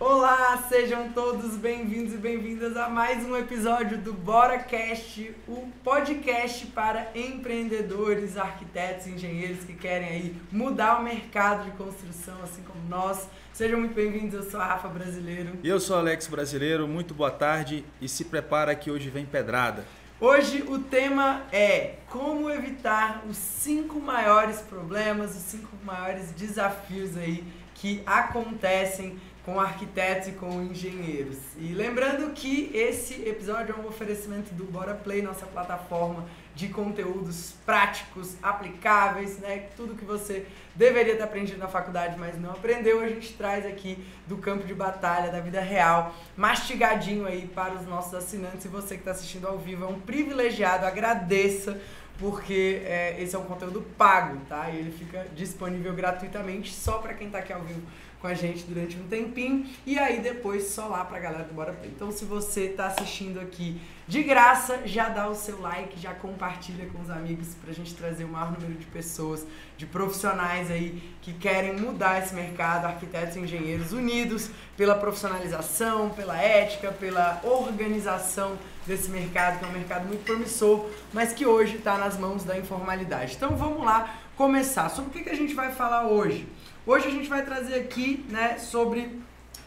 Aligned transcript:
Olá, 0.00 0.64
sejam 0.68 1.08
todos 1.08 1.56
bem-vindos 1.56 2.14
e 2.14 2.18
bem-vindas 2.18 2.76
a 2.76 2.88
mais 2.88 3.24
um 3.24 3.36
episódio 3.36 3.98
do 3.98 4.12
BoraCast, 4.12 5.34
o 5.48 5.68
podcast 5.82 6.66
para 6.66 7.10
empreendedores, 7.16 8.36
arquitetos, 8.36 9.08
engenheiros 9.08 9.64
que 9.64 9.72
querem 9.72 10.08
aí 10.08 10.36
mudar 10.52 11.00
o 11.00 11.02
mercado 11.02 11.64
de 11.64 11.72
construção, 11.72 12.36
assim 12.44 12.62
como 12.62 12.78
nós. 12.88 13.28
Sejam 13.52 13.80
muito 13.80 13.92
bem-vindos, 13.92 14.34
eu 14.34 14.48
sou 14.48 14.60
a 14.60 14.66
Rafa 14.66 14.86
Brasileiro. 14.86 15.58
E 15.64 15.68
eu 15.68 15.80
sou 15.80 15.96
o 15.96 15.98
Alex 15.98 16.28
Brasileiro, 16.28 16.86
muito 16.86 17.12
boa 17.12 17.32
tarde 17.32 17.84
e 18.00 18.08
se 18.08 18.26
prepara 18.26 18.76
que 18.76 18.92
hoje 18.92 19.10
vem 19.10 19.26
pedrada. 19.26 19.84
Hoje 20.20 20.62
o 20.62 20.78
tema 20.78 21.42
é 21.52 21.94
como 22.08 22.48
evitar 22.48 23.24
os 23.28 23.36
cinco 23.36 24.00
maiores 24.00 24.60
problemas, 24.60 25.32
os 25.32 25.42
cinco 25.42 25.76
maiores 25.84 26.30
desafios 26.30 27.16
aí 27.16 27.44
que 27.74 28.02
acontecem 28.04 29.18
com 29.48 29.58
arquitetos 29.58 30.28
e 30.28 30.32
com 30.32 30.60
engenheiros. 30.60 31.38
E 31.56 31.72
lembrando 31.72 32.34
que 32.34 32.70
esse 32.74 33.26
episódio 33.26 33.74
é 33.74 33.80
um 33.80 33.88
oferecimento 33.88 34.52
do 34.52 34.64
Bora 34.64 34.92
Play, 34.92 35.22
nossa 35.22 35.46
plataforma 35.46 36.26
de 36.54 36.68
conteúdos 36.68 37.54
práticos, 37.64 38.36
aplicáveis, 38.42 39.38
né? 39.38 39.68
Tudo 39.74 39.94
que 39.94 40.04
você 40.04 40.44
deveria 40.74 41.16
ter 41.16 41.22
aprendido 41.22 41.58
na 41.58 41.66
faculdade, 41.66 42.18
mas 42.18 42.38
não 42.38 42.50
aprendeu, 42.50 43.00
a 43.00 43.08
gente 43.08 43.32
traz 43.32 43.64
aqui 43.64 43.96
do 44.26 44.36
campo 44.36 44.66
de 44.66 44.74
batalha, 44.74 45.32
da 45.32 45.40
vida 45.40 45.62
real, 45.62 46.14
mastigadinho 46.36 47.26
aí 47.26 47.46
para 47.46 47.72
os 47.72 47.86
nossos 47.86 48.12
assinantes. 48.12 48.66
E 48.66 48.68
você 48.68 48.96
que 48.96 49.00
está 49.00 49.12
assistindo 49.12 49.48
ao 49.48 49.56
vivo 49.56 49.82
é 49.82 49.88
um 49.88 49.98
privilegiado, 49.98 50.84
agradeça 50.84 51.80
porque 52.18 52.82
é, 52.84 53.16
esse 53.22 53.34
é 53.34 53.38
um 53.38 53.44
conteúdo 53.44 53.80
pago, 53.96 54.40
tá? 54.48 54.68
E 54.68 54.76
ele 54.76 54.90
fica 54.90 55.26
disponível 55.34 55.94
gratuitamente 55.94 56.74
só 56.74 56.98
para 56.98 57.14
quem 57.14 57.28
está 57.28 57.38
aqui 57.38 57.52
ao 57.52 57.62
vivo 57.62 57.82
com 58.20 58.26
a 58.26 58.34
gente 58.34 58.64
durante 58.64 58.96
um 58.96 59.06
tempinho 59.06 59.66
e 59.86 59.98
aí 59.98 60.20
depois 60.20 60.68
só 60.68 60.86
lá 60.86 61.04
pra 61.04 61.18
galera 61.18 61.44
do 61.44 61.54
Bora 61.54 61.72
Play. 61.72 61.92
Então 61.94 62.10
se 62.10 62.24
você 62.24 62.68
tá 62.68 62.86
assistindo 62.86 63.40
aqui 63.40 63.80
de 64.08 64.22
graça, 64.22 64.80
já 64.86 65.08
dá 65.08 65.28
o 65.28 65.34
seu 65.34 65.60
like, 65.60 66.00
já 66.00 66.14
compartilha 66.14 66.86
com 66.86 67.00
os 67.00 67.10
amigos 67.10 67.54
pra 67.62 67.72
gente 67.72 67.94
trazer 67.94 68.24
o 68.24 68.28
maior 68.28 68.50
número 68.52 68.74
de 68.74 68.86
pessoas, 68.86 69.46
de 69.76 69.84
profissionais 69.84 70.70
aí 70.70 71.02
que 71.20 71.32
querem 71.34 71.76
mudar 71.76 72.18
esse 72.18 72.34
mercado, 72.34 72.86
arquitetos 72.86 73.36
e 73.36 73.40
engenheiros 73.40 73.92
unidos 73.92 74.50
pela 74.76 74.94
profissionalização, 74.94 76.08
pela 76.10 76.40
ética, 76.40 76.90
pela 76.90 77.40
organização 77.44 78.58
desse 78.86 79.10
mercado, 79.10 79.58
que 79.58 79.64
é 79.66 79.68
um 79.68 79.72
mercado 79.72 80.06
muito 80.06 80.24
promissor, 80.24 80.86
mas 81.12 81.34
que 81.34 81.44
hoje 81.44 81.76
está 81.76 81.98
nas 81.98 82.18
mãos 82.18 82.42
da 82.42 82.56
informalidade. 82.56 83.34
Então 83.36 83.56
vamos 83.56 83.84
lá 83.84 84.18
começar. 84.34 84.88
Sobre 84.88 85.10
o 85.10 85.12
que, 85.12 85.24
que 85.24 85.30
a 85.30 85.36
gente 85.36 85.52
vai 85.52 85.70
falar 85.70 86.06
hoje? 86.06 86.48
Hoje 86.88 87.06
a 87.06 87.10
gente 87.10 87.28
vai 87.28 87.44
trazer 87.44 87.74
aqui, 87.74 88.24
né, 88.30 88.56
sobre 88.56 89.20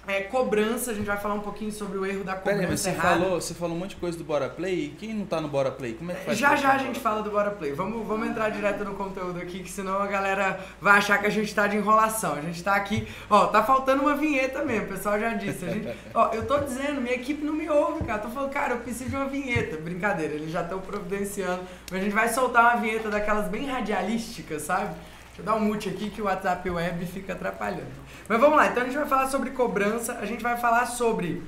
é, 0.07 0.21
cobrança, 0.21 0.89
a 0.89 0.93
gente 0.95 1.05
vai 1.05 1.17
falar 1.17 1.35
um 1.35 1.41
pouquinho 1.41 1.71
sobre 1.71 1.95
o 1.99 2.03
erro 2.03 2.23
da 2.23 2.33
cobrança 2.33 2.57
Pera 2.57 2.61
aí, 2.61 2.67
mas 2.67 2.79
você 2.79 2.93
falou, 2.93 3.39
você 3.39 3.53
falou 3.53 3.75
um 3.75 3.79
monte 3.79 3.91
de 3.91 3.97
coisa 3.97 4.17
do 4.17 4.23
Bora 4.23 4.49
Play, 4.49 4.85
e 4.85 4.89
quem 4.89 5.13
não 5.13 5.27
tá 5.27 5.39
no 5.39 5.47
Bora 5.47 5.69
Play, 5.69 5.93
como 5.93 6.11
é 6.11 6.15
que 6.15 6.25
faz? 6.25 6.35
Já 6.35 6.55
já 6.55 6.71
a 6.71 6.79
gente 6.79 6.99
fala 6.99 7.21
do 7.21 7.29
Bora 7.29 7.51
Play, 7.51 7.73
vamos, 7.73 8.07
vamos 8.07 8.27
entrar 8.27 8.49
direto 8.49 8.83
no 8.83 8.95
conteúdo 8.95 9.39
aqui, 9.39 9.59
que 9.59 9.69
senão 9.69 10.01
a 10.01 10.07
galera 10.07 10.61
vai 10.81 10.97
achar 10.97 11.19
que 11.19 11.27
a 11.27 11.29
gente 11.29 11.53
tá 11.53 11.67
de 11.67 11.77
enrolação, 11.77 12.33
a 12.33 12.41
gente 12.41 12.63
tá 12.63 12.73
aqui, 12.73 13.07
ó, 13.29 13.45
tá 13.45 13.61
faltando 13.61 14.01
uma 14.01 14.15
vinheta 14.15 14.65
mesmo, 14.65 14.85
o 14.85 14.89
pessoal 14.89 15.19
já 15.19 15.35
disse, 15.35 15.63
gente, 15.69 15.95
ó, 16.15 16.33
eu 16.33 16.47
tô 16.47 16.57
dizendo, 16.57 17.01
minha 17.01 17.13
equipe 17.13 17.45
não 17.45 17.53
me 17.53 17.69
ouve, 17.69 18.03
cara, 18.03 18.17
tô 18.17 18.29
falando, 18.29 18.49
cara, 18.49 18.73
eu 18.73 18.79
preciso 18.79 19.11
de 19.11 19.15
uma 19.15 19.27
vinheta, 19.27 19.77
brincadeira, 19.77 20.33
eles 20.33 20.49
já 20.49 20.63
estão 20.63 20.79
providenciando, 20.79 21.61
mas 21.91 22.01
a 22.01 22.03
gente 22.03 22.13
vai 22.13 22.29
soltar 22.29 22.63
uma 22.63 22.81
vinheta 22.81 23.11
daquelas 23.11 23.47
bem 23.47 23.67
radialísticas, 23.67 24.63
sabe? 24.63 24.95
Deixa 25.41 25.49
eu 25.49 25.55
dar 25.55 25.55
um 25.55 25.59
mute 25.59 25.89
aqui 25.89 26.11
que 26.11 26.21
o 26.21 26.25
WhatsApp 26.25 26.69
Web 26.69 27.05
fica 27.07 27.33
atrapalhando. 27.33 27.91
Mas 28.27 28.39
vamos 28.39 28.55
lá, 28.55 28.67
então 28.67 28.83
a 28.83 28.85
gente 28.85 28.97
vai 28.97 29.07
falar 29.07 29.27
sobre 29.27 29.49
cobrança, 29.49 30.19
a 30.21 30.25
gente 30.25 30.43
vai 30.43 30.55
falar 30.55 30.85
sobre 30.85 31.41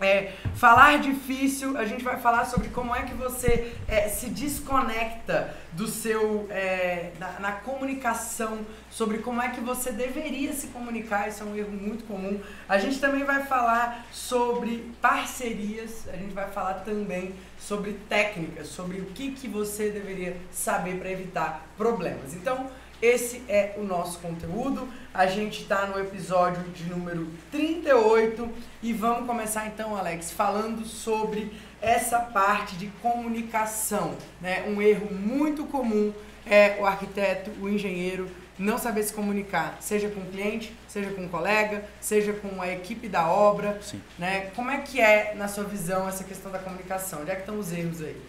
é, 0.00 0.32
falar 0.54 0.98
difícil, 0.98 1.76
a 1.76 1.84
gente 1.84 2.04
vai 2.04 2.18
falar 2.18 2.44
sobre 2.44 2.68
como 2.68 2.94
é 2.94 3.02
que 3.02 3.14
você 3.14 3.72
é, 3.86 4.08
se 4.08 4.30
desconecta 4.30 5.54
do 5.72 5.86
seu 5.86 6.46
é, 6.50 7.12
na, 7.18 7.52
comunicação, 7.52 8.60
sobre 8.90 9.18
como 9.18 9.42
é 9.42 9.48
que 9.48 9.60
você 9.60 9.92
deveria 9.92 10.52
se 10.52 10.68
comunicar, 10.68 11.28
isso 11.28 11.42
é 11.42 11.46
um 11.46 11.56
erro 11.56 11.70
muito 11.70 12.04
comum. 12.04 12.40
A 12.68 12.78
gente 12.78 13.00
também 13.00 13.24
vai 13.24 13.44
falar 13.44 14.06
sobre 14.12 14.92
parcerias, 15.00 16.08
a 16.12 16.16
gente 16.16 16.34
vai 16.34 16.48
falar 16.48 16.74
também 16.74 17.34
sobre 17.58 17.92
técnicas, 18.08 18.68
sobre 18.68 19.00
o 19.00 19.06
que, 19.06 19.32
que 19.32 19.48
você 19.48 19.90
deveria 19.90 20.36
saber 20.50 20.98
para 20.98 21.10
evitar 21.10 21.66
problemas. 21.76 22.34
Então, 22.34 22.68
esse 23.00 23.42
é 23.48 23.74
o 23.76 23.84
nosso 23.84 24.18
conteúdo. 24.18 24.88
A 25.14 25.26
gente 25.26 25.62
está 25.62 25.86
no 25.86 25.98
episódio 25.98 26.62
de 26.70 26.84
número 26.84 27.28
38 27.50 28.48
e 28.82 28.92
vamos 28.92 29.26
começar 29.26 29.66
então, 29.66 29.96
Alex, 29.96 30.32
falando 30.32 30.84
sobre 30.84 31.52
essa 31.80 32.18
parte 32.18 32.76
de 32.76 32.88
comunicação. 33.00 34.14
Né? 34.40 34.64
Um 34.66 34.82
erro 34.82 35.12
muito 35.12 35.64
comum 35.64 36.12
é 36.44 36.76
o 36.80 36.86
arquiteto, 36.86 37.50
o 37.60 37.68
engenheiro 37.68 38.28
não 38.58 38.76
saber 38.76 39.04
se 39.04 39.12
comunicar, 39.12 39.76
seja 39.80 40.08
com 40.08 40.20
o 40.20 40.26
cliente, 40.26 40.74
seja 40.88 41.10
com 41.10 41.24
o 41.24 41.28
colega, 41.28 41.84
seja 42.00 42.32
com 42.32 42.60
a 42.60 42.68
equipe 42.68 43.08
da 43.08 43.28
obra. 43.28 43.78
Sim. 43.80 44.02
Né? 44.18 44.50
Como 44.56 44.70
é 44.70 44.78
que 44.78 45.00
é, 45.00 45.34
na 45.36 45.46
sua 45.46 45.64
visão, 45.64 46.08
essa 46.08 46.24
questão 46.24 46.50
da 46.50 46.58
comunicação? 46.58 47.20
Onde 47.22 47.30
é 47.30 47.34
que 47.34 47.42
estão 47.42 47.58
os 47.58 47.72
erros 47.72 48.02
aí? 48.02 48.20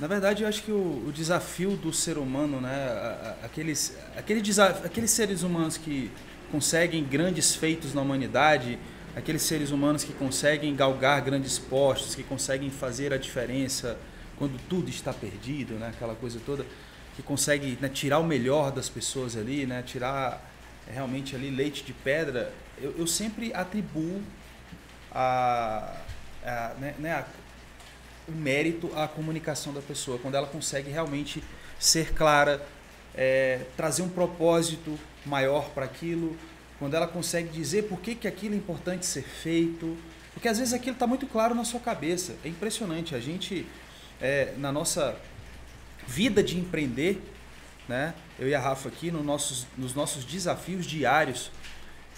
Na 0.00 0.06
verdade, 0.06 0.42
eu 0.42 0.48
acho 0.48 0.62
que 0.62 0.72
o, 0.72 1.04
o 1.06 1.12
desafio 1.12 1.76
do 1.76 1.92
ser 1.92 2.18
humano, 2.18 2.60
né, 2.60 3.36
aqueles, 3.42 3.96
aquele 4.16 4.42
aqueles 4.84 5.10
seres 5.10 5.42
humanos 5.42 5.76
que 5.76 6.10
conseguem 6.50 7.04
grandes 7.04 7.54
feitos 7.54 7.94
na 7.94 8.00
humanidade, 8.00 8.78
aqueles 9.14 9.42
seres 9.42 9.70
humanos 9.70 10.02
que 10.02 10.12
conseguem 10.12 10.74
galgar 10.74 11.20
grandes 11.20 11.58
postos, 11.58 12.14
que 12.14 12.22
conseguem 12.22 12.70
fazer 12.70 13.12
a 13.12 13.18
diferença 13.18 13.98
quando 14.38 14.58
tudo 14.68 14.88
está 14.88 15.12
perdido, 15.12 15.74
né, 15.74 15.88
aquela 15.94 16.14
coisa 16.14 16.40
toda, 16.44 16.64
que 17.14 17.22
consegue 17.22 17.78
né, 17.80 17.88
tirar 17.88 18.18
o 18.18 18.24
melhor 18.24 18.72
das 18.72 18.88
pessoas 18.88 19.36
ali, 19.36 19.66
né, 19.66 19.82
tirar 19.82 20.42
realmente 20.90 21.36
ali 21.36 21.50
leite 21.50 21.84
de 21.84 21.92
pedra, 21.92 22.52
eu, 22.80 22.94
eu 22.98 23.06
sempre 23.06 23.52
atribuo 23.54 24.20
a, 25.12 25.94
a, 26.44 26.74
né, 26.80 26.94
né 26.98 27.12
a 27.12 27.24
o 28.28 28.32
mérito 28.32 28.90
à 28.94 29.08
comunicação 29.08 29.72
da 29.72 29.80
pessoa, 29.80 30.18
quando 30.18 30.34
ela 30.34 30.46
consegue 30.46 30.90
realmente 30.90 31.42
ser 31.78 32.12
clara, 32.14 32.64
é, 33.14 33.60
trazer 33.76 34.02
um 34.02 34.08
propósito 34.08 34.98
maior 35.26 35.70
para 35.70 35.84
aquilo, 35.84 36.36
quando 36.78 36.94
ela 36.94 37.06
consegue 37.06 37.48
dizer 37.48 37.84
por 37.84 38.00
que, 38.00 38.14
que 38.14 38.26
aquilo 38.26 38.54
é 38.54 38.58
importante 38.58 39.06
ser 39.06 39.22
feito, 39.22 39.96
porque 40.32 40.48
às 40.48 40.58
vezes 40.58 40.72
aquilo 40.72 40.94
está 40.94 41.06
muito 41.06 41.26
claro 41.26 41.54
na 41.54 41.64
sua 41.64 41.80
cabeça. 41.80 42.34
É 42.44 42.48
impressionante. 42.48 43.14
A 43.14 43.20
gente, 43.20 43.66
é, 44.20 44.54
na 44.56 44.72
nossa 44.72 45.16
vida 46.06 46.42
de 46.42 46.58
empreender, 46.58 47.22
né, 47.88 48.14
eu 48.38 48.48
e 48.48 48.54
a 48.54 48.60
Rafa 48.60 48.88
aqui, 48.88 49.10
no 49.10 49.22
nossos, 49.22 49.66
nos 49.76 49.94
nossos 49.94 50.24
desafios 50.24 50.86
diários 50.86 51.50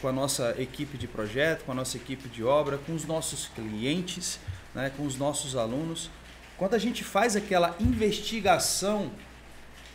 com 0.00 0.08
a 0.08 0.12
nossa 0.12 0.54
equipe 0.58 0.96
de 0.98 1.06
projeto, 1.06 1.64
com 1.64 1.72
a 1.72 1.74
nossa 1.74 1.96
equipe 1.96 2.28
de 2.28 2.44
obra, 2.44 2.78
com 2.78 2.94
os 2.94 3.04
nossos 3.04 3.46
clientes, 3.48 4.38
né, 4.74 4.90
com 4.96 5.04
os 5.04 5.16
nossos 5.16 5.56
alunos, 5.56 6.10
quando 6.56 6.74
a 6.74 6.78
gente 6.78 7.02
faz 7.02 7.36
aquela 7.36 7.76
investigação 7.80 9.10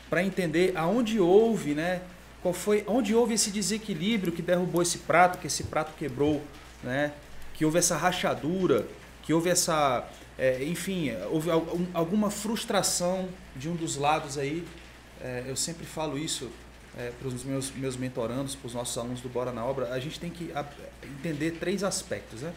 para 0.09 0.23
entender 0.23 0.73
aonde 0.75 1.19
houve, 1.19 1.73
né, 1.73 2.01
qual 2.41 2.53
foi, 2.53 2.83
onde 2.87 3.13
houve 3.13 3.33
esse 3.33 3.51
desequilíbrio 3.51 4.31
que 4.31 4.41
derrubou 4.41 4.81
esse 4.81 4.99
prato, 4.99 5.37
que 5.37 5.47
esse 5.47 5.65
prato 5.65 5.93
quebrou, 5.97 6.43
né, 6.83 7.13
que 7.53 7.65
houve 7.65 7.77
essa 7.77 7.97
rachadura, 7.97 8.87
que 9.23 9.33
houve 9.33 9.49
essa, 9.49 10.07
é, 10.37 10.63
enfim, 10.63 11.11
houve 11.29 11.49
alguma 11.93 12.31
frustração 12.31 13.29
de 13.55 13.69
um 13.69 13.75
dos 13.75 13.95
lados 13.95 14.37
aí. 14.37 14.65
É, 15.21 15.43
eu 15.45 15.55
sempre 15.55 15.85
falo 15.85 16.17
isso 16.17 16.49
é, 16.97 17.11
para 17.11 17.27
os 17.27 17.43
meus, 17.43 17.71
meus 17.71 17.97
mentorandos, 17.97 18.55
para 18.55 18.67
os 18.67 18.73
nossos 18.73 18.97
alunos 18.97 19.21
do 19.21 19.29
Bora 19.29 19.51
na 19.51 19.63
Obra. 19.63 19.93
A 19.93 19.99
gente 19.99 20.19
tem 20.19 20.29
que 20.29 20.51
entender 21.03 21.51
três 21.59 21.83
aspectos, 21.83 22.41
né? 22.41 22.53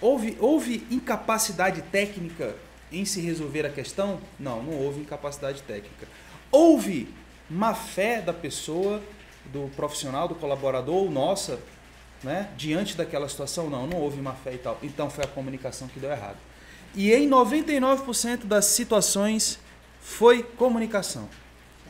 Houve, 0.00 0.36
houve 0.40 0.86
incapacidade 0.90 1.82
técnica 1.82 2.56
em 2.90 3.04
se 3.04 3.20
resolver 3.20 3.66
a 3.66 3.70
questão? 3.70 4.20
Não, 4.38 4.62
não 4.62 4.72
houve 4.74 5.00
incapacidade 5.00 5.62
técnica. 5.62 6.08
Houve 6.50 7.08
má 7.48 7.74
fé 7.74 8.20
da 8.20 8.32
pessoa, 8.32 9.02
do 9.46 9.70
profissional, 9.76 10.26
do 10.26 10.34
colaborador 10.34 10.94
ou 10.94 11.10
nossa, 11.10 11.60
né, 12.22 12.48
diante 12.56 12.96
daquela 12.96 13.28
situação? 13.28 13.68
Não, 13.68 13.86
não 13.86 13.98
houve 13.98 14.20
má 14.20 14.32
fé 14.32 14.54
e 14.54 14.58
tal. 14.58 14.78
Então 14.82 15.10
foi 15.10 15.24
a 15.24 15.28
comunicação 15.28 15.86
que 15.88 16.00
deu 16.00 16.10
errado. 16.10 16.38
E 16.94 17.12
em 17.12 17.28
99% 17.28 18.44
das 18.44 18.64
situações 18.66 19.58
foi 20.00 20.42
comunicação. 20.42 21.28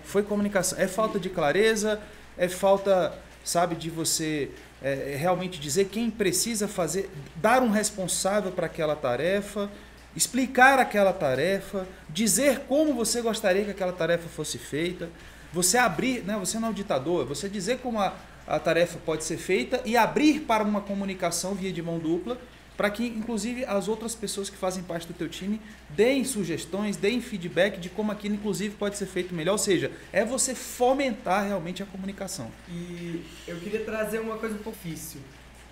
Foi 0.05 0.23
comunicação. 0.23 0.79
É 0.79 0.89
falta 0.89 1.19
de 1.19 1.31
clareza, 1.31 2.01
é 2.37 2.49
falta, 2.49 3.17
sabe, 3.45 3.77
de 3.77 3.89
você 3.89 4.51
é, 4.83 5.13
é, 5.13 5.17
realmente 5.17 5.61
dizer 5.61 5.87
quem 5.87 6.11
precisa 6.11 6.67
fazer, 6.67 7.11
dar 7.37 7.63
um 7.63 7.71
responsável 7.71 8.51
para 8.51 8.67
aquela 8.67 8.97
tarefa, 8.97 9.71
explicar 10.17 10.79
aquela 10.79 11.13
tarefa, 11.13 11.87
dizer 12.09 12.61
como 12.61 12.95
você 12.95 13.21
gostaria 13.21 13.65
que 13.65 13.71
aquela 13.71 13.93
tarefa 13.93 14.29
fosse 14.29 14.59
feita, 14.59 15.09
você 15.53 15.77
abrir, 15.77 16.23
né, 16.25 16.37
você 16.39 16.59
não 16.59 16.69
é 16.69 16.71
o 16.71 16.75
ditador, 16.75 17.27
você 17.27 17.49
dizer 17.49 17.79
como 17.79 17.99
a, 17.99 18.15
a 18.47 18.59
tarefa 18.59 18.99
pode 19.05 19.25
ser 19.25 19.37
feita 19.37 19.81
e 19.85 19.97
abrir 19.97 20.41
para 20.41 20.65
uma 20.65 20.81
comunicação 20.81 21.55
via 21.55 21.73
de 21.73 21.83
mão 21.83 21.99
dupla, 21.99 22.39
para 22.81 22.89
que 22.89 23.07
inclusive 23.07 23.63
as 23.67 23.89
outras 23.89 24.15
pessoas 24.15 24.49
que 24.49 24.57
fazem 24.57 24.83
parte 24.83 25.07
do 25.07 25.13
teu 25.13 25.29
time 25.29 25.61
deem 25.91 26.25
sugestões, 26.25 26.97
deem 26.97 27.21
feedback 27.21 27.79
de 27.79 27.91
como 27.91 28.11
aquilo 28.11 28.37
inclusive 28.37 28.75
pode 28.75 28.97
ser 28.97 29.05
feito 29.05 29.35
melhor, 29.35 29.53
ou 29.53 29.59
seja, 29.59 29.93
é 30.11 30.25
você 30.25 30.55
fomentar 30.55 31.47
realmente 31.47 31.83
a 31.83 31.87
comunicação. 31.87 32.51
E 32.71 33.23
eu 33.47 33.59
queria 33.59 33.85
trazer 33.85 34.19
uma 34.19 34.39
coisa 34.39 34.55
um 34.55 34.61
pouco 34.61 34.79
difícil. 34.83 35.21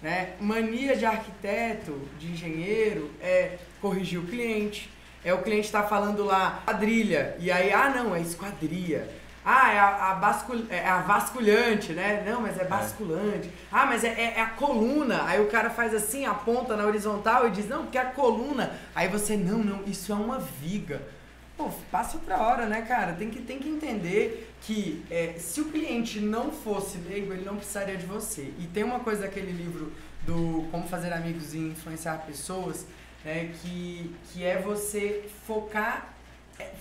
Né? 0.02 0.34
Mania 0.38 0.94
de 0.98 1.06
arquiteto, 1.06 1.98
de 2.18 2.26
engenheiro, 2.26 3.10
é 3.22 3.56
corrigir 3.80 4.20
o 4.20 4.26
cliente. 4.26 4.90
É 5.24 5.32
o 5.32 5.40
cliente 5.40 5.64
estar 5.64 5.84
tá 5.84 5.88
falando 5.88 6.22
lá 6.26 6.62
quadrilha, 6.66 7.38
e 7.40 7.50
aí, 7.50 7.72
ah 7.72 7.88
não, 7.88 8.14
é 8.14 8.20
esquadria. 8.20 9.08
Ah, 9.50 9.72
é 9.72 9.78
a, 9.78 10.10
a, 10.10 10.14
bascul, 10.16 10.66
é 10.68 10.86
a 10.86 11.00
vasculhante, 11.00 11.94
né? 11.94 12.22
Não, 12.26 12.42
mas 12.42 12.58
é, 12.58 12.64
é. 12.64 12.64
basculante. 12.66 13.50
Ah, 13.72 13.86
mas 13.86 14.04
é, 14.04 14.08
é, 14.08 14.34
é, 14.36 14.40
a 14.42 14.50
coluna. 14.50 15.24
Aí 15.24 15.40
o 15.40 15.46
cara 15.46 15.70
faz 15.70 15.94
assim, 15.94 16.26
aponta 16.26 16.76
na 16.76 16.84
horizontal 16.84 17.48
e 17.48 17.50
diz, 17.50 17.66
não, 17.66 17.84
porque 17.84 17.96
é 17.96 18.02
a 18.02 18.10
coluna. 18.10 18.74
Aí 18.94 19.08
você, 19.08 19.38
não, 19.38 19.60
não, 19.60 19.82
isso 19.86 20.12
é 20.12 20.14
uma 20.14 20.38
viga. 20.38 21.00
Pô, 21.56 21.70
passa 21.90 22.18
outra 22.18 22.36
hora, 22.36 22.66
né, 22.66 22.82
cara? 22.82 23.14
Tem 23.14 23.30
que, 23.30 23.40
tem 23.40 23.58
que 23.58 23.70
entender 23.70 24.52
que 24.60 25.02
é, 25.10 25.36
se 25.38 25.62
o 25.62 25.70
cliente 25.70 26.20
não 26.20 26.52
fosse 26.52 26.98
leigo, 26.98 27.32
ele 27.32 27.46
não 27.46 27.56
precisaria 27.56 27.96
de 27.96 28.04
você. 28.04 28.52
E 28.58 28.66
tem 28.66 28.84
uma 28.84 29.00
coisa 29.00 29.22
daquele 29.22 29.50
livro 29.50 29.90
do 30.26 30.66
Como 30.70 30.86
Fazer 30.86 31.10
Amigos 31.10 31.54
e 31.54 31.58
Influenciar 31.58 32.18
Pessoas, 32.26 32.84
é, 33.24 33.48
que, 33.62 34.14
que 34.30 34.44
é 34.44 34.60
você 34.60 35.24
focar 35.46 36.17
é 36.17 36.17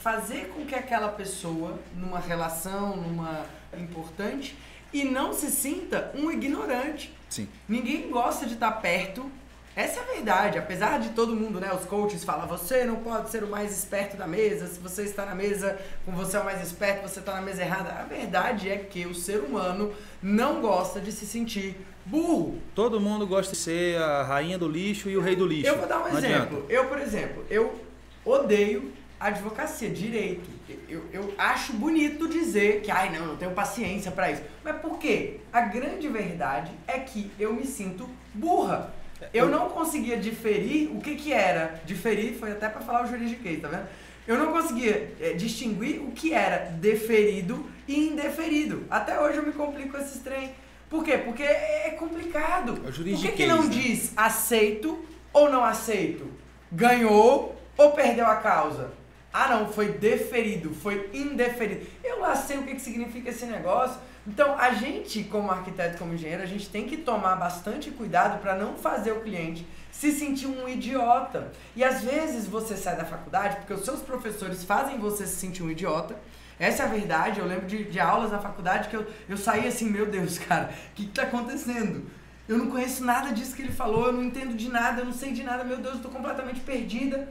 fazer 0.02 0.52
com 0.56 0.66
que 0.66 0.76
aquela 0.76 1.10
pessoa, 1.10 1.78
numa 1.96 2.20
relação, 2.20 2.98
numa 2.98 3.46
importante, 3.78 4.58
e 4.94 5.04
não 5.04 5.34
se 5.34 5.52
sinta 5.52 6.12
um 6.16 6.32
ignorante. 6.32 7.14
Sim. 7.30 7.48
Ninguém 7.68 8.10
gosta 8.10 8.46
de 8.46 8.54
estar 8.54 8.72
perto. 8.72 9.30
Essa 9.76 10.00
é 10.00 10.04
a 10.04 10.06
verdade. 10.16 10.58
Apesar 10.58 11.00
de 11.00 11.10
todo 11.10 11.36
mundo, 11.36 11.60
né? 11.60 11.72
Os 11.72 11.86
coaches 11.86 12.24
falam, 12.24 12.48
você 12.48 12.84
não 12.84 12.96
pode 12.96 13.30
ser 13.30 13.44
o 13.44 13.48
mais 13.48 13.72
esperto 13.72 14.18
da 14.18 14.26
mesa. 14.26 14.66
Se 14.66 14.80
você 14.80 15.04
está 15.04 15.26
na 15.26 15.36
mesa 15.36 15.78
com 16.04 16.14
você 16.14 16.38
é 16.38 16.40
o 16.40 16.46
mais 16.46 16.66
esperto, 16.66 17.08
você 17.08 17.20
está 17.20 17.36
na 17.36 17.42
mesa 17.42 17.62
errada. 17.62 17.92
A 17.92 18.04
verdade 18.04 18.70
é 18.70 18.78
que 18.78 19.06
o 19.06 19.14
ser 19.14 19.40
humano 19.42 19.94
não 20.22 20.62
gosta 20.62 21.00
de 21.00 21.12
se 21.12 21.28
sentir 21.28 21.76
burro. 22.06 22.60
Todo 22.74 23.00
mundo 23.00 23.28
gosta 23.28 23.52
de 23.52 23.60
ser 23.60 24.02
a 24.02 24.24
rainha 24.24 24.58
do 24.58 24.68
lixo 24.68 25.10
e 25.10 25.18
o 25.18 25.22
rei 25.22 25.36
do 25.36 25.46
lixo. 25.46 25.68
Eu 25.68 25.78
vou 25.78 25.88
dar 25.88 26.00
um 26.00 26.10
não 26.10 26.18
exemplo. 26.18 26.64
Adianta. 26.64 26.74
Eu, 26.74 26.86
por 26.86 26.98
exemplo, 27.00 27.46
eu 27.50 27.86
odeio 28.26 28.92
advocacia, 29.20 29.90
direito. 29.90 30.50
Eu, 30.88 31.04
eu 31.12 31.34
acho 31.38 31.74
bonito 31.74 32.28
dizer 32.28 32.82
que, 32.82 32.92
ai 32.92 33.10
não, 33.18 33.28
não 33.28 33.38
tenho 33.38 33.52
paciência 33.52 34.12
para 34.12 34.32
isso. 34.32 34.42
Mas 34.64 34.80
por 34.82 34.98
quê? 34.98 35.40
A 35.52 35.62
grande 35.62 36.08
verdade 36.08 36.72
é 36.88 37.00
que 37.00 37.32
eu 37.40 37.54
me 37.54 37.66
sinto 37.66 38.10
burra. 38.34 38.94
Eu 39.34 39.50
não 39.50 39.70
conseguia 39.70 40.18
diferir 40.18 40.92
o 40.92 41.00
que 41.02 41.16
que 41.16 41.34
era. 41.34 41.82
Diferir 41.86 42.38
foi 42.38 42.52
até 42.52 42.70
para 42.70 42.82
falar 42.82 43.04
o 43.04 43.08
juridiquês, 43.08 43.62
tá 43.62 43.68
vendo? 43.68 43.88
Eu 44.28 44.38
não 44.38 44.52
conseguia 44.52 45.16
é, 45.20 45.34
distinguir 45.34 46.02
o 46.02 46.12
que 46.12 46.34
era 46.34 46.70
deferido 46.72 47.66
e 47.88 48.10
indeferido. 48.10 48.86
Até 48.90 49.20
hoje 49.20 49.38
eu 49.38 49.46
me 49.46 49.54
complico 49.54 49.92
com 49.92 49.98
esses 49.98 50.22
trem. 50.22 50.52
Por 50.90 51.04
quê? 51.04 51.18
Porque 51.18 51.44
é, 51.44 51.88
é 51.88 51.90
complicado. 51.92 52.74
É 52.86 52.92
Por 52.92 53.22
que, 53.22 53.32
que 53.32 53.46
não 53.46 53.64
né? 53.64 53.70
diz 53.70 54.12
aceito 54.16 55.04
ou 55.34 55.50
não 55.50 55.64
aceito? 55.64 56.30
Ganhou 56.72 57.56
ou 57.78 57.92
perdeu 57.92 58.26
a 58.26 58.36
causa? 58.36 58.92
Ah, 59.32 59.50
não, 59.50 59.68
foi 59.72 59.90
deferido, 59.94 60.74
foi 60.74 61.10
indeferido. 61.14 61.86
Eu 62.04 62.20
lá 62.20 62.36
sei 62.36 62.58
o 62.58 62.64
que, 62.64 62.76
que 62.76 62.82
significa 62.82 63.30
esse 63.30 63.46
negócio. 63.46 64.00
Então, 64.26 64.58
a 64.58 64.72
gente, 64.72 65.24
como 65.24 65.50
arquiteto, 65.50 65.98
como 65.98 66.14
engenheiro, 66.14 66.44
a 66.44 66.48
gente 66.48 66.70
tem 66.70 66.86
que 66.86 66.98
tomar 66.98 67.36
bastante 67.36 67.92
cuidado 67.92 68.42
para 68.42 68.56
não 68.56 68.76
fazer 68.76 69.12
o 69.12 69.22
cliente 69.22 69.66
se 69.92 70.12
sentir 70.12 70.48
um 70.48 70.68
idiota. 70.68 71.52
E 71.76 71.84
às 71.84 72.02
vezes 72.02 72.46
você 72.46 72.76
sai 72.76 72.98
da 72.98 73.06
faculdade 73.06 73.58
porque 73.58 73.74
os 73.74 73.86
seus 73.86 74.02
professores 74.02 74.64
fazem 74.64 75.00
você 75.00 75.26
se 75.26 75.38
sentir 75.38 75.64
um 75.64 75.72
idiota. 75.72 76.16
Essa 76.60 76.84
é 76.84 76.86
a 76.86 76.90
verdade. 76.90 77.40
Eu 77.40 77.46
lembro 77.46 77.68
de, 77.68 77.86
de 77.86 78.00
aulas 78.00 78.32
na 78.32 78.40
faculdade 78.40 78.90
que 78.90 78.96
eu, 78.96 79.08
eu 79.30 79.38
saí 79.38 79.68
assim, 79.68 79.90
meu 79.90 80.06
Deus, 80.08 80.38
cara, 80.40 80.72
o 80.92 80.96
que, 80.96 81.06
está 81.06 81.24
acontecendo? 81.24 82.06
Eu 82.48 82.58
não 82.58 82.70
conheço 82.70 83.04
nada 83.04 83.32
disso 83.32 83.56
que 83.56 83.62
ele 83.62 83.72
falou, 83.72 84.08
eu 84.08 84.14
não 84.14 84.24
entendo 84.24 84.56
de 84.56 84.70
nada, 84.70 85.02
eu 85.02 85.06
não 85.06 85.14
sei 85.14 85.32
de 85.32 85.44
nada, 85.44 85.64
meu 85.64 85.78
Deus, 85.78 86.04
eu 86.04 86.10
completamente 86.10 86.62
perdida 86.62 87.28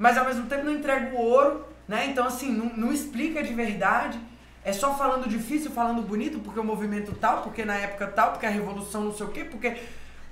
mas 0.00 0.16
ao 0.16 0.24
mesmo 0.24 0.46
tempo 0.46 0.64
não 0.64 0.72
entrega 0.72 1.14
o 1.14 1.18
ouro, 1.18 1.66
né? 1.86 2.06
Então, 2.06 2.26
assim, 2.26 2.50
não, 2.50 2.74
não 2.74 2.90
explica 2.90 3.42
de 3.42 3.52
verdade. 3.52 4.18
É 4.64 4.72
só 4.72 4.94
falando 4.96 5.28
difícil, 5.28 5.70
falando 5.70 6.00
bonito, 6.00 6.38
porque 6.38 6.58
o 6.58 6.64
movimento 6.64 7.12
tal, 7.12 7.42
porque 7.42 7.66
na 7.66 7.74
época 7.74 8.06
tal, 8.06 8.32
porque 8.32 8.46
a 8.46 8.50
revolução 8.50 9.04
não 9.04 9.12
sei 9.12 9.26
o 9.26 9.30
quê, 9.30 9.44
porque. 9.44 9.76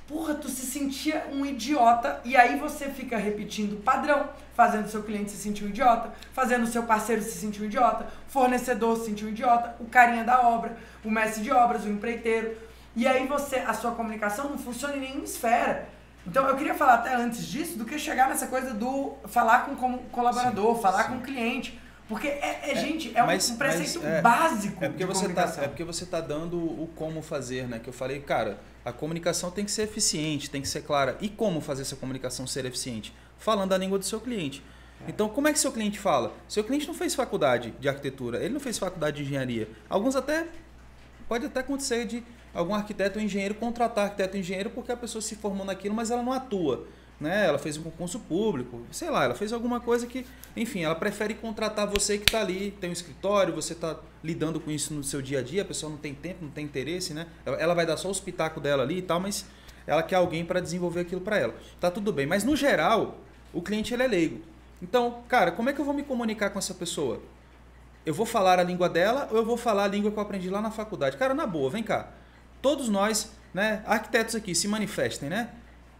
Porra, 0.06 0.34
tu 0.34 0.48
se 0.48 0.64
sentia 0.64 1.26
um 1.30 1.44
idiota 1.44 2.18
e 2.24 2.34
aí 2.34 2.58
você 2.58 2.86
fica 2.86 3.18
repetindo 3.18 3.76
padrão, 3.82 4.30
fazendo 4.54 4.88
seu 4.88 5.02
cliente 5.02 5.30
se 5.30 5.36
sentir 5.36 5.66
um 5.66 5.68
idiota, 5.68 6.14
fazendo 6.32 6.66
seu 6.66 6.84
parceiro 6.84 7.20
se 7.20 7.32
sentir 7.32 7.60
um 7.60 7.66
idiota, 7.66 8.06
fornecedor 8.26 8.96
se 8.96 9.04
sentir 9.04 9.26
um 9.26 9.28
idiota, 9.28 9.76
o 9.78 9.84
carinha 9.84 10.24
da 10.24 10.48
obra, 10.48 10.78
o 11.04 11.10
mestre 11.10 11.42
de 11.42 11.52
obras, 11.52 11.84
o 11.84 11.90
empreiteiro. 11.90 12.56
E 12.96 13.06
aí 13.06 13.26
você, 13.26 13.56
a 13.56 13.74
sua 13.74 13.90
comunicação 13.90 14.48
não 14.48 14.56
funciona 14.56 14.96
em 14.96 15.00
nenhuma 15.00 15.24
esfera. 15.24 15.97
Então 16.28 16.46
eu 16.46 16.56
queria 16.56 16.74
falar 16.74 16.94
até 16.94 17.14
antes 17.14 17.46
disso 17.46 17.78
do 17.78 17.84
que 17.84 17.98
chegar 17.98 18.28
nessa 18.28 18.46
coisa 18.46 18.74
do 18.74 19.14
falar 19.26 19.64
com 19.64 19.74
como 19.74 19.98
colaborador, 20.10 20.76
sim, 20.76 20.82
falar 20.82 21.04
sim. 21.04 21.12
com 21.12 21.18
o 21.18 21.20
cliente. 21.22 21.80
Porque 22.08 22.26
é, 22.26 22.60
é, 22.62 22.70
é 22.72 22.74
gente, 22.76 23.14
é 23.14 23.22
mas, 23.22 23.50
um, 23.50 23.56
preceito 23.56 24.00
mas, 24.02 24.14
é, 24.14 24.22
básico 24.22 24.82
é 24.82 24.88
porque 24.88 25.04
você 25.04 25.28
tá, 25.28 25.54
É 25.58 25.68
porque 25.68 25.84
você 25.84 26.04
está 26.04 26.20
dando 26.20 26.56
o 26.56 26.88
como 26.96 27.20
fazer, 27.20 27.68
né? 27.68 27.78
Que 27.78 27.88
eu 27.88 27.92
falei, 27.92 28.20
cara, 28.20 28.58
a 28.82 28.92
comunicação 28.92 29.50
tem 29.50 29.64
que 29.64 29.70
ser 29.70 29.82
eficiente, 29.82 30.48
tem 30.48 30.62
que 30.62 30.68
ser 30.68 30.82
clara. 30.82 31.18
E 31.20 31.28
como 31.28 31.60
fazer 31.60 31.82
essa 31.82 31.96
comunicação 31.96 32.46
ser 32.46 32.64
eficiente? 32.64 33.14
Falando 33.38 33.74
a 33.74 33.78
língua 33.78 33.98
do 33.98 34.06
seu 34.06 34.20
cliente. 34.20 34.62
É. 35.06 35.10
Então, 35.10 35.28
como 35.28 35.48
é 35.48 35.52
que 35.52 35.58
seu 35.58 35.70
cliente 35.70 35.98
fala? 35.98 36.32
Seu 36.48 36.64
cliente 36.64 36.86
não 36.86 36.94
fez 36.94 37.14
faculdade 37.14 37.74
de 37.78 37.88
arquitetura, 37.88 38.42
ele 38.42 38.54
não 38.54 38.60
fez 38.60 38.78
faculdade 38.78 39.18
de 39.18 39.24
engenharia. 39.24 39.68
Alguns 39.88 40.16
até 40.16 40.46
pode 41.28 41.44
até 41.44 41.60
acontecer 41.60 42.06
de 42.06 42.24
algum 42.54 42.74
arquiteto 42.74 43.18
ou 43.18 43.24
engenheiro 43.24 43.54
contratar 43.54 44.04
arquiteto 44.04 44.34
ou 44.34 44.40
engenheiro 44.40 44.70
porque 44.70 44.92
a 44.92 44.96
pessoa 44.96 45.22
se 45.22 45.36
formou 45.36 45.64
naquilo, 45.64 45.94
mas 45.94 46.10
ela 46.10 46.22
não 46.22 46.32
atua. 46.32 46.86
Né? 47.20 47.46
Ela 47.46 47.58
fez 47.58 47.76
um 47.76 47.82
concurso 47.82 48.20
público, 48.20 48.80
sei 48.92 49.10
lá, 49.10 49.24
ela 49.24 49.34
fez 49.34 49.52
alguma 49.52 49.80
coisa 49.80 50.06
que, 50.06 50.24
enfim, 50.56 50.84
ela 50.84 50.94
prefere 50.94 51.34
contratar 51.34 51.84
você 51.86 52.16
que 52.16 52.24
está 52.24 52.40
ali, 52.40 52.70
tem 52.80 52.90
um 52.90 52.92
escritório, 52.92 53.52
você 53.52 53.72
está 53.72 53.98
lidando 54.22 54.60
com 54.60 54.70
isso 54.70 54.94
no 54.94 55.02
seu 55.02 55.20
dia 55.20 55.40
a 55.40 55.42
dia, 55.42 55.62
a 55.62 55.64
pessoa 55.64 55.90
não 55.90 55.98
tem 55.98 56.14
tempo, 56.14 56.44
não 56.44 56.50
tem 56.50 56.64
interesse, 56.64 57.12
né? 57.12 57.26
Ela 57.44 57.74
vai 57.74 57.84
dar 57.84 57.96
só 57.96 58.08
os 58.08 58.20
pitacos 58.20 58.62
dela 58.62 58.84
ali 58.84 58.98
e 58.98 59.02
tal, 59.02 59.18
mas 59.18 59.46
ela 59.84 60.00
quer 60.00 60.14
alguém 60.14 60.44
para 60.44 60.60
desenvolver 60.60 61.00
aquilo 61.00 61.20
para 61.20 61.38
ela. 61.38 61.54
Tá 61.80 61.90
tudo 61.90 62.12
bem, 62.12 62.24
mas 62.24 62.44
no 62.44 62.54
geral, 62.54 63.18
o 63.52 63.60
cliente 63.60 63.92
ele 63.92 64.04
é 64.04 64.06
leigo. 64.06 64.40
Então, 64.80 65.22
cara, 65.26 65.50
como 65.50 65.68
é 65.70 65.72
que 65.72 65.80
eu 65.80 65.84
vou 65.84 65.94
me 65.94 66.04
comunicar 66.04 66.50
com 66.50 66.58
essa 66.60 66.74
pessoa? 66.74 67.20
Eu 68.06 68.14
vou 68.14 68.26
falar 68.26 68.60
a 68.60 68.62
língua 68.62 68.88
dela 68.88 69.26
ou 69.32 69.38
eu 69.38 69.44
vou 69.44 69.56
falar 69.56 69.84
a 69.84 69.88
língua 69.88 70.12
que 70.12 70.16
eu 70.16 70.22
aprendi 70.22 70.48
lá 70.48 70.60
na 70.60 70.70
faculdade? 70.70 71.16
Cara, 71.16 71.34
na 71.34 71.46
boa, 71.48 71.68
vem 71.68 71.82
cá 71.82 72.12
todos 72.60 72.88
nós, 72.88 73.30
né, 73.52 73.82
arquitetos 73.86 74.34
aqui, 74.34 74.54
se 74.54 74.68
manifestem, 74.68 75.28
né? 75.28 75.50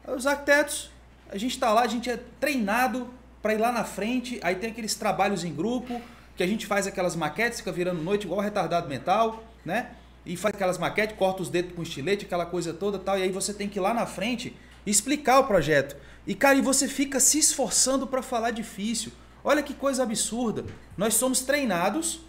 Os 0.07 0.27
arquitetos, 0.27 0.91
a 1.31 1.37
gente 1.37 1.53
está 1.53 1.73
lá, 1.73 1.83
a 1.83 1.87
gente 1.87 2.09
é 2.09 2.19
treinado 2.41 3.09
para 3.43 3.55
ir 3.55 3.59
lá 3.59 3.71
na 3.71 3.85
frente, 3.85 4.41
aí 4.43 4.55
tem 4.57 4.71
aqueles 4.71 4.95
trabalhos 4.95 5.45
em 5.45 5.55
grupo, 5.55 6.01
que 6.37 6.43
a 6.43 6.47
gente 6.47 6.67
faz 6.67 6.87
aquelas 6.87 7.17
maquetes, 7.17 7.59
fica 7.59 7.73
virando 7.73 8.03
noite 8.03 8.25
igual 8.25 8.41
retardado 8.41 8.89
mental, 8.89 9.43
né? 9.65 9.91
E 10.25 10.37
faz 10.37 10.55
aquelas 10.55 10.79
maquetes, 10.79 11.17
corta 11.17 11.43
os 11.43 11.49
dedos 11.49 11.75
com 11.75 11.83
estilete, 11.83 12.27
aquela 12.27 12.47
coisa 12.47 12.73
toda 12.73 12.99
tal, 12.99 13.19
e 13.19 13.23
aí 13.23 13.31
você 13.31 13.53
tem 13.53 13.69
que 13.69 13.79
ir 13.79 13.83
lá 13.83 13.93
na 13.95 14.07
frente 14.07 14.55
explicar 14.87 15.41
o 15.41 15.45
projeto. 15.45 15.97
E 16.27 16.35
cara, 16.35 16.57
e 16.57 16.61
você 16.61 16.89
fica 16.89 17.21
se 17.21 17.39
esforçando 17.39 18.07
para 18.07 18.23
falar 18.23 18.51
difícil. 18.51 19.13
Olha 19.43 19.63
que 19.63 19.75
coisa 19.75 20.03
absurda. 20.03 20.65
Nós 20.97 21.15
somos 21.15 21.41
treinados 21.41 22.21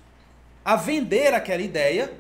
a 0.64 0.76
vender 0.76 1.34
aquela 1.34 1.62
ideia 1.62 2.14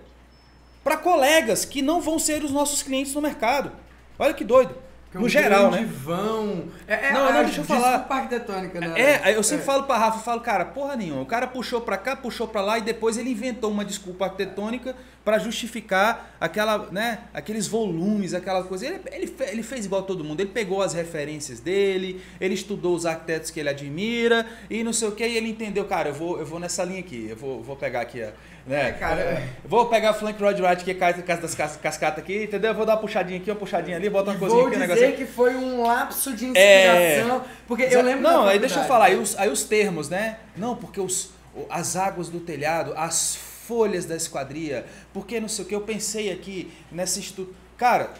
para 0.89 0.97
colegas 0.97 1.65
que 1.65 1.83
não 1.83 2.01
vão 2.01 2.17
ser 2.17 2.43
os 2.43 2.49
nossos 2.49 2.81
clientes 2.81 3.13
no 3.13 3.21
mercado. 3.21 3.71
Olha 4.17 4.33
que 4.33 4.43
doido. 4.43 4.75
no 5.13 5.29
geral, 5.29 5.69
né? 5.69 5.87
vão. 5.87 6.63
É, 6.87 7.09
é, 7.09 7.13
não, 7.13 7.31
não, 7.31 7.43
deixa 7.43 7.61
eu 7.61 7.63
falar. 7.63 8.07
Arquitetônica, 8.09 8.79
né? 8.79 8.99
É, 8.99 9.35
eu 9.35 9.43
sempre 9.43 9.61
é. 9.61 9.65
falo 9.67 9.83
para 9.83 9.99
Rafa, 9.99 10.17
falo, 10.17 10.41
cara, 10.41 10.65
porra 10.65 10.95
nenhuma. 10.95 11.21
O 11.21 11.27
cara 11.27 11.45
puxou 11.45 11.81
para 11.81 11.95
cá, 11.95 12.15
puxou 12.15 12.47
para 12.47 12.61
lá 12.61 12.79
e 12.79 12.81
depois 12.81 13.17
ele 13.17 13.29
inventou 13.29 13.69
uma 13.69 13.85
desculpa 13.85 14.25
arquitetônica 14.25 14.95
para 15.23 15.37
justificar 15.37 16.35
aquela, 16.41 16.87
né, 16.91 17.19
aqueles 17.35 17.67
volumes, 17.67 18.33
aquela 18.33 18.63
coisa. 18.63 18.87
Ele, 18.87 18.99
ele, 19.11 19.35
ele 19.51 19.61
fez 19.61 19.85
igual 19.85 20.01
todo 20.01 20.23
mundo. 20.23 20.39
Ele 20.39 20.49
pegou 20.49 20.81
as 20.81 20.93
referências 20.95 21.59
dele, 21.59 22.19
ele 22.41 22.55
estudou 22.55 22.95
os 22.95 23.05
arquitetos 23.05 23.51
que 23.51 23.59
ele 23.59 23.69
admira 23.69 24.47
e 24.71 24.83
não 24.83 24.93
sei 24.93 25.07
o 25.07 25.11
que, 25.11 25.23
e 25.23 25.37
ele 25.37 25.49
entendeu, 25.49 25.85
cara, 25.85 26.09
eu 26.09 26.15
vou, 26.15 26.39
eu 26.39 26.45
vou 26.47 26.59
nessa 26.59 26.83
linha 26.83 26.99
aqui. 26.99 27.27
Eu 27.29 27.35
vou, 27.35 27.61
vou 27.61 27.75
pegar 27.75 28.01
aqui 28.01 28.23
a 28.23 28.33
né? 28.69 28.89
É, 28.89 28.91
cara. 28.91 29.19
É. 29.19 29.47
Vou 29.65 29.87
pegar 29.87 30.11
o 30.11 30.13
flank 30.13 30.41
rod 30.41 30.59
right 30.59 30.83
que 30.83 30.91
é 30.91 30.93
casa 30.93 31.23
das 31.23 31.55
cascatas 31.55 32.19
aqui, 32.19 32.43
entendeu? 32.43 32.73
Vou 32.75 32.85
dar 32.85 32.93
uma 32.93 33.01
puxadinha 33.01 33.39
aqui, 33.39 33.49
uma 33.49 33.57
puxadinha 33.57 33.97
ali, 33.97 34.09
botar 34.11 34.31
uma 34.31 34.39
coisinha 34.39 34.67
aqui. 34.67 34.77
Vou 34.77 34.87
dizer 34.87 35.15
que 35.15 35.25
foi 35.25 35.55
um 35.55 35.81
lapso 35.81 36.35
de 36.35 36.45
inspiração, 36.45 37.37
é... 37.37 37.41
porque 37.67 37.87
eu 37.89 38.03
lembro 38.03 38.21
Não, 38.21 38.45
aí 38.45 38.59
deixa 38.59 38.81
eu 38.81 38.83
falar, 38.85 39.05
aí 39.05 39.17
os, 39.17 39.35
aí 39.39 39.49
os 39.49 39.63
termos, 39.63 40.07
né? 40.07 40.37
Não, 40.55 40.75
porque 40.75 41.01
os, 41.01 41.31
as 41.67 41.95
águas 41.95 42.29
do 42.29 42.39
telhado, 42.39 42.93
as 42.95 43.35
folhas 43.35 44.05
da 44.05 44.15
esquadria, 44.15 44.85
porque 45.11 45.39
não 45.39 45.47
sei 45.47 45.65
o 45.65 45.67
que, 45.67 45.73
eu 45.73 45.81
pensei 45.81 46.31
aqui 46.31 46.71
nessa 46.91 47.19
estrutura. 47.19 47.57
Cara, 47.75 48.11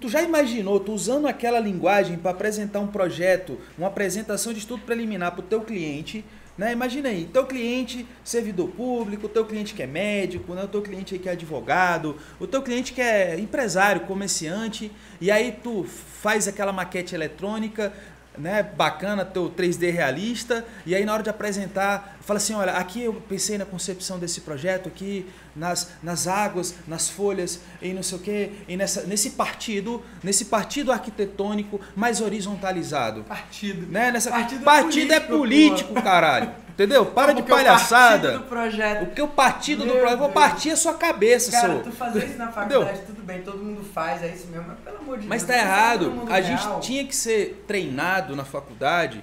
tu 0.00 0.08
já 0.08 0.22
imaginou, 0.22 0.78
tu 0.78 0.92
usando 0.92 1.26
aquela 1.26 1.58
linguagem 1.58 2.16
para 2.16 2.30
apresentar 2.30 2.78
um 2.78 2.86
projeto, 2.86 3.58
uma 3.76 3.88
apresentação 3.88 4.52
de 4.52 4.60
estudo 4.60 4.84
preliminar 4.84 5.32
para 5.32 5.40
o 5.40 5.44
teu 5.44 5.60
cliente, 5.62 6.24
né? 6.60 6.72
Imagina 6.72 7.08
aí, 7.08 7.24
teu 7.24 7.46
cliente 7.46 8.06
servidor 8.22 8.68
público, 8.68 9.26
teu 9.30 9.46
cliente 9.46 9.72
que 9.72 9.82
é 9.82 9.86
médico, 9.86 10.52
né? 10.52 10.64
o 10.64 10.68
teu 10.68 10.82
cliente 10.82 11.18
que 11.18 11.26
é 11.26 11.32
advogado, 11.32 12.18
o 12.38 12.46
teu 12.46 12.60
cliente 12.60 12.92
que 12.92 13.00
é 13.00 13.40
empresário, 13.40 14.02
comerciante, 14.02 14.92
e 15.22 15.30
aí 15.30 15.58
tu 15.64 15.84
faz 15.84 16.46
aquela 16.46 16.70
maquete 16.70 17.14
eletrônica, 17.14 17.90
né, 18.36 18.62
bacana, 18.62 19.24
teu 19.24 19.48
3D 19.48 19.90
realista, 19.90 20.62
e 20.84 20.94
aí 20.94 21.02
na 21.02 21.14
hora 21.14 21.22
de 21.22 21.30
apresentar, 21.30 22.18
fala 22.30 22.38
assim, 22.38 22.54
olha, 22.54 22.72
aqui 22.74 23.02
eu 23.02 23.14
pensei 23.28 23.58
na 23.58 23.64
concepção 23.64 24.16
desse 24.16 24.42
projeto 24.42 24.88
aqui, 24.88 25.26
nas, 25.56 25.90
nas 26.00 26.28
águas, 26.28 26.76
nas 26.86 27.10
folhas, 27.10 27.58
e 27.82 27.92
não 27.92 28.04
sei 28.04 28.18
o 28.18 28.20
quê, 28.20 28.52
e 28.68 28.76
nessa, 28.76 29.02
nesse 29.02 29.30
partido, 29.30 30.00
nesse 30.22 30.44
partido 30.44 30.92
arquitetônico 30.92 31.80
mais 31.96 32.20
horizontalizado. 32.20 33.24
Partido. 33.24 33.90
Né? 33.90 34.12
Nessa, 34.12 34.30
partido, 34.30 34.62
partido 34.62 35.12
é 35.12 35.18
político, 35.18 35.34
é 35.34 35.38
político 35.38 35.94
caralho. 35.94 36.54
Entendeu? 36.68 37.04
Para 37.04 37.32
de 37.32 37.42
palhaçada. 37.42 38.38
O, 38.38 38.42
projeto. 38.44 39.02
o 39.02 39.06
que 39.08 39.20
o 39.20 39.28
partido 39.28 39.84
Meu 39.84 39.94
do 39.94 40.00
projeto. 40.00 40.18
Vou 40.20 40.30
partir 40.30 40.70
a 40.70 40.76
sua 40.76 40.94
cabeça, 40.94 41.50
Cara, 41.50 41.74
seu. 41.74 41.82
tu 41.82 41.90
fazer 41.90 42.26
isso 42.26 42.38
na 42.38 42.46
faculdade, 42.52 42.90
Entendeu? 42.90 43.06
tudo 43.06 43.22
bem, 43.22 43.42
todo 43.42 43.58
mundo 43.58 43.84
faz, 43.92 44.22
é 44.22 44.28
isso 44.28 44.46
mesmo, 44.46 44.68
mas 44.68 44.78
pelo 44.78 44.98
amor 44.98 45.18
de 45.18 45.26
mas 45.26 45.42
Deus. 45.42 45.58
Mas 45.58 45.64
tá 45.64 45.68
errado. 45.68 46.22
A 46.30 46.36
real. 46.36 46.42
gente 46.42 46.80
tinha 46.86 47.04
que 47.04 47.14
ser 47.14 47.64
treinado 47.66 48.36
na 48.36 48.44
faculdade. 48.44 49.20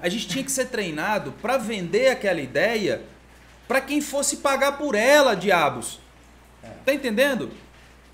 A 0.00 0.08
gente 0.08 0.28
tinha 0.28 0.44
que 0.44 0.50
ser 0.50 0.66
treinado 0.66 1.32
para 1.40 1.56
vender 1.58 2.08
aquela 2.08 2.40
ideia 2.40 3.02
para 3.68 3.80
quem 3.80 4.00
fosse 4.00 4.38
pagar 4.38 4.78
por 4.78 4.94
ela, 4.94 5.34
diabos. 5.34 6.00
Tá 6.84 6.92
entendendo? 6.92 7.50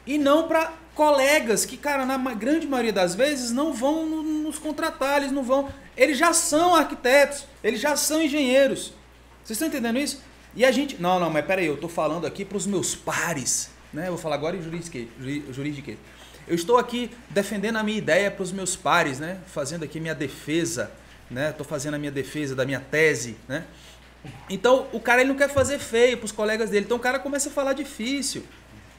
E 0.06 0.18
não 0.18 0.46
para 0.46 0.72
colegas 0.94 1.64
que, 1.64 1.76
cara, 1.76 2.04
na 2.04 2.16
grande 2.34 2.66
maioria 2.66 2.92
das 2.92 3.14
vezes 3.14 3.50
não 3.50 3.72
vão 3.72 4.06
nos 4.06 4.58
contratar, 4.58 5.18
eles 5.18 5.32
não 5.32 5.42
vão. 5.42 5.70
Eles 5.96 6.18
já 6.18 6.32
são 6.32 6.74
arquitetos, 6.74 7.46
eles 7.62 7.80
já 7.80 7.96
são 7.96 8.22
engenheiros. 8.22 8.92
Vocês 9.42 9.56
estão 9.56 9.68
entendendo 9.68 9.98
isso? 9.98 10.20
E 10.54 10.64
a 10.64 10.70
gente. 10.70 11.00
Não, 11.00 11.20
não, 11.20 11.30
mas 11.30 11.44
peraí, 11.44 11.66
eu 11.66 11.74
estou 11.74 11.88
falando 11.88 12.26
aqui 12.26 12.44
para 12.44 12.56
os 12.56 12.66
meus 12.66 12.94
pares. 12.94 13.70
Né? 13.92 14.08
Eu 14.08 14.12
vou 14.12 14.18
falar 14.18 14.34
agora 14.34 14.56
em 14.56 14.62
juridiquês. 14.62 15.98
Eu 16.46 16.54
estou 16.54 16.78
aqui 16.78 17.10
defendendo 17.30 17.76
a 17.76 17.82
minha 17.82 17.98
ideia 17.98 18.30
para 18.30 18.42
os 18.42 18.52
meus 18.52 18.76
pares, 18.76 19.18
né? 19.18 19.38
fazendo 19.46 19.84
aqui 19.84 19.98
minha 20.00 20.14
defesa. 20.14 20.90
Né? 21.30 21.50
Estou 21.50 21.66
fazendo 21.66 21.94
a 21.94 21.98
minha 21.98 22.12
defesa 22.12 22.54
da 22.54 22.64
minha 22.64 22.80
tese. 22.80 23.36
Né? 23.48 23.64
Então 24.48 24.86
o 24.92 25.00
cara 25.00 25.20
ele 25.20 25.30
não 25.30 25.36
quer 25.36 25.48
fazer 25.48 25.78
feio 25.78 26.16
para 26.18 26.26
os 26.26 26.32
colegas 26.32 26.70
dele. 26.70 26.84
Então 26.84 26.96
o 26.96 27.00
cara 27.00 27.18
começa 27.18 27.48
a 27.48 27.52
falar 27.52 27.72
difícil. 27.72 28.44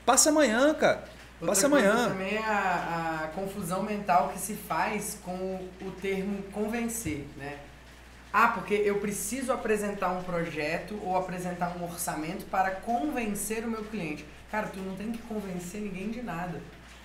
Passa 0.06 0.30
amanhã, 0.30 0.74
cara. 0.74 1.04
Outra 1.40 1.48
Passa 1.48 1.68
amanhã. 1.68 2.10
também 2.10 2.36
é 2.36 2.44
a, 2.44 3.26
a, 3.26 3.28
confusão 3.28 3.84
mental 3.84 4.30
que 4.30 4.40
se 4.40 4.56
faz 4.56 5.20
com 5.24 5.68
o 5.82 5.92
termo 6.02 6.42
convencer, 6.52 7.28
né? 7.38 7.60
Ah, 8.34 8.48
porque 8.48 8.74
eu 8.74 9.00
preciso 9.00 9.52
apresentar 9.52 10.10
um 10.10 10.24
projeto 10.24 11.00
ou 11.04 11.16
apresentar 11.16 11.78
um 11.78 11.84
orçamento 11.84 12.46
para 12.46 12.72
convencer 12.72 13.64
o 13.64 13.68
meu 13.68 13.84
cliente. 13.84 14.26
Cara, 14.50 14.68
tu 14.68 14.80
não 14.80 14.96
tem 14.96 15.12
que 15.12 15.20
convencer 15.20 15.82
ninguém 15.82 16.10
de 16.10 16.22
nada. 16.24 16.60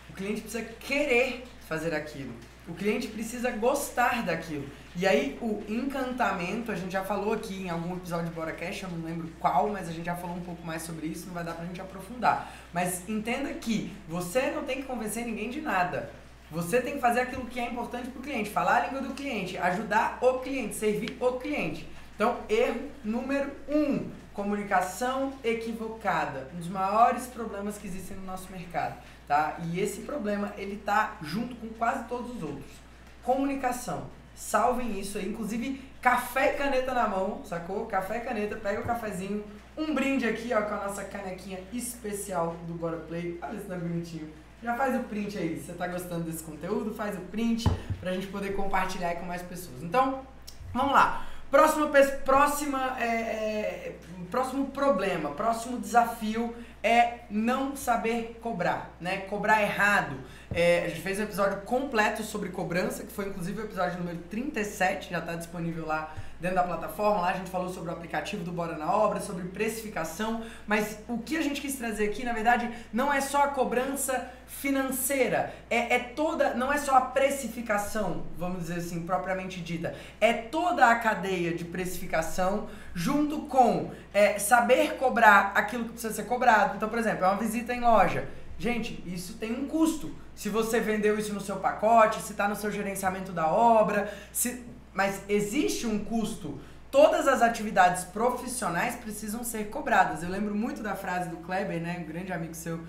O 0.09 0.15
cliente 0.15 0.41
precisa 0.41 0.65
querer 0.81 1.45
fazer 1.69 1.95
aquilo. 1.95 2.33
O 2.69 2.75
cliente 2.75 3.09
precisa 3.09 3.51
gostar 3.51 4.23
daquilo. 4.23 4.67
E 4.95 5.07
aí 5.07 5.37
o 5.41 5.63
encantamento, 5.69 6.71
a 6.71 6.77
gente 6.77 6.93
já 6.93 7.03
falou 7.03 7.33
aqui 7.33 7.65
em 7.65 7.71
algum 7.71 7.97
episódio 7.97 8.27
de 8.27 8.35
BoraCast, 8.35 8.85
eu 8.85 8.91
não 8.91 9.05
lembro 9.05 9.29
qual, 9.41 9.69
mas 9.69 9.89
a 9.89 9.93
gente 9.93 10.07
já 10.07 10.15
falou 10.15 10.37
um 10.37 10.43
pouco 10.43 10.65
mais 10.65 10.83
sobre 10.83 11.07
isso, 11.07 11.27
não 11.27 11.35
vai 11.35 11.43
dar 11.43 11.55
pra 11.55 11.65
gente 11.65 11.81
aprofundar. 11.81 12.53
Mas 12.73 13.09
entenda 13.09 13.53
que 13.55 13.93
você 14.09 14.51
não 14.51 14.65
tem 14.65 14.77
que 14.77 14.83
convencer 14.85 15.25
ninguém 15.25 15.51
de 15.51 15.61
nada. 15.61 16.11
Você 16.53 16.83
tem 16.83 16.95
que 16.95 17.01
fazer 17.01 17.21
aquilo 17.21 17.47
que 17.47 17.59
é 17.59 17.71
importante 17.71 18.11
para 18.11 18.21
o 18.21 18.23
cliente, 18.23 18.51
falar 18.51 18.77
a 18.77 18.87
língua 18.87 19.01
do 19.01 19.15
cliente, 19.15 19.57
ajudar 19.57 20.19
o 20.21 20.35
cliente, 20.41 20.75
servir 20.75 21.17
o 21.19 21.33
cliente. 21.33 21.89
Então, 22.15 22.37
erro 22.49 22.91
número 23.03 23.51
um, 23.69 24.11
comunicação 24.35 25.33
equivocada, 25.43 26.51
um 26.55 26.59
dos 26.59 26.69
maiores 26.69 27.27
problemas 27.27 27.79
que 27.79 27.87
existem 27.87 28.19
no 28.19 28.27
nosso 28.27 28.53
mercado, 28.53 28.97
tá? 29.33 29.57
E 29.65 29.81
esse 29.81 30.03
problema 30.03 30.53
ele 30.59 30.77
tá 30.77 31.17
junto 31.23 31.57
com 31.57 31.69
quase 31.71 32.05
todos 32.05 32.37
os 32.37 32.43
outros. 32.43 32.71
Comunicação. 33.23 34.09
Salvem 34.35 35.01
isso 35.01 35.17
aí, 35.17 35.27
inclusive 35.27 35.83
café 36.03 36.53
e 36.53 36.59
caneta 36.59 36.93
na 36.93 37.09
mão, 37.09 37.43
sacou? 37.43 37.87
Café 37.87 38.19
e 38.19 38.21
caneta, 38.21 38.57
pega 38.57 38.81
o 38.81 38.85
cafezinho, 38.85 39.43
um 39.77 39.95
brinde 39.95 40.29
aqui, 40.29 40.53
ó, 40.53 40.61
com 40.61 40.75
a 40.75 40.87
nossa 40.87 41.05
canequinha 41.05 41.61
especial 41.73 42.57
do 42.67 42.75
Bora 42.75 42.99
Play. 42.99 43.39
Olha 43.41 43.57
isso, 43.57 43.67
tá 43.67 43.77
bonitinho. 43.77 44.29
Já 44.63 44.75
faz 44.77 44.95
o 44.97 45.05
print 45.05 45.39
aí, 45.39 45.59
você 45.59 45.73
tá 45.73 45.87
gostando 45.89 46.25
desse 46.25 46.45
conteúdo, 46.45 46.95
faz 46.95 47.17
o 47.17 47.23
print 47.23 47.67
pra 48.01 48.13
gente 48.13 48.27
poder 48.27 48.55
compartilhar 48.55 49.09
aí 49.09 49.17
com 49.17 49.25
mais 49.25 49.41
pessoas. 49.41 49.83
Então, 49.83 50.21
vamos 50.75 50.93
lá. 50.93 51.27
Próxima, 51.51 51.91
próxima, 52.25 52.97
é, 53.01 53.07
é, 53.07 53.97
próximo 54.31 54.67
problema, 54.69 55.31
próximo 55.31 55.79
desafio 55.79 56.55
é 56.83 57.21
não 57.31 57.77
saber 57.77 58.39
cobrar, 58.43 58.95
né? 59.01 59.19
Cobrar 59.29 59.63
errado. 59.63 60.17
É, 60.53 60.85
a 60.85 60.89
gente 60.89 61.01
fez 61.01 61.19
um 61.19 61.23
episódio 61.23 61.61
completo 61.63 62.23
sobre 62.23 62.49
cobrança, 62.49 63.05
que 63.05 63.13
foi 63.13 63.27
inclusive 63.29 63.61
o 63.61 63.65
episódio 63.65 63.99
número 63.99 64.19
37, 64.31 65.11
já 65.11 65.19
está 65.19 65.35
disponível 65.35 65.87
lá 65.87 66.15
dentro 66.43 66.57
da 66.57 66.65
plataforma. 66.65 67.21
Lá 67.21 67.31
a 67.31 67.35
gente 67.35 67.49
falou 67.49 67.73
sobre 67.73 67.91
o 67.91 67.93
aplicativo 67.93 68.43
do 68.43 68.51
Bora 68.51 68.77
na 68.77 68.93
Obra, 68.93 69.21
sobre 69.21 69.45
precificação, 69.45 70.43
mas 70.67 70.99
o 71.09 71.17
que 71.19 71.37
a 71.37 71.41
gente 71.41 71.61
quis 71.61 71.77
trazer 71.77 72.09
aqui, 72.09 72.25
na 72.25 72.33
verdade, 72.33 72.69
não 72.93 73.13
é 73.13 73.21
só 73.21 73.45
a 73.45 73.49
cobrança 73.49 74.29
financeira, 74.49 75.55
é, 75.71 75.95
é 75.95 75.99
toda, 76.01 76.53
não 76.55 76.73
é 76.73 76.79
só 76.79 76.97
a 76.97 77.01
precificação, 77.01 78.25
vamos 78.37 78.63
dizer 78.63 78.79
assim, 78.79 79.07
propriamente 79.07 79.61
dita, 79.61 79.95
é 80.21 80.33
toda 80.33 80.87
a 80.91 80.97
cadeia 80.97 81.55
de 81.55 81.65
precificação 81.65 82.67
junto 82.93 83.43
com 83.43 83.93
é, 84.13 84.39
saber 84.39 84.97
cobrar 84.97 85.53
aquilo 85.55 85.85
que 85.85 85.93
precisa 85.93 86.13
ser 86.13 86.25
cobrado. 86.25 86.77
Então, 86.77 86.89
por 86.89 86.99
exemplo, 86.99 87.25
é 87.25 87.29
uma 87.29 87.39
visita 87.39 87.73
em 87.73 87.81
loja. 87.81 88.29
Gente, 88.59 89.03
isso 89.07 89.35
tem 89.35 89.53
um 89.53 89.67
custo. 89.67 90.15
Se 90.35 90.49
você 90.49 90.81
vendeu 90.81 91.19
isso 91.19 91.33
no 91.33 91.41
seu 91.41 91.57
pacote, 91.57 92.21
se 92.21 92.33
está 92.33 92.49
no 92.49 92.57
seu 92.57 92.71
gerenciamento 92.71 93.33
da 93.33 93.47
obra, 93.47 94.13
se 94.33 94.65
mas 94.93 95.23
existe 95.29 95.87
um 95.87 96.05
custo. 96.05 96.61
Todas 96.91 97.27
as 97.27 97.41
atividades 97.41 98.05
profissionais 98.05 98.97
precisam 98.97 99.43
ser 99.43 99.71
cobradas. 99.71 100.23
Eu 100.23 100.29
lembro 100.29 100.55
muito 100.55 100.83
da 100.83 100.95
frase 100.95 101.31
do 101.31 101.39
Kleber, 101.39 101.81
né, 101.81 101.99
um 101.99 102.05
grande 102.05 102.33
amigo 102.33 102.55
seu, 102.55 102.81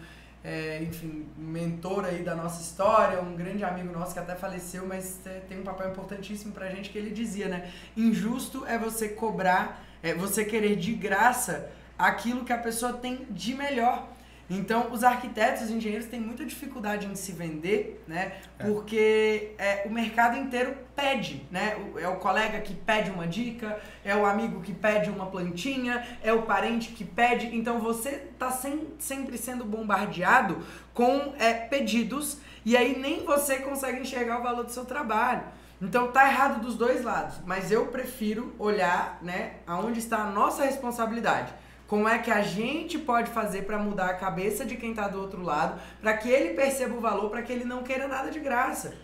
é, 0.43 0.83
enfim, 0.83 1.25
mentor 1.38 2.03
aí 2.03 2.22
da 2.22 2.36
nossa 2.36 2.62
história, 2.62 3.22
um 3.22 3.36
grande 3.36 3.63
amigo 3.63 3.93
nosso 3.93 4.13
que 4.13 4.19
até 4.19 4.36
faleceu, 4.36 4.86
mas 4.86 5.25
é, 5.25 5.39
tem 5.48 5.60
um 5.60 5.63
papel 5.63 5.89
importantíssimo 5.91 6.51
pra 6.51 6.69
gente 6.69 6.89
que 6.89 6.98
ele 6.98 7.12
dizia, 7.12 7.48
né? 7.48 7.72
Injusto 7.95 8.65
é 8.65 8.77
você 8.77 9.07
cobrar, 9.07 9.81
é 10.01 10.13
você 10.13 10.43
querer 10.43 10.75
de 10.75 10.93
graça 10.93 11.72
aquilo 11.98 12.43
que 12.43 12.51
a 12.51 12.57
pessoa 12.57 12.93
tem 12.93 13.25
de 13.29 13.53
melhor. 13.53 14.12
Então, 14.57 14.91
os 14.91 15.03
arquitetos 15.03 15.69
e 15.69 15.74
engenheiros 15.74 16.07
têm 16.07 16.19
muita 16.19 16.45
dificuldade 16.45 17.07
em 17.07 17.15
se 17.15 17.31
vender, 17.31 18.03
né? 18.07 18.33
É. 18.60 18.65
Porque 18.65 19.53
é, 19.57 19.83
o 19.86 19.91
mercado 19.91 20.38
inteiro 20.38 20.75
pede, 20.95 21.45
né? 21.50 21.75
É 21.98 22.07
o 22.07 22.17
colega 22.17 22.60
que 22.62 22.74
pede 22.74 23.10
uma 23.10 23.27
dica, 23.27 23.79
é 24.03 24.15
o 24.15 24.25
amigo 24.25 24.62
que 24.62 24.74
pede 24.74 25.10
uma 25.10 25.25
plantinha, 25.25 26.05
é 26.22 26.31
o 26.31 26.43
parente 26.43 26.91
que 26.91 27.03
pede. 27.03 27.55
Então, 27.55 27.79
você 27.79 28.29
está 28.31 28.51
sem, 28.51 28.88
sempre 29.00 29.38
sendo 29.38 29.65
bombardeado 29.65 30.63
com 30.93 31.33
é, 31.39 31.53
pedidos 31.53 32.38
e 32.65 32.77
aí 32.77 32.98
nem 32.98 33.25
você 33.25 33.57
consegue 33.57 34.01
enxergar 34.01 34.39
o 34.39 34.43
valor 34.43 34.63
do 34.63 34.72
seu 34.72 34.86
trabalho. 34.86 35.43
Então 35.81 36.12
tá 36.12 36.25
errado 36.29 36.62
dos 36.62 36.75
dois 36.75 37.03
lados, 37.03 37.36
mas 37.45 37.69
eu 37.69 37.88
prefiro 37.88 38.55
olhar, 38.57 39.19
né, 39.22 39.55
aonde 39.67 40.00
está 40.00 40.19
a 40.19 40.29
nossa 40.29 40.63
responsabilidade. 40.63 41.53
Como 41.88 42.08
é 42.08 42.18
que 42.18 42.32
a 42.32 42.42
gente 42.42 42.98
pode 42.98 43.30
fazer 43.32 43.63
para 43.63 43.78
mudar 43.78 44.10
a 44.10 44.13
cabeça 44.13 44.66
de 44.66 44.75
quem 44.75 44.92
está 44.92 45.08
do 45.08 45.20
outro 45.20 45.42
lado, 45.42 45.80
para 46.02 46.18
que 46.18 46.30
ele 46.30 46.54
perceba 46.54 46.96
o 46.96 47.02
valor, 47.02 47.30
para 47.30 47.42
que 47.42 47.52
ele 47.52 47.66
não 47.66 47.84
queira 47.84 48.08
nada 48.08 48.32
de 48.32 48.40
graça. 48.40 48.96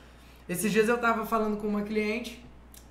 Esses 0.47 0.71
dias 0.71 0.89
eu 0.89 0.95
estava 0.95 1.25
falando 1.25 1.57
com 1.57 1.67
uma 1.67 1.83
cliente 1.83 2.43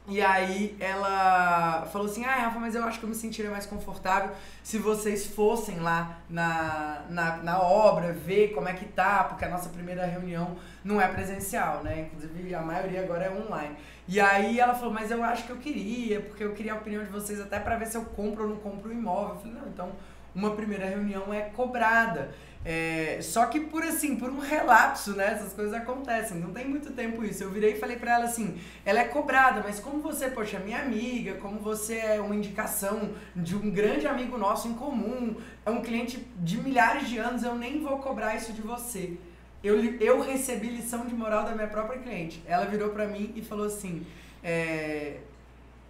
e 0.08 0.22
aí 0.22 0.74
ela 0.80 1.86
falou 1.92 2.06
assim: 2.06 2.24
Ah, 2.24 2.34
Rafa, 2.34 2.58
mas 2.58 2.74
eu 2.74 2.82
acho 2.82 2.98
que 2.98 3.04
eu 3.04 3.08
me 3.08 3.14
sentiria 3.14 3.50
mais 3.50 3.66
confortável 3.66 4.34
se 4.62 4.78
vocês 4.78 5.26
fossem 5.26 5.80
lá 5.80 6.18
na, 6.30 7.02
na, 7.10 7.36
na 7.38 7.60
obra, 7.60 8.12
ver 8.12 8.48
como 8.54 8.68
é 8.68 8.72
que 8.72 8.86
tá, 8.86 9.24
porque 9.24 9.44
a 9.44 9.48
nossa 9.48 9.68
primeira 9.68 10.06
reunião 10.06 10.56
não 10.82 10.98
é 10.98 11.06
presencial, 11.08 11.82
né? 11.82 12.08
Inclusive 12.12 12.54
a 12.54 12.62
maioria 12.62 13.02
agora 13.02 13.26
é 13.26 13.30
online. 13.30 13.76
E 14.06 14.18
aí 14.18 14.58
ela 14.58 14.74
falou, 14.74 14.94
mas 14.94 15.10
eu 15.10 15.22
acho 15.22 15.44
que 15.44 15.50
eu 15.50 15.56
queria, 15.56 16.20
porque 16.22 16.42
eu 16.42 16.54
queria 16.54 16.72
a 16.72 16.76
opinião 16.76 17.04
de 17.04 17.10
vocês 17.10 17.38
até 17.38 17.60
para 17.60 17.76
ver 17.76 17.86
se 17.86 17.98
eu 17.98 18.04
compro 18.04 18.44
ou 18.44 18.50
não 18.50 18.56
compro 18.56 18.88
o 18.88 18.92
imóvel. 18.92 19.34
Eu 19.34 19.40
falei, 19.40 19.52
não, 19.52 19.68
então 19.68 19.92
uma 20.34 20.52
primeira 20.52 20.86
reunião 20.86 21.32
é 21.32 21.42
cobrada. 21.42 22.30
É, 22.70 23.18
só 23.22 23.46
que 23.46 23.60
por 23.60 23.82
assim, 23.82 24.16
por 24.16 24.28
um 24.28 24.40
relapso, 24.40 25.12
né? 25.12 25.32
Essas 25.32 25.54
coisas 25.54 25.72
acontecem. 25.72 26.36
Não 26.36 26.52
tem 26.52 26.68
muito 26.68 26.92
tempo 26.92 27.24
isso. 27.24 27.42
Eu 27.42 27.48
virei 27.48 27.72
e 27.72 27.80
falei 27.80 27.96
pra 27.96 28.16
ela 28.16 28.26
assim: 28.26 28.60
ela 28.84 28.98
é 28.98 29.04
cobrada, 29.04 29.62
mas 29.64 29.80
como 29.80 30.02
você, 30.02 30.28
poxa, 30.28 30.58
é 30.58 30.60
minha 30.60 30.82
amiga, 30.82 31.36
como 31.36 31.58
você 31.58 31.96
é 31.96 32.20
uma 32.20 32.36
indicação 32.36 33.14
de 33.34 33.56
um 33.56 33.70
grande 33.70 34.06
amigo 34.06 34.36
nosso 34.36 34.68
em 34.68 34.74
comum, 34.74 35.34
é 35.64 35.70
um 35.70 35.80
cliente 35.80 36.18
de 36.36 36.58
milhares 36.58 37.08
de 37.08 37.16
anos, 37.16 37.42
eu 37.42 37.54
nem 37.54 37.80
vou 37.80 38.00
cobrar 38.00 38.36
isso 38.36 38.52
de 38.52 38.60
você. 38.60 39.16
Eu, 39.64 39.82
eu 39.98 40.20
recebi 40.20 40.68
lição 40.68 41.06
de 41.06 41.14
moral 41.14 41.44
da 41.44 41.52
minha 41.52 41.68
própria 41.68 41.98
cliente. 41.98 42.42
Ela 42.46 42.66
virou 42.66 42.90
pra 42.90 43.06
mim 43.06 43.32
e 43.34 43.40
falou 43.40 43.64
assim: 43.64 44.04
é, 44.44 45.16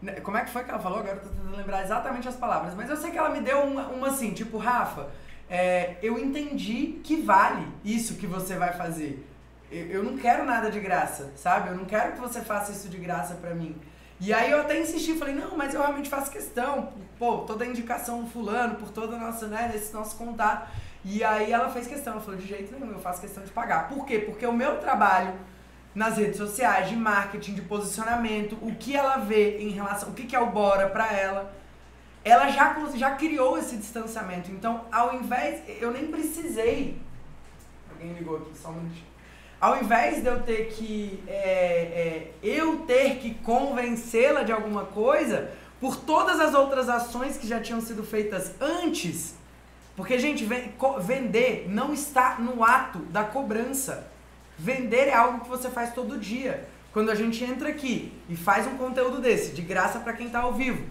né, 0.00 0.20
como 0.20 0.37
é 0.37 0.44
que 0.44 0.50
foi 0.50 0.62
que 0.62 0.70
ela 0.70 0.78
falou? 0.78 1.00
Agora 1.00 1.16
eu 1.16 1.23
tô 1.23 1.28
tentando 1.28 1.56
lembrar 1.56 1.82
exatamente 1.82 2.28
as 2.28 2.37
palavras. 2.37 2.73
Mas 2.76 2.88
eu 2.88 2.97
sei 2.97 3.11
que 3.11 3.18
ela 3.18 3.30
me 3.30 3.40
deu 3.40 3.62
uma, 3.62 3.88
uma 3.88 4.08
assim, 4.11 4.32
tipo, 4.32 4.58
Rafa, 4.58 5.08
é, 5.49 5.97
eu 6.02 6.19
entendi 6.19 7.00
que 7.02 7.17
vale 7.17 7.67
isso 7.85 8.17
que 8.17 8.26
você 8.26 8.57
vai 8.57 8.73
fazer. 8.73 9.26
Eu, 9.71 10.02
não 10.02 10.17
quero 10.17 10.45
nada 10.45 10.71
de 10.71 10.81
graça, 10.81 11.33
sabe? 11.37 11.69
Eu 11.69 11.75
não 11.75 11.85
quero 11.85 12.12
que 12.12 12.21
você 12.21 12.40
faça 12.40 12.73
isso 12.73 12.88
de 12.88 12.97
graça 12.97 13.35
pra 13.35 13.55
mim. 13.55 13.76
E 14.21 14.33
aí 14.33 14.50
eu 14.50 14.61
até 14.61 14.81
insisti, 14.81 15.14
falei, 15.14 15.35
não, 15.35 15.57
mas 15.57 15.75
eu 15.75 15.81
realmente 15.81 16.09
faço 16.09 16.31
questão, 16.31 16.93
pô, 17.19 17.38
toda 17.38 17.64
a 17.64 17.69
indicação 17.69 18.26
fulano, 18.26 18.76
por 18.76 18.90
toda 18.90 19.17
a 19.17 19.19
nossa, 19.19 19.47
né, 19.47 19.71
esse 19.75 19.93
nosso 19.93 20.17
contato. 20.17 20.69
E 21.05 21.23
aí 21.23 21.52
ela 21.52 21.69
fez 21.71 21.87
questão, 21.87 22.14
ela 22.14 22.23
falou, 22.23 22.40
de 22.40 22.47
jeito 22.47 22.73
nenhum, 22.73 22.93
eu 22.93 22.99
faço 22.99 23.21
questão 23.21 23.45
de 23.45 23.50
pagar. 23.50 23.88
Por 23.88 24.05
quê? 24.05 24.19
Porque 24.19 24.45
o 24.47 24.52
meu 24.52 24.78
trabalho 24.78 25.35
nas 25.95 26.17
redes 26.17 26.37
sociais, 26.37 26.88
de 26.88 26.97
marketing, 26.97 27.55
de 27.55 27.62
posicionamento, 27.62 28.57
o 28.62 28.75
que 28.75 28.97
ela 28.97 29.17
vê 29.19 29.59
em 29.59 29.71
relação, 29.71 30.11
o 30.11 30.12
que, 30.14 30.25
que 30.25 30.37
é 30.37 30.40
o 30.40 30.50
Bora 30.50 30.88
para 30.88 31.12
ela, 31.12 31.52
ela 32.25 32.48
já, 32.48 32.76
já 32.94 33.10
criou 33.12 33.58
esse 33.58 33.76
distanciamento. 33.76 34.50
Então, 34.50 34.84
ao 34.90 35.14
invés, 35.14 35.62
eu 35.80 35.90
nem 35.90 36.08
precisei. 36.08 36.98
Alguém 37.90 38.12
ligou 38.12 38.37
aqui, 38.37 38.50
só 38.56 38.68
um 38.68 38.75
minutinho. 38.75 39.06
Ao 39.60 39.82
invés 39.82 40.22
de 40.22 40.28
eu 40.28 40.40
ter 40.42 40.68
que. 40.68 41.22
É, 41.26 41.32
é, 41.32 42.30
eu 42.42 42.80
ter 42.80 43.16
que 43.16 43.34
convencê-la 43.34 44.44
de 44.44 44.52
alguma 44.52 44.84
coisa, 44.84 45.50
por 45.80 45.96
todas 45.96 46.38
as 46.38 46.54
outras 46.54 46.88
ações 46.88 47.37
que 47.37 47.46
já 47.46 47.60
tinham 47.60 47.80
sido 47.80 48.04
feitas 48.04 48.52
antes. 48.60 49.34
Porque, 49.96 50.16
gente, 50.16 50.48
vender 51.00 51.66
não 51.68 51.92
está 51.92 52.37
no 52.38 52.62
ato 52.62 53.00
da 53.00 53.25
cobrança. 53.25 54.06
Vender 54.56 55.08
é 55.08 55.14
algo 55.14 55.40
que 55.40 55.48
você 55.48 55.68
faz 55.68 55.92
todo 55.92 56.18
dia. 56.18 56.68
Quando 56.92 57.10
a 57.10 57.14
gente 57.16 57.42
entra 57.44 57.68
aqui 57.68 58.12
e 58.28 58.37
faz 58.37 58.66
um 58.66 58.76
conteúdo 58.76 59.20
desse, 59.20 59.52
de 59.52 59.62
graça 59.62 59.98
para 59.98 60.12
quem 60.12 60.26
está 60.26 60.40
ao 60.40 60.54
vivo, 60.54 60.84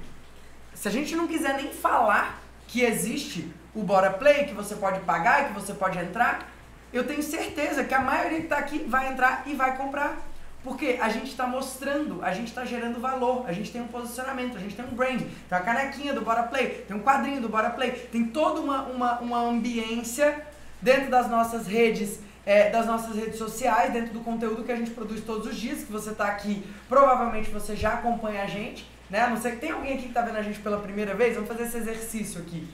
se 0.79 0.87
a 0.87 0.91
gente 0.91 1.15
não 1.15 1.27
quiser 1.27 1.55
nem 1.55 1.73
falar 1.73 2.39
que 2.67 2.83
existe 2.83 3.51
o 3.73 3.81
Bora 3.81 4.11
Play, 4.11 4.45
que 4.45 4.53
você 4.53 4.75
pode 4.75 4.99
pagar 5.01 5.43
e 5.43 5.45
que 5.47 5.53
você 5.53 5.73
pode 5.73 5.97
entrar, 5.97 6.49
eu 6.93 7.05
tenho 7.05 7.23
certeza 7.23 7.83
que 7.83 7.93
a 7.93 7.99
maioria 7.99 8.37
que 8.37 8.43
está 8.43 8.57
aqui 8.57 8.79
vai 8.87 9.11
entrar 9.11 9.43
e 9.47 9.55
vai 9.55 9.75
comprar. 9.75 10.17
Porque 10.63 10.97
a 11.01 11.09
gente 11.09 11.27
está 11.31 11.47
mostrando, 11.47 12.23
a 12.23 12.31
gente 12.33 12.47
está 12.47 12.65
gerando 12.65 12.99
valor, 12.99 13.45
a 13.47 13.53
gente 13.53 13.71
tem 13.71 13.81
um 13.81 13.87
posicionamento, 13.87 14.57
a 14.57 14.59
gente 14.59 14.75
tem 14.75 14.85
um 14.85 14.89
brand, 14.89 15.19
tem 15.19 15.29
uma 15.49 15.61
canequinha 15.61 16.13
do 16.13 16.21
Bora 16.21 16.43
Play, 16.43 16.83
tem 16.87 16.95
um 16.95 17.01
quadrinho 17.01 17.41
do 17.41 17.49
Bora 17.49 17.69
Play, 17.69 17.91
tem 18.11 18.25
toda 18.25 18.59
uma, 18.59 18.83
uma, 18.83 19.19
uma 19.19 19.39
ambiência 19.39 20.45
dentro 20.81 21.09
das 21.09 21.29
nossas 21.29 21.67
redes 21.67 22.19
é, 22.45 22.69
das 22.69 22.85
nossas 22.85 23.13
redes 23.13 23.37
sociais, 23.37 23.91
dentro 23.91 24.13
do 24.13 24.21
conteúdo 24.21 24.63
que 24.63 24.71
a 24.71 24.75
gente 24.77 24.91
produz 24.91 25.21
todos 25.21 25.47
os 25.47 25.57
dias, 25.57 25.83
que 25.83 25.91
você 25.91 26.11
está 26.11 26.27
aqui, 26.27 26.65
provavelmente 26.87 27.49
você 27.51 27.75
já 27.75 27.95
acompanha 27.95 28.43
a 28.43 28.47
gente, 28.47 28.87
né? 29.09 29.21
A 29.21 29.29
não 29.29 29.37
ser 29.37 29.51
que 29.51 29.57
tem 29.57 29.71
alguém 29.71 29.93
aqui 29.93 30.03
que 30.03 30.07
está 30.09 30.21
vendo 30.21 30.37
a 30.37 30.41
gente 30.41 30.59
pela 30.59 30.79
primeira 30.79 31.13
vez, 31.13 31.35
vamos 31.35 31.49
fazer 31.49 31.63
esse 31.63 31.77
exercício 31.77 32.41
aqui. 32.41 32.67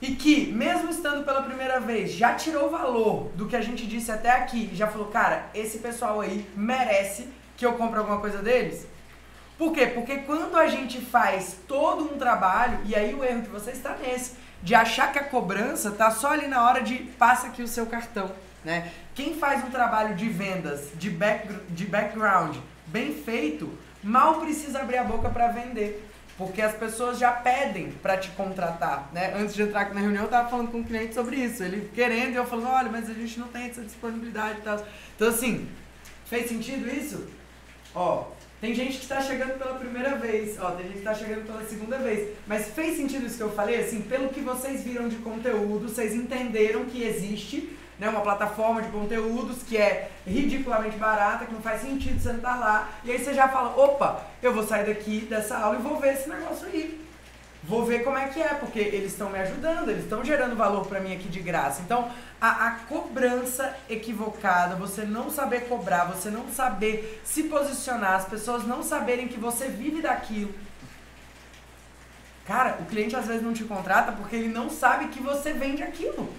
E 0.00 0.14
que, 0.14 0.52
mesmo 0.52 0.90
estando 0.90 1.24
pela 1.24 1.42
primeira 1.42 1.80
vez, 1.80 2.12
já 2.12 2.34
tirou 2.34 2.70
valor 2.70 3.30
do 3.34 3.46
que 3.46 3.56
a 3.56 3.62
gente 3.62 3.86
disse 3.86 4.12
até 4.12 4.30
aqui, 4.30 4.68
e 4.72 4.76
já 4.76 4.86
falou, 4.86 5.08
cara, 5.08 5.46
esse 5.54 5.78
pessoal 5.78 6.20
aí 6.20 6.46
merece 6.54 7.28
que 7.56 7.64
eu 7.64 7.72
compre 7.74 7.98
alguma 7.98 8.20
coisa 8.20 8.38
deles. 8.38 8.86
Por 9.56 9.72
quê? 9.72 9.86
Porque 9.86 10.18
quando 10.18 10.54
a 10.56 10.66
gente 10.66 11.00
faz 11.00 11.56
todo 11.66 12.12
um 12.12 12.18
trabalho, 12.18 12.78
e 12.84 12.94
aí 12.94 13.14
o 13.14 13.24
erro 13.24 13.42
de 13.42 13.48
você 13.48 13.70
está 13.70 13.96
nesse, 13.96 14.34
de 14.62 14.74
achar 14.74 15.12
que 15.12 15.18
a 15.18 15.24
cobrança 15.24 15.90
tá 15.90 16.10
só 16.10 16.32
ali 16.32 16.46
na 16.46 16.66
hora 16.66 16.82
de 16.82 16.96
passa 17.18 17.46
aqui 17.46 17.62
o 17.62 17.68
seu 17.68 17.86
cartão. 17.86 18.30
Né? 18.62 18.90
Quem 19.14 19.34
faz 19.34 19.64
um 19.64 19.70
trabalho 19.70 20.14
de 20.14 20.28
vendas, 20.28 20.90
de, 20.94 21.08
back, 21.08 21.48
de 21.70 21.86
background 21.86 22.56
bem 22.86 23.14
feito, 23.14 23.72
mal 24.06 24.40
precisa 24.40 24.80
abrir 24.80 24.98
a 24.98 25.04
boca 25.04 25.28
para 25.28 25.48
vender. 25.48 26.02
Porque 26.38 26.60
as 26.60 26.74
pessoas 26.74 27.18
já 27.18 27.32
pedem 27.32 27.92
para 28.02 28.18
te 28.18 28.28
contratar, 28.30 29.08
né? 29.12 29.32
Antes 29.34 29.54
de 29.54 29.62
entrar 29.62 29.80
aqui 29.80 29.94
na 29.94 30.00
reunião, 30.00 30.24
eu 30.24 30.30
tava 30.30 30.50
falando 30.50 30.70
com 30.70 30.78
um 30.78 30.84
cliente 30.84 31.14
sobre 31.14 31.36
isso. 31.36 31.62
Ele 31.62 31.90
querendo 31.94 32.34
e 32.34 32.36
eu 32.36 32.44
falando, 32.44 32.68
olha, 32.68 32.90
mas 32.90 33.08
a 33.08 33.14
gente 33.14 33.40
não 33.40 33.48
tem 33.48 33.70
essa 33.70 33.80
disponibilidade 33.80 34.58
e 34.58 34.62
tal. 34.62 34.86
Então, 35.14 35.28
assim, 35.28 35.66
fez 36.26 36.46
sentido 36.46 36.86
isso? 36.94 37.26
Ó, 37.94 38.24
tem 38.60 38.74
gente 38.74 38.98
que 38.98 39.02
está 39.04 39.20
chegando 39.22 39.58
pela 39.58 39.78
primeira 39.78 40.16
vez, 40.16 40.58
ó, 40.60 40.72
tem 40.72 40.84
gente 40.84 40.92
que 40.92 40.98
está 40.98 41.14
chegando 41.14 41.46
pela 41.46 41.64
segunda 41.64 41.96
vez. 41.98 42.36
Mas 42.46 42.68
fez 42.68 42.96
sentido 42.98 43.26
isso 43.26 43.38
que 43.38 43.42
eu 43.42 43.52
falei? 43.52 43.80
Assim, 43.80 44.02
pelo 44.02 44.28
que 44.28 44.40
vocês 44.40 44.82
viram 44.82 45.08
de 45.08 45.16
conteúdo, 45.16 45.88
vocês 45.88 46.14
entenderam 46.14 46.84
que 46.84 47.02
existe 47.02 47.75
né, 47.98 48.08
uma 48.08 48.20
plataforma 48.20 48.82
de 48.82 48.88
conteúdos 48.90 49.62
que 49.62 49.76
é 49.76 50.10
ridiculamente 50.26 50.96
barata, 50.96 51.46
que 51.46 51.54
não 51.54 51.62
faz 51.62 51.80
sentido 51.80 52.20
sentar 52.20 52.58
lá. 52.58 52.90
E 53.04 53.10
aí 53.10 53.18
você 53.18 53.32
já 53.32 53.48
fala, 53.48 53.76
opa, 53.76 54.22
eu 54.42 54.52
vou 54.52 54.66
sair 54.66 54.86
daqui 54.86 55.20
dessa 55.20 55.56
aula 55.56 55.78
e 55.78 55.82
vou 55.82 55.98
ver 55.98 56.14
esse 56.14 56.28
negócio 56.28 56.66
aí. 56.66 57.06
Vou 57.64 57.84
ver 57.84 58.04
como 58.04 58.16
é 58.16 58.28
que 58.28 58.40
é, 58.40 58.54
porque 58.54 58.78
eles 58.78 59.12
estão 59.12 59.28
me 59.28 59.40
ajudando, 59.40 59.88
eles 59.88 60.04
estão 60.04 60.24
gerando 60.24 60.54
valor 60.54 60.86
para 60.86 61.00
mim 61.00 61.14
aqui 61.14 61.28
de 61.28 61.40
graça. 61.40 61.82
Então, 61.82 62.08
a, 62.40 62.68
a, 62.68 62.70
cobrança 62.86 63.74
equivocada, 63.88 64.76
você 64.76 65.02
não 65.02 65.30
saber 65.30 65.62
cobrar, 65.62 66.04
você 66.04 66.30
não 66.30 66.48
saber 66.48 67.20
se 67.24 67.44
posicionar, 67.44 68.14
as 68.14 68.24
pessoas 68.24 68.64
não 68.64 68.84
saberem 68.84 69.26
que 69.26 69.40
você 69.40 69.66
vive 69.66 70.00
daquilo. 70.00 70.54
Cara, 72.46 72.76
o 72.80 72.84
cliente 72.84 73.16
às 73.16 73.26
vezes 73.26 73.42
não 73.42 73.52
te 73.52 73.64
contrata 73.64 74.12
porque 74.12 74.36
ele 74.36 74.48
não 74.48 74.70
sabe 74.70 75.08
que 75.08 75.20
você 75.20 75.52
vende 75.52 75.82
aquilo 75.82 76.32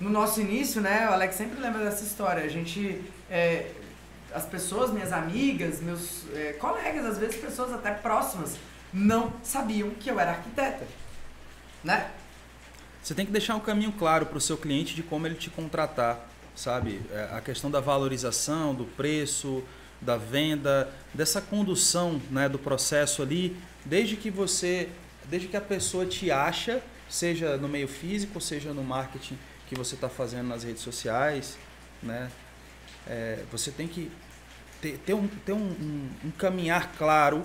no 0.00 0.08
nosso 0.08 0.40
início, 0.40 0.80
né, 0.80 1.06
o 1.08 1.12
Alex 1.12 1.36
sempre 1.36 1.60
lembra 1.60 1.84
dessa 1.84 2.02
história. 2.02 2.42
A 2.42 2.48
gente, 2.48 3.02
é, 3.30 3.70
as 4.32 4.46
pessoas, 4.46 4.90
minhas 4.90 5.12
amigas, 5.12 5.80
meus 5.80 6.24
é, 6.34 6.54
colegas, 6.54 7.04
às 7.04 7.18
vezes 7.18 7.36
pessoas 7.36 7.72
até 7.72 7.90
próximas, 7.90 8.56
não 8.92 9.32
sabiam 9.42 9.90
que 9.90 10.10
eu 10.10 10.18
era 10.18 10.30
arquiteta, 10.32 10.86
né? 11.84 12.10
Você 13.02 13.14
tem 13.14 13.24
que 13.24 13.32
deixar 13.32 13.54
um 13.54 13.60
caminho 13.60 13.92
claro 13.92 14.26
para 14.26 14.38
o 14.38 14.40
seu 14.40 14.56
cliente 14.56 14.94
de 14.94 15.02
como 15.02 15.26
ele 15.26 15.34
te 15.34 15.50
contratar, 15.50 16.26
sabe? 16.56 17.00
É, 17.12 17.28
a 17.32 17.40
questão 17.40 17.70
da 17.70 17.80
valorização, 17.80 18.74
do 18.74 18.84
preço, 18.84 19.62
da 20.00 20.16
venda, 20.16 20.90
dessa 21.12 21.42
condução, 21.42 22.20
né, 22.30 22.48
do 22.48 22.58
processo 22.58 23.22
ali, 23.22 23.54
desde 23.84 24.16
que 24.16 24.30
você, 24.30 24.88
desde 25.26 25.46
que 25.46 25.56
a 25.56 25.60
pessoa 25.60 26.06
te 26.06 26.30
acha, 26.30 26.82
seja 27.08 27.56
no 27.58 27.68
meio 27.68 27.86
físico, 27.86 28.40
seja 28.40 28.72
no 28.72 28.82
marketing 28.82 29.38
que 29.70 29.76
você 29.76 29.94
está 29.94 30.08
fazendo 30.08 30.48
nas 30.48 30.64
redes 30.64 30.82
sociais, 30.82 31.56
né? 32.02 32.28
É, 33.06 33.44
você 33.52 33.70
tem 33.70 33.86
que 33.86 34.10
ter, 34.82 34.98
ter, 34.98 35.14
um, 35.14 35.28
ter 35.28 35.52
um, 35.52 35.58
um, 35.58 36.10
um, 36.24 36.30
caminhar 36.32 36.90
claro 36.98 37.44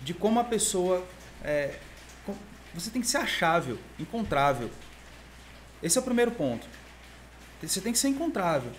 de 0.00 0.12
como 0.12 0.40
a 0.40 0.44
pessoa. 0.44 1.06
É, 1.44 1.78
você 2.74 2.90
tem 2.90 3.00
que 3.00 3.06
ser 3.06 3.18
achável, 3.18 3.78
encontrável. 3.96 4.68
Esse 5.80 5.96
é 5.98 6.00
o 6.00 6.04
primeiro 6.04 6.32
ponto. 6.32 6.66
Você 7.62 7.80
tem 7.80 7.92
que 7.92 7.98
ser 7.98 8.08
encontrável, 8.08 8.72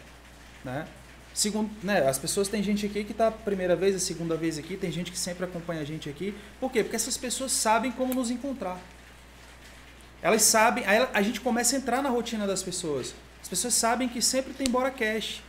né? 0.62 0.86
Segundo, 1.34 1.72
né, 1.82 2.06
as 2.06 2.20
pessoas 2.20 2.50
tem 2.50 2.62
gente 2.62 2.86
aqui 2.86 3.06
que 3.06 3.14
está 3.14 3.28
a 3.30 3.32
primeira 3.32 3.78
vez, 3.78 3.96
a 3.96 4.00
segunda 4.00 4.36
vez 4.36 4.58
aqui, 4.58 4.76
tem 4.76 4.92
gente 4.92 5.10
que 5.10 5.18
sempre 5.18 5.46
acompanha 5.46 5.82
a 5.82 5.86
gente 5.86 6.10
aqui. 6.10 6.36
Por 6.60 6.70
quê? 6.70 6.84
Porque 6.84 6.98
essas 6.98 7.16
pessoas 7.16 7.54
sabem 7.54 7.94
como 7.94 8.14
nos 8.14 8.30
encontrar. 8.30 8.78
Elas 10.24 10.42
sabem, 10.44 10.86
aí 10.86 11.06
a 11.14 11.22
gente 11.22 11.42
começa 11.42 11.76
a 11.76 11.78
entrar 11.78 12.02
na 12.02 12.10
rotina 12.10 12.48
das 12.48 12.64
pessoas. 12.64 13.14
As 13.42 13.50
pessoas 13.50 13.74
sabem 13.74 14.08
que 14.08 14.22
sempre 14.22 14.54
tem 14.54 14.70
Bora 14.70 14.90
Cash. 14.90 15.44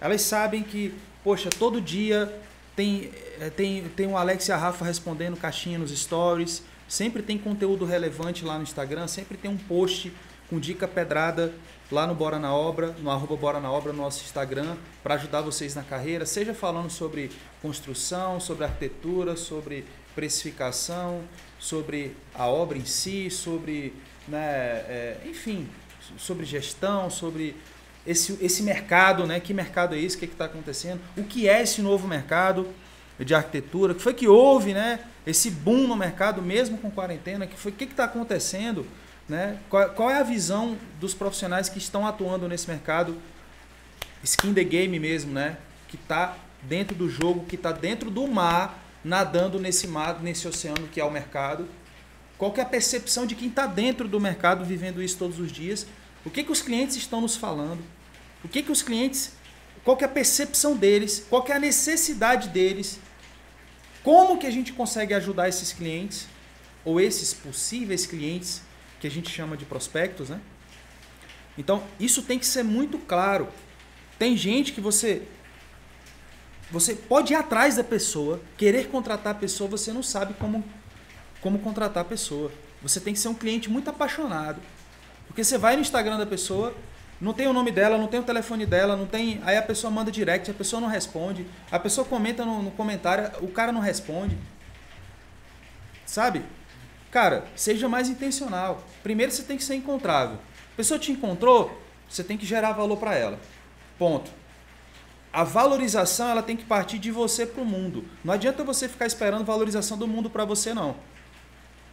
Elas 0.00 0.22
sabem 0.22 0.62
que, 0.62 0.94
poxa, 1.24 1.50
todo 1.50 1.80
dia 1.80 2.32
tem, 2.76 3.10
eh, 3.40 3.50
tem, 3.50 3.82
tem 3.96 4.06
um 4.06 4.16
Alex 4.16 4.46
e 4.46 4.52
a 4.52 4.56
Rafa 4.56 4.84
respondendo 4.84 5.36
caixinha 5.36 5.76
nos 5.76 5.90
stories. 5.90 6.62
Sempre 6.88 7.20
tem 7.20 7.36
conteúdo 7.36 7.84
relevante 7.84 8.44
lá 8.44 8.56
no 8.56 8.62
Instagram. 8.62 9.08
Sempre 9.08 9.36
tem 9.36 9.50
um 9.50 9.56
post 9.56 10.12
com 10.48 10.60
dica 10.60 10.86
pedrada 10.86 11.52
lá 11.90 12.06
no 12.06 12.14
Bora 12.14 12.38
na 12.38 12.54
Obra, 12.54 12.94
no 13.00 13.10
arroba 13.10 13.36
Bora 13.36 13.60
na 13.60 13.72
Obra, 13.72 13.92
no 13.92 14.02
nosso 14.02 14.24
Instagram, 14.24 14.76
para 15.02 15.14
ajudar 15.14 15.40
vocês 15.40 15.74
na 15.74 15.82
carreira, 15.82 16.26
seja 16.26 16.54
falando 16.54 16.90
sobre 16.90 17.30
construção, 17.62 18.40
sobre 18.40 18.64
arquitetura, 18.64 19.36
sobre 19.36 19.84
precificação, 20.16 21.22
sobre 21.58 22.16
a 22.34 22.46
obra 22.46 22.76
em 22.76 22.84
si, 22.84 23.30
sobre, 23.30 23.94
né, 24.26 24.38
é, 24.40 25.20
enfim, 25.26 25.68
sobre 26.16 26.44
gestão, 26.44 27.08
sobre 27.08 27.54
esse, 28.06 28.38
esse 28.40 28.62
mercado, 28.62 29.26
né? 29.26 29.40
Que 29.40 29.52
mercado 29.52 29.94
é 29.94 29.98
esse? 29.98 30.16
O 30.16 30.18
que 30.18 30.24
é 30.24 30.28
está 30.28 30.44
acontecendo? 30.44 31.00
O 31.16 31.24
que 31.24 31.48
é 31.48 31.62
esse 31.62 31.82
novo 31.82 32.06
mercado 32.06 32.68
de 33.18 33.34
arquitetura? 33.34 33.92
O 33.92 33.96
que 33.96 34.02
foi 34.02 34.14
que 34.14 34.28
houve, 34.28 34.72
né? 34.72 35.00
Esse 35.26 35.50
boom 35.50 35.88
no 35.88 35.96
mercado, 35.96 36.40
mesmo 36.40 36.78
com 36.78 36.90
quarentena, 36.90 37.46
que 37.46 37.58
foi 37.58 37.72
o 37.72 37.74
que 37.74 37.84
está 37.84 38.04
acontecendo? 38.04 38.86
Né? 39.28 39.58
Qual, 39.68 39.88
qual 39.90 40.10
é 40.10 40.20
a 40.20 40.22
visão 40.22 40.76
dos 41.00 41.12
profissionais 41.12 41.68
que 41.68 41.78
estão 41.78 42.06
atuando 42.06 42.48
nesse 42.48 42.68
mercado 42.68 43.20
skin 44.22 44.54
the 44.54 44.62
game 44.62 44.98
mesmo, 45.00 45.32
né? 45.32 45.56
Que 45.88 45.96
está 45.96 46.36
dentro 46.62 46.96
do 46.96 47.08
jogo, 47.08 47.44
que 47.44 47.56
está 47.56 47.72
dentro 47.72 48.08
do 48.08 48.26
mar, 48.28 48.85
nadando 49.06 49.60
nesse 49.60 49.86
mar, 49.86 50.20
nesse 50.20 50.48
oceano 50.48 50.88
que 50.88 51.00
é 51.00 51.04
o 51.04 51.10
mercado. 51.10 51.68
Qual 52.36 52.52
que 52.52 52.58
é 52.58 52.64
a 52.64 52.66
percepção 52.66 53.24
de 53.24 53.36
quem 53.36 53.48
está 53.48 53.64
dentro 53.64 54.08
do 54.08 54.20
mercado, 54.20 54.64
vivendo 54.64 55.00
isso 55.00 55.16
todos 55.16 55.38
os 55.38 55.52
dias? 55.52 55.86
O 56.24 56.30
que, 56.30 56.42
que 56.42 56.50
os 56.50 56.60
clientes 56.60 56.96
estão 56.96 57.20
nos 57.20 57.36
falando? 57.36 57.82
O 58.42 58.48
que, 58.48 58.64
que 58.64 58.72
os 58.72 58.82
clientes, 58.82 59.32
qual 59.84 59.96
que 59.96 60.02
é 60.02 60.06
a 60.08 60.10
percepção 60.10 60.76
deles? 60.76 61.24
Qual 61.30 61.42
que 61.44 61.52
é 61.52 61.56
a 61.56 61.60
necessidade 61.60 62.48
deles? 62.48 62.98
Como 64.02 64.38
que 64.38 64.46
a 64.46 64.50
gente 64.50 64.72
consegue 64.72 65.14
ajudar 65.14 65.48
esses 65.48 65.72
clientes 65.72 66.26
ou 66.84 67.00
esses 67.00 67.32
possíveis 67.32 68.06
clientes 68.06 68.60
que 69.00 69.06
a 69.06 69.10
gente 69.10 69.30
chama 69.30 69.56
de 69.56 69.64
prospectos, 69.64 70.30
né? 70.30 70.40
Então, 71.56 71.82
isso 71.98 72.22
tem 72.22 72.40
que 72.40 72.46
ser 72.46 72.64
muito 72.64 72.98
claro. 72.98 73.48
Tem 74.18 74.36
gente 74.36 74.72
que 74.72 74.80
você 74.80 75.22
você 76.70 76.94
pode 76.94 77.32
ir 77.32 77.36
atrás 77.36 77.76
da 77.76 77.84
pessoa, 77.84 78.40
querer 78.56 78.88
contratar 78.88 79.34
a 79.34 79.38
pessoa, 79.38 79.70
você 79.70 79.92
não 79.92 80.02
sabe 80.02 80.34
como 80.34 80.64
como 81.40 81.60
contratar 81.60 82.02
a 82.02 82.04
pessoa. 82.04 82.50
Você 82.82 82.98
tem 82.98 83.14
que 83.14 83.20
ser 83.20 83.28
um 83.28 83.34
cliente 83.34 83.70
muito 83.70 83.88
apaixonado. 83.88 84.60
Porque 85.28 85.44
você 85.44 85.56
vai 85.56 85.76
no 85.76 85.82
Instagram 85.82 86.18
da 86.18 86.26
pessoa, 86.26 86.74
não 87.20 87.32
tem 87.32 87.46
o 87.46 87.52
nome 87.52 87.70
dela, 87.70 87.96
não 87.96 88.08
tem 88.08 88.18
o 88.18 88.24
telefone 88.24 88.66
dela, 88.66 88.96
não 88.96 89.06
tem. 89.06 89.40
Aí 89.44 89.56
a 89.56 89.62
pessoa 89.62 89.90
manda 89.90 90.10
direct, 90.10 90.50
a 90.50 90.54
pessoa 90.54 90.80
não 90.80 90.88
responde, 90.88 91.46
a 91.70 91.78
pessoa 91.78 92.04
comenta 92.04 92.44
no, 92.44 92.62
no 92.62 92.70
comentário, 92.72 93.30
o 93.44 93.48
cara 93.48 93.70
não 93.70 93.80
responde. 93.80 94.36
Sabe? 96.04 96.42
Cara, 97.10 97.46
seja 97.54 97.88
mais 97.88 98.08
intencional. 98.08 98.82
Primeiro 99.02 99.30
você 99.30 99.42
tem 99.42 99.56
que 99.56 99.64
ser 99.64 99.74
encontrável. 99.74 100.38
A 100.72 100.76
pessoa 100.76 100.98
te 100.98 101.12
encontrou, 101.12 101.80
você 102.08 102.22
tem 102.24 102.36
que 102.36 102.44
gerar 102.44 102.72
valor 102.72 102.96
para 102.96 103.14
ela. 103.14 103.38
Ponto. 103.98 104.30
A 105.36 105.44
valorização 105.44 106.30
ela 106.30 106.42
tem 106.42 106.56
que 106.56 106.64
partir 106.64 106.98
de 106.98 107.10
você 107.10 107.44
para 107.44 107.60
o 107.60 107.66
mundo. 107.66 108.06
Não 108.24 108.32
adianta 108.32 108.64
você 108.64 108.88
ficar 108.88 109.04
esperando 109.04 109.44
valorização 109.44 109.98
do 109.98 110.08
mundo 110.08 110.30
para 110.30 110.46
você 110.46 110.72
não. 110.72 110.96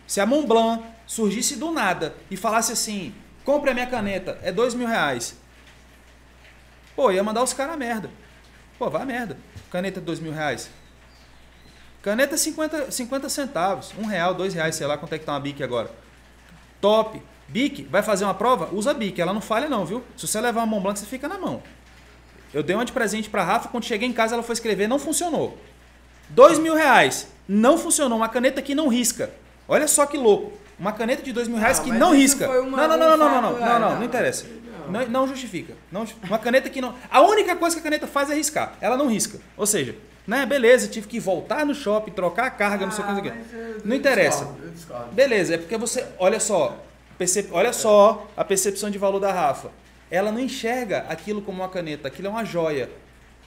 Se 0.08 0.22
a 0.22 0.26
Montblanc 0.26 0.82
surgisse 1.06 1.58
do 1.58 1.70
nada 1.70 2.16
e 2.32 2.38
falasse 2.38 2.72
assim, 2.72 3.14
compre 3.44 3.70
a 3.70 3.74
minha 3.74 3.86
caneta, 3.86 4.40
é 4.42 4.50
dois 4.50 4.74
mil 4.74 4.88
reais. 4.88 5.36
Pô, 6.96 7.12
ia 7.12 7.22
mandar 7.22 7.44
os 7.44 7.52
caras 7.52 7.74
a 7.74 7.78
merda. 7.78 8.10
Pô, 8.80 8.90
vai 8.90 9.02
a 9.02 9.06
merda. 9.06 9.38
Caneta 9.70 10.00
dois 10.00 10.22
mil 10.22 10.32
reais. 10.32 10.70
Caneta 12.02 12.38
50, 12.38 12.92
50 12.92 13.28
centavos, 13.28 13.94
um 14.00 14.06
real, 14.06 14.34
dois 14.34 14.54
reais, 14.54 14.74
sei 14.76 14.88
lá 14.88 14.98
quanto 14.98 15.16
é 15.16 15.20
que 15.20 15.26
tá 15.26 15.34
uma 15.34 15.42
Bic 15.42 15.62
agora. 15.62 15.92
Top. 16.80 17.22
Bic, 17.50 17.84
vai 17.92 18.04
fazer 18.04 18.24
uma 18.24 18.34
prova? 18.34 18.74
Usa 18.74 18.94
Bic, 18.94 19.20
ela 19.20 19.34
não 19.34 19.42
falha 19.42 19.68
não, 19.68 19.86
viu? 19.86 20.02
Se 20.16 20.26
você 20.30 20.40
levar 20.40 20.62
uma 20.62 20.68
mão 20.68 20.80
blanca, 20.80 20.98
você 20.98 21.06
fica 21.06 21.28
na 21.28 21.38
mão. 21.38 21.62
Eu 22.54 22.62
dei 22.64 22.76
uma 22.76 22.86
de 22.86 22.92
presente 22.92 23.30
pra 23.30 23.44
Rafa, 23.44 23.70
quando 23.70 23.86
cheguei 23.86 24.08
em 24.08 24.14
casa 24.14 24.36
ela 24.36 24.44
foi 24.44 24.54
escrever, 24.54 24.88
não 24.88 25.00
funcionou. 25.00 25.58
Dois 26.30 26.60
mil 26.60 26.76
reais, 26.76 27.28
não 27.48 27.78
funcionou, 27.78 28.18
uma 28.18 28.30
caneta 28.30 28.62
que 28.62 28.74
não 28.76 28.88
risca. 28.88 29.30
Olha 29.68 29.88
só 29.88 30.06
que 30.06 30.18
louco. 30.18 30.54
Uma 30.80 30.92
caneta 30.92 31.22
de 31.22 31.32
dois 31.32 31.48
mil 31.48 31.58
reais 31.58 31.80
Ah, 31.80 31.84
que 31.84 31.92
não 31.92 32.14
risca. 32.16 32.48
não, 32.48 32.66
não, 32.66 32.88
não, 32.88 32.98
não, 32.98 32.98
não, 32.98 33.18
não, 33.18 33.42
não, 33.42 33.58
é, 33.58 33.60
não, 33.60 33.80
não, 33.80 33.80
não. 33.92 33.96
não 33.98 34.04
interessa. 34.06 34.46
Não. 34.90 35.08
Não, 35.08 35.28
justifica. 35.28 35.74
Não, 35.92 36.06
uma 36.24 36.38
caneta 36.38 36.70
que 36.70 36.82
não. 36.82 36.94
A 37.10 37.22
única 37.22 37.56
coisa 37.56 37.76
que 37.76 37.80
a 37.80 37.84
caneta 37.84 38.06
faz 38.06 38.30
é 38.30 38.36
riscar. 38.36 38.74
Ela 38.82 38.98
não 38.98 39.08
risca. 39.08 39.40
Ou 39.56 39.66
seja, 39.66 39.96
né, 40.28 40.46
beleza, 40.46 40.88
tive 40.88 41.08
que 41.08 41.20
voltar 41.20 41.66
no 41.66 41.74
shopping, 41.74 42.12
trocar 42.12 42.46
a 42.48 42.50
carga, 42.52 42.86
não 42.86 42.92
sei 42.92 43.04
o 43.04 43.08
que, 43.08 43.14
não. 43.14 43.30
Ah, 43.32 43.82
Não 43.86 43.96
interessa. 43.96 44.48
Beleza, 45.14 45.56
é 45.56 45.58
porque 45.58 45.78
você. 45.78 46.06
Olha 46.20 46.40
só. 46.40 46.78
percep- 47.18 47.50
olha 47.54 47.72
só 47.72 48.28
a 48.36 48.44
percepção 48.44 48.90
de 48.90 48.98
valor 48.98 49.20
da 49.20 49.32
Rafa. 49.32 49.70
Ela 50.14 50.32
não 50.32 50.40
enxerga 50.40 51.06
aquilo 51.10 51.42
como 51.42 51.64
uma 51.64 51.70
caneta, 51.70 52.08
aquilo 52.08 52.28
é 52.28 52.30
uma 52.30 52.46
joia. 52.46 52.88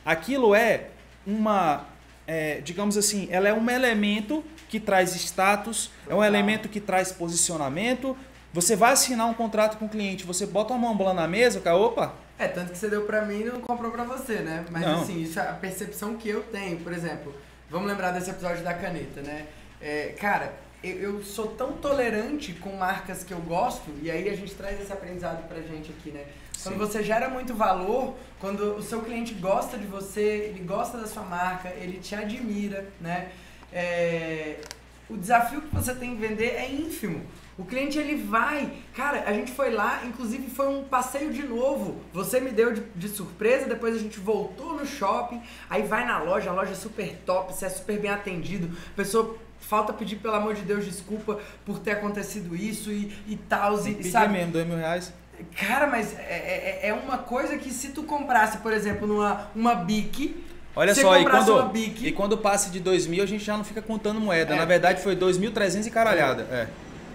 Aquilo 0.04 0.52
é 0.52 0.88
uma. 1.24 1.84
é, 2.26 2.60
digamos 2.60 2.96
assim, 2.96 3.28
ela 3.30 3.48
é 3.48 3.54
um 3.54 3.70
elemento 3.70 4.42
que 4.68 4.80
traz 4.80 5.14
status, 5.14 5.92
é 6.08 6.12
um 6.12 6.24
elemento 6.24 6.68
que 6.68 6.80
traz 6.80 7.12
posicionamento. 7.12 8.16
Você 8.52 8.74
vai 8.74 8.94
assinar 8.94 9.28
um 9.28 9.34
contrato 9.34 9.78
com 9.78 9.84
o 9.84 9.88
cliente, 9.88 10.24
você 10.24 10.44
bota 10.44 10.74
uma 10.74 10.92
mão 10.92 11.14
na 11.14 11.28
mesa, 11.28 11.60
cara, 11.60 11.76
opa, 11.76 12.14
É, 12.36 12.48
tanto 12.48 12.72
que 12.72 12.78
você 12.78 12.90
deu 12.90 13.02
pra 13.02 13.22
mim 13.22 13.42
e 13.42 13.44
não 13.44 13.60
comprou 13.60 13.92
pra 13.92 14.02
você, 14.02 14.40
né? 14.40 14.64
Mas 14.68 14.82
Não. 14.82 15.02
assim, 15.02 15.22
isso 15.22 15.38
é 15.38 15.48
a 15.48 15.52
percepção 15.52 16.16
que 16.16 16.28
eu 16.28 16.42
tenho. 16.42 16.78
Por 16.80 16.92
exemplo, 16.92 17.32
vamos 17.70 17.86
lembrar 17.86 18.10
desse 18.10 18.30
episódio 18.30 18.64
da 18.64 18.74
caneta, 18.74 19.20
né? 19.20 19.46
É, 19.80 20.14
cara, 20.18 20.52
eu, 20.82 20.96
eu 20.96 21.22
sou 21.22 21.46
tão 21.48 21.74
tolerante 21.74 22.52
com 22.54 22.76
marcas 22.76 23.22
que 23.22 23.32
eu 23.32 23.38
gosto, 23.40 23.88
e 24.02 24.10
aí 24.10 24.28
a 24.28 24.34
gente 24.34 24.52
traz 24.54 24.80
esse 24.80 24.92
aprendizado 24.92 25.46
pra 25.46 25.60
gente 25.60 25.92
aqui, 25.92 26.10
né? 26.10 26.24
Quando 26.62 26.74
Sim. 26.74 26.78
você 26.78 27.02
gera 27.02 27.28
muito 27.28 27.54
valor, 27.54 28.16
quando 28.40 28.76
o 28.76 28.82
seu 28.82 29.02
cliente 29.02 29.34
gosta 29.34 29.78
de 29.78 29.86
você, 29.86 30.50
ele 30.50 30.64
gosta 30.64 30.98
da 30.98 31.06
sua 31.06 31.22
marca, 31.22 31.68
ele 31.68 31.98
te 31.98 32.14
admira, 32.14 32.88
né? 33.00 33.30
É, 33.72 34.60
o 35.08 35.16
desafio 35.16 35.60
que 35.60 35.74
você 35.74 35.94
tem 35.94 36.12
em 36.12 36.16
vender 36.16 36.54
é 36.56 36.70
ínfimo. 36.70 37.24
O 37.58 37.64
cliente 37.64 37.98
ele 37.98 38.16
vai, 38.16 38.70
cara, 38.94 39.24
a 39.26 39.32
gente 39.32 39.50
foi 39.50 39.70
lá, 39.70 40.02
inclusive 40.04 40.50
foi 40.50 40.68
um 40.68 40.84
passeio 40.84 41.32
de 41.32 41.42
novo. 41.42 42.02
Você 42.12 42.38
me 42.38 42.50
deu 42.50 42.74
de, 42.74 42.82
de 42.94 43.08
surpresa, 43.08 43.66
depois 43.66 43.94
a 43.96 43.98
gente 43.98 44.20
voltou 44.20 44.74
no 44.74 44.84
shopping, 44.84 45.40
aí 45.70 45.82
vai 45.82 46.04
na 46.04 46.18
loja, 46.18 46.50
a 46.50 46.52
loja 46.52 46.72
é 46.72 46.74
super 46.74 47.16
top, 47.24 47.54
você 47.54 47.64
é 47.64 47.70
super 47.70 47.98
bem 47.98 48.10
atendido, 48.10 48.76
a 48.92 48.96
pessoa 48.96 49.38
falta 49.58 49.92
pedir 49.92 50.16
pelo 50.16 50.34
amor 50.34 50.54
de 50.54 50.62
Deus 50.62 50.84
desculpa 50.84 51.40
por 51.64 51.78
ter 51.78 51.92
acontecido 51.92 52.54
isso 52.54 52.92
e, 52.92 53.12
e 53.26 53.36
tal, 53.36 53.80
e, 53.80 53.84
que 53.84 53.94
pedir 53.94 54.10
sabe? 54.10 54.34
mesmo, 54.34 54.52
dois 54.52 54.66
mil 54.66 54.76
reais. 54.76 55.12
Cara, 55.56 55.86
mas 55.86 56.16
é, 56.18 56.80
é, 56.82 56.88
é 56.88 56.94
uma 56.94 57.18
coisa 57.18 57.56
que 57.56 57.70
se 57.70 57.88
tu 57.88 58.02
comprasse, 58.02 58.58
por 58.58 58.72
exemplo, 58.72 59.06
numa 59.06 59.50
uma 59.54 59.74
Bic, 59.74 60.44
Olha 60.78 60.94
Você 60.94 61.00
só, 61.00 61.18
e 61.18 61.24
quando, 61.24 61.72
e 61.74 62.12
quando 62.12 62.36
passa 62.36 62.68
de 62.68 62.78
2 62.78 63.06
mil, 63.06 63.22
a 63.22 63.26
gente 63.26 63.42
já 63.42 63.56
não 63.56 63.64
fica 63.64 63.80
contando 63.80 64.20
moeda. 64.20 64.54
É. 64.54 64.58
Na 64.58 64.66
verdade, 64.66 65.02
foi 65.02 65.16
2.300 65.16 65.86
e 65.86 65.90
caralhada. 65.90 66.46
É. 66.50 66.66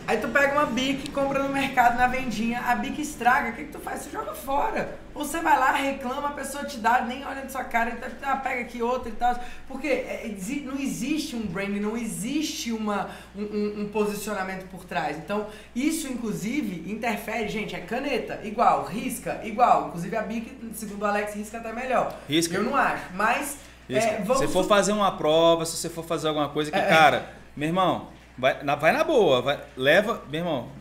Aí 0.07 0.17
tu 0.17 0.27
pega 0.29 0.53
uma 0.53 0.65
Bic, 0.65 1.09
compra 1.11 1.41
no 1.43 1.49
mercado, 1.49 1.97
na 1.97 2.07
vendinha, 2.07 2.59
a 2.61 2.75
Bic 2.75 2.99
estraga, 3.01 3.49
o 3.49 3.53
que, 3.53 3.65
que 3.65 3.71
tu 3.71 3.79
faz? 3.79 4.01
Você 4.01 4.09
joga 4.09 4.33
fora. 4.33 4.97
Ou 5.13 5.23
você 5.23 5.39
vai 5.39 5.57
lá, 5.57 5.71
reclama, 5.73 6.29
a 6.29 6.31
pessoa 6.31 6.63
te 6.65 6.77
dá, 6.77 7.01
nem 7.01 7.23
olha 7.25 7.43
na 7.43 7.49
sua 7.49 7.63
cara, 7.63 7.91
então, 7.91 8.09
ah, 8.23 8.35
pega 8.37 8.61
aqui 8.61 8.81
outra 8.81 9.09
e 9.09 9.13
tal. 9.13 9.39
Porque 9.67 9.87
é, 9.87 10.35
não 10.65 10.77
existe 10.79 11.35
um 11.35 11.45
brand, 11.45 11.69
não 11.77 11.95
existe 11.95 12.71
uma, 12.71 13.09
um, 13.35 13.81
um- 13.81 13.89
posicionamento 13.89 14.67
por 14.69 14.83
trás. 14.85 15.17
Então, 15.17 15.47
isso 15.75 16.07
inclusive 16.07 16.91
interfere, 16.91 17.47
gente, 17.47 17.75
é 17.75 17.79
caneta, 17.79 18.39
igual, 18.43 18.85
risca, 18.85 19.39
igual. 19.43 19.89
Inclusive 19.89 20.15
a 20.17 20.21
Bic, 20.23 20.71
segundo 20.73 21.03
o 21.03 21.05
Alex, 21.05 21.35
risca 21.35 21.57
até 21.59 21.71
melhor. 21.71 22.13
Risca. 22.27 22.55
Eu 22.55 22.63
não 22.63 22.75
acho, 22.75 23.03
mas... 23.13 23.57
É, 23.89 23.99
se 23.99 24.09
vamos 24.23 24.27
você 24.39 24.47
for 24.47 24.63
fazer 24.65 24.93
uma 24.93 25.11
prova, 25.17 25.65
se 25.65 25.75
você 25.75 25.89
for 25.89 26.03
fazer 26.05 26.29
alguma 26.29 26.47
coisa 26.49 26.71
que, 26.71 26.77
É, 26.77 26.81
é. 26.81 26.87
cara, 26.87 27.29
meu 27.57 27.67
irmão, 27.67 28.07
vai 28.37 28.63
na, 28.63 28.75
vai 28.75 28.91
na 28.91 29.03
boa, 29.03 29.41
vai, 29.41 29.59
leva, 29.75 30.23
meu 30.29 30.39
irmão, 30.41 30.71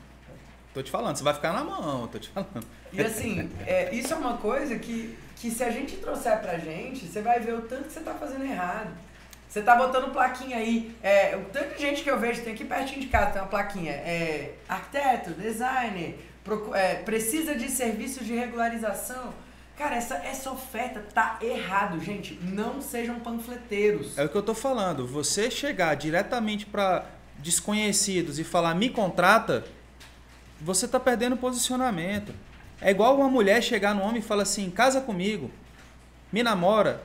tô 0.75 0.83
te 0.83 0.91
falando, 0.91 1.17
você 1.17 1.25
vai 1.25 1.35
ficar 1.35 1.53
na 1.53 1.65
mão, 1.65 2.07
tô 2.09 2.19
te 2.19 2.29
falando. 2.29 2.67
E 2.93 3.01
assim, 3.01 3.51
é, 3.67 3.95
isso 3.95 4.13
é 4.13 4.17
uma 4.17 4.37
coisa 4.39 4.79
que, 4.79 5.17
que 5.37 5.51
se 5.51 5.63
a 5.63 5.71
gente 5.71 5.97
trouxer 5.97 6.39
pra 6.41 6.59
gente, 6.59 7.07
você 7.07 7.21
vai 7.21 7.41
ver 7.41 7.55
o 7.55 7.63
tanto 7.63 7.85
que 7.85 7.93
você 7.93 8.01
tá 8.01 8.15
fazendo 8.15 8.45
errado. 8.45 8.91
Você 9.49 9.63
tá 9.63 9.75
botando 9.75 10.13
plaquinha 10.13 10.59
aí, 10.59 10.95
é, 11.03 11.37
o 11.37 11.45
tanto 11.53 11.75
de 11.75 11.81
gente 11.81 12.05
que 12.05 12.11
eu 12.11 12.21
vejo, 12.21 12.41
tem 12.43 12.53
aqui 12.53 12.65
pertinho 12.65 13.01
de 13.01 13.09
casa, 13.09 13.33
tem 13.33 13.43
uma 13.43 13.49
plaquinha, 13.49 13.91
é, 13.91 14.55
arquiteto, 14.69 15.33
designer, 15.33 16.17
é, 16.73 16.95
precisa 16.97 17.57
de 17.57 17.69
serviços 17.69 18.25
de 18.25 18.33
regularização. 18.33 19.35
Cara, 19.77 19.97
essa, 19.97 20.17
essa 20.17 20.51
oferta 20.53 21.03
tá 21.13 21.39
errado, 21.41 21.99
gente. 22.01 22.39
Não 22.43 22.81
sejam 22.81 23.19
panfleteiros. 23.19 24.17
É 24.17 24.25
o 24.25 24.29
que 24.29 24.37
eu 24.37 24.43
tô 24.43 24.55
falando, 24.55 25.07
você 25.07 25.51
chegar 25.51 25.97
diretamente 25.97 26.67
para 26.67 27.07
desconhecidos 27.43 28.39
e 28.39 28.45
falar 28.45 28.75
me 28.75 28.91
contrata, 28.91 29.65
você 30.61 30.87
tá 30.87 31.01
perdendo 31.01 31.37
posicionamento. 31.37 32.35
É 32.81 32.91
igual 32.91 33.17
uma 33.17 33.29
mulher 33.29 33.63
chegar 33.63 33.95
no 33.95 34.03
homem 34.03 34.19
e 34.19 34.23
falar 34.23 34.45
assim, 34.45 34.71
casa 34.71 35.01
comigo, 35.01 35.51
me 36.33 36.43
namora, 36.43 37.03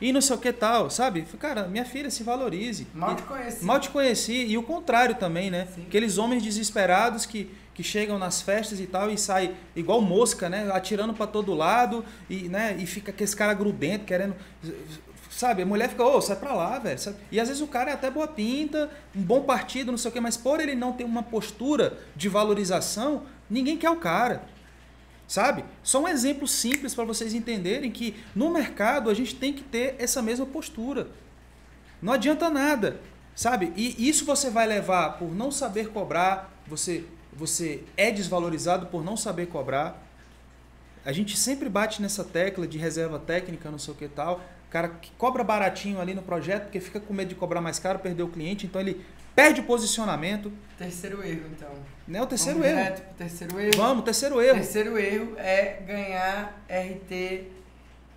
e 0.00 0.12
não 0.12 0.20
sei 0.20 0.36
o 0.36 0.38
que 0.38 0.52
tal, 0.52 0.90
sabe? 0.90 1.22
Cara, 1.38 1.66
minha 1.68 1.84
filha, 1.84 2.10
se 2.10 2.22
valorize. 2.22 2.86
Mal 2.92 3.16
te 3.16 3.22
conheci. 3.22 3.64
Mal 3.64 3.80
te 3.80 3.88
conheci. 3.88 4.44
E 4.46 4.58
o 4.58 4.62
contrário 4.62 5.14
também, 5.14 5.50
né? 5.50 5.66
Sim. 5.74 5.84
Aqueles 5.86 6.18
homens 6.18 6.42
desesperados 6.42 7.24
que, 7.24 7.50
que 7.72 7.82
chegam 7.82 8.18
nas 8.18 8.42
festas 8.42 8.78
e 8.78 8.86
tal 8.86 9.10
e 9.10 9.16
saem 9.16 9.54
igual 9.74 10.02
mosca, 10.02 10.50
né? 10.50 10.70
Atirando 10.70 11.14
para 11.14 11.26
todo 11.26 11.54
lado 11.54 12.04
e, 12.28 12.48
né? 12.48 12.76
e 12.78 12.86
fica 12.86 13.10
aquele 13.10 13.30
cara 13.32 13.54
grudento, 13.54 14.04
querendo. 14.04 14.36
Sabe? 15.30 15.62
A 15.62 15.66
mulher 15.66 15.88
fica, 15.88 16.04
ô, 16.04 16.20
sai 16.20 16.36
pra 16.36 16.54
lá, 16.54 16.78
velho. 16.78 16.98
sabe? 16.98 17.16
E 17.30 17.38
às 17.38 17.48
vezes 17.48 17.62
o 17.62 17.66
cara 17.66 17.90
é 17.90 17.94
até 17.94 18.10
boa 18.10 18.26
pinta, 18.26 18.90
um 19.14 19.22
bom 19.22 19.42
partido, 19.42 19.90
não 19.90 19.98
sei 19.98 20.10
o 20.10 20.12
quê, 20.12 20.20
mas 20.20 20.36
por 20.36 20.60
ele 20.60 20.74
não 20.74 20.92
ter 20.92 21.04
uma 21.04 21.22
postura 21.22 21.98
de 22.14 22.28
valorização, 22.28 23.22
ninguém 23.50 23.76
quer 23.76 23.90
o 23.90 23.96
cara. 23.96 24.42
Sabe? 25.28 25.64
Só 25.82 26.02
um 26.02 26.08
exemplo 26.08 26.46
simples 26.46 26.94
para 26.94 27.04
vocês 27.04 27.34
entenderem 27.34 27.90
que 27.90 28.14
no 28.34 28.50
mercado 28.50 29.10
a 29.10 29.14
gente 29.14 29.34
tem 29.34 29.52
que 29.52 29.62
ter 29.62 29.96
essa 29.98 30.22
mesma 30.22 30.46
postura. 30.46 31.08
Não 32.00 32.12
adianta 32.12 32.48
nada, 32.48 33.00
sabe? 33.34 33.72
E 33.76 34.08
isso 34.08 34.24
você 34.24 34.50
vai 34.50 34.66
levar 34.66 35.18
por 35.18 35.34
não 35.34 35.50
saber 35.50 35.88
cobrar, 35.88 36.52
você 36.66 37.04
você 37.36 37.84
é 37.96 38.10
desvalorizado 38.10 38.86
por 38.86 39.04
não 39.04 39.16
saber 39.16 39.46
cobrar. 39.46 40.02
A 41.04 41.12
gente 41.12 41.36
sempre 41.36 41.68
bate 41.68 42.00
nessa 42.00 42.24
tecla 42.24 42.66
de 42.66 42.78
reserva 42.78 43.18
técnica, 43.18 43.70
não 43.70 43.78
sei 43.78 43.92
o 43.92 43.96
que 43.96 44.08
tal. 44.08 44.40
O 44.68 44.70
cara 44.70 44.88
que 44.88 45.10
cobra 45.12 45.44
baratinho 45.44 46.00
ali 46.00 46.14
no 46.14 46.22
projeto, 46.22 46.64
porque 46.64 46.80
fica 46.80 47.00
com 47.00 47.14
medo 47.14 47.28
de 47.28 47.34
cobrar 47.34 47.60
mais 47.60 47.78
caro, 47.78 47.98
perder 47.98 48.22
o 48.22 48.28
cliente, 48.28 48.66
então 48.66 48.80
ele 48.80 49.04
perde 49.34 49.60
o 49.60 49.64
posicionamento. 49.64 50.52
Terceiro 50.78 51.22
erro, 51.22 51.42
então. 51.52 51.70
Né? 52.08 52.22
O 52.22 52.26
terceiro 52.26 52.58
Vamos 52.58 52.72
erro. 52.72 52.84
direto 52.84 53.16
terceiro 53.16 53.60
erro. 53.60 53.76
Vamos, 53.76 54.04
terceiro 54.04 54.40
erro. 54.40 54.54
Terceiro 54.56 54.98
erro 54.98 55.34
é 55.36 55.80
ganhar 55.86 56.62
RT 56.68 57.56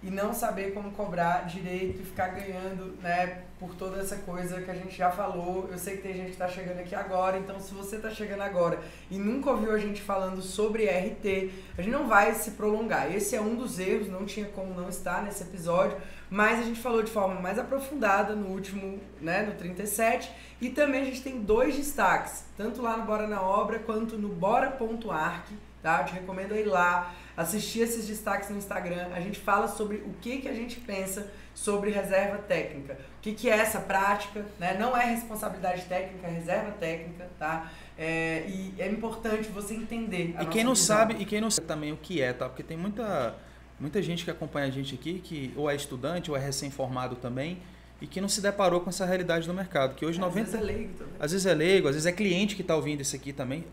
e 0.02 0.10
não 0.10 0.34
saber 0.34 0.74
como 0.74 0.92
cobrar 0.92 1.46
direito 1.46 2.02
e 2.02 2.06
ficar 2.06 2.30
ganhando, 2.30 2.98
né, 3.02 3.42
por 3.60 3.76
toda 3.76 4.00
essa 4.00 4.16
coisa 4.16 4.62
que 4.62 4.72
a 4.72 4.74
gente 4.74 4.96
já 4.96 5.12
falou. 5.12 5.68
Eu 5.70 5.78
sei 5.78 5.98
que 5.98 6.04
tem 6.04 6.14
gente 6.14 6.28
que 6.28 6.32
está 6.32 6.48
chegando 6.48 6.80
aqui 6.80 6.96
agora, 6.96 7.38
então 7.38 7.60
se 7.60 7.74
você 7.74 7.98
está 7.98 8.10
chegando 8.10 8.42
agora 8.42 8.80
e 9.12 9.18
nunca 9.18 9.52
ouviu 9.52 9.74
a 9.74 9.78
gente 9.78 10.02
falando 10.02 10.42
sobre 10.42 10.86
RT, 10.86 11.52
a 11.78 11.82
gente 11.82 11.92
não 11.92 12.08
vai 12.08 12.34
se 12.34 12.52
prolongar. 12.52 13.14
Esse 13.14 13.36
é 13.36 13.42
um 13.42 13.56
dos 13.56 13.78
erros, 13.78 14.08
não 14.08 14.26
tinha 14.26 14.46
como 14.46 14.74
não 14.74 14.88
estar 14.88 15.22
nesse 15.22 15.44
episódio, 15.44 15.98
mas 16.30 16.60
a 16.60 16.64
gente 16.64 16.80
falou 16.80 17.02
de 17.02 17.12
forma 17.12 17.40
mais 17.40 17.58
aprofundada 17.58 18.36
no 18.36 18.48
último, 18.48 19.00
né, 19.20 19.44
no 19.44 19.54
37, 19.54 20.32
e 20.62 20.70
também 20.70 21.02
a 21.02 21.06
gente 21.06 21.22
tem 21.22 21.42
dois 21.42 21.76
destaques, 21.76 22.46
tanto 22.56 22.82
lá 22.82 22.98
no 22.98 23.06
Bora 23.06 23.28
na 23.28 23.42
Obra 23.42 23.80
quanto 23.80 24.18
no 24.18 24.30
bora.arc, 24.30 25.48
tá? 25.82 26.02
Eu 26.02 26.06
te 26.06 26.14
recomendo 26.14 26.56
ir 26.56 26.66
lá 26.66 27.14
assistir 27.36 27.80
esses 27.82 28.06
destaques 28.06 28.50
no 28.50 28.58
Instagram. 28.58 29.08
A 29.14 29.22
gente 29.22 29.40
fala 29.40 29.68
sobre 29.68 29.98
o 29.98 30.14
que, 30.22 30.40
que 30.40 30.50
a 30.50 30.54
gente 30.54 30.80
pensa 30.82 31.32
sobre 31.56 31.90
reserva 31.90 32.38
técnica. 32.38 32.98
O 33.18 33.22
que, 33.22 33.34
que 33.34 33.50
é 33.50 33.58
essa 33.58 33.80
prática, 33.80 34.46
né? 34.60 34.78
Não 34.78 34.96
é 34.96 35.06
responsabilidade 35.06 35.84
técnica, 35.86 36.28
é 36.28 36.32
reserva 36.32 36.72
técnica, 36.72 37.30
tá? 37.38 37.72
É, 37.98 38.46
e 38.48 38.76
é 38.78 38.88
importante 38.88 39.50
você 39.50 39.74
entender. 39.74 40.36
e 40.40 40.46
quem 40.46 40.64
não 40.64 40.74
visão. 40.74 40.98
sabe, 40.98 41.16
e 41.20 41.26
quem 41.26 41.42
não 41.42 41.52
sabe 41.52 41.68
também 41.68 41.92
o 41.92 41.98
que 41.98 42.22
é, 42.22 42.34
tá? 42.34 42.48
Porque 42.48 42.64
tem 42.64 42.78
muita, 42.78 43.36
muita 43.80 44.02
gente 44.02 44.24
que 44.24 44.32
acompanha 44.32 44.68
a 44.68 44.70
gente 44.70 44.96
aqui 44.96 45.20
que 45.24 45.54
ou 45.56 45.70
é 45.70 45.76
estudante 45.76 46.30
ou 46.30 46.38
é 46.38 46.40
recém-formado 46.40 47.16
também 47.16 47.60
e 48.02 48.08
que 48.08 48.22
não 48.22 48.30
se 48.30 48.42
deparou 48.42 48.82
com 48.82 48.90
essa 48.90 49.06
realidade 49.06 49.48
do 49.48 49.54
mercado. 49.54 49.96
Que 49.96 50.06
hoje 50.06 50.20
às 50.20 50.26
90. 50.26 50.52
Vezes 50.52 50.62
é 50.62 50.64
leigo 50.64 50.94
também. 50.94 51.14
Às 51.20 51.32
vezes 51.32 51.46
é 51.46 51.54
leigo, 51.54 51.88
às 51.88 51.96
vezes 51.96 52.06
é 52.06 52.12
cliente 52.12 52.56
que 52.56 52.62
está 52.62 52.76
ouvindo 52.76 53.02
isso 53.02 53.16
aqui 53.16 53.34
também. 53.34 53.66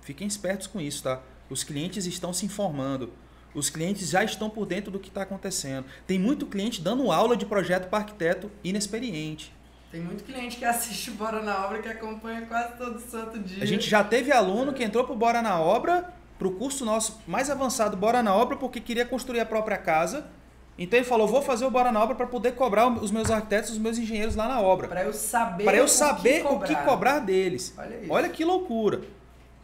Fiquem 0.00 0.26
espertos 0.26 0.66
com 0.66 0.80
isso, 0.80 1.02
tá? 1.02 1.20
Os 1.50 1.62
clientes 1.64 2.06
estão 2.06 2.32
se 2.32 2.46
informando. 2.46 3.12
Os 3.54 3.70
clientes 3.70 4.10
já 4.10 4.22
estão 4.22 4.50
por 4.50 4.66
dentro 4.66 4.90
do 4.90 4.98
que 4.98 5.08
está 5.08 5.22
acontecendo. 5.22 5.86
Tem 6.06 6.18
muito 6.18 6.46
cliente 6.46 6.80
dando 6.80 7.10
aula 7.10 7.36
de 7.36 7.46
projeto 7.46 7.88
para 7.88 8.00
arquiteto 8.00 8.50
inexperiente. 8.62 9.52
Tem 9.90 10.02
muito 10.02 10.22
cliente 10.22 10.58
que 10.58 10.64
assiste 10.66 11.10
o 11.10 11.14
Bora 11.14 11.42
na 11.42 11.64
Obra 11.64 11.80
que 11.80 11.88
acompanha 11.88 12.42
quase 12.42 12.76
todo 12.76 13.00
santo 13.00 13.38
dia. 13.38 13.62
A 13.62 13.66
gente 13.66 13.88
já 13.88 14.04
teve 14.04 14.30
aluno 14.30 14.74
que 14.74 14.84
entrou 14.84 15.04
para 15.04 15.14
o 15.14 15.16
Bora 15.16 15.40
na 15.40 15.58
Obra, 15.58 16.12
para 16.38 16.48
o 16.48 16.52
curso 16.52 16.84
nosso 16.84 17.20
mais 17.26 17.50
avançado 17.50 17.96
Bora 17.96 18.22
na 18.22 18.34
Obra, 18.34 18.56
porque 18.56 18.80
queria 18.80 19.04
construir 19.04 19.40
a 19.40 19.46
própria 19.46 19.76
casa. 19.76 20.26
Então 20.78 20.96
ele 20.96 21.06
falou: 21.06 21.26
vou 21.26 21.42
fazer 21.42 21.64
o 21.64 21.70
Bora 21.70 21.90
na 21.90 22.02
Obra 22.02 22.14
para 22.14 22.26
poder 22.26 22.52
cobrar 22.52 22.86
os 22.86 23.10
meus 23.10 23.30
arquitetos, 23.30 23.70
os 23.70 23.78
meus 23.78 23.98
engenheiros 23.98 24.36
lá 24.36 24.46
na 24.46 24.60
obra. 24.60 24.86
Para 24.86 25.02
eu 25.02 25.12
saber, 25.12 25.64
para 25.64 25.76
eu 25.76 25.88
saber 25.88 26.46
o 26.46 26.48
que, 26.48 26.54
o 26.54 26.60
que 26.60 26.76
cobrar 26.84 27.18
deles. 27.18 27.74
Olha, 27.76 28.00
Olha 28.08 28.28
que 28.28 28.44
loucura. 28.44 29.00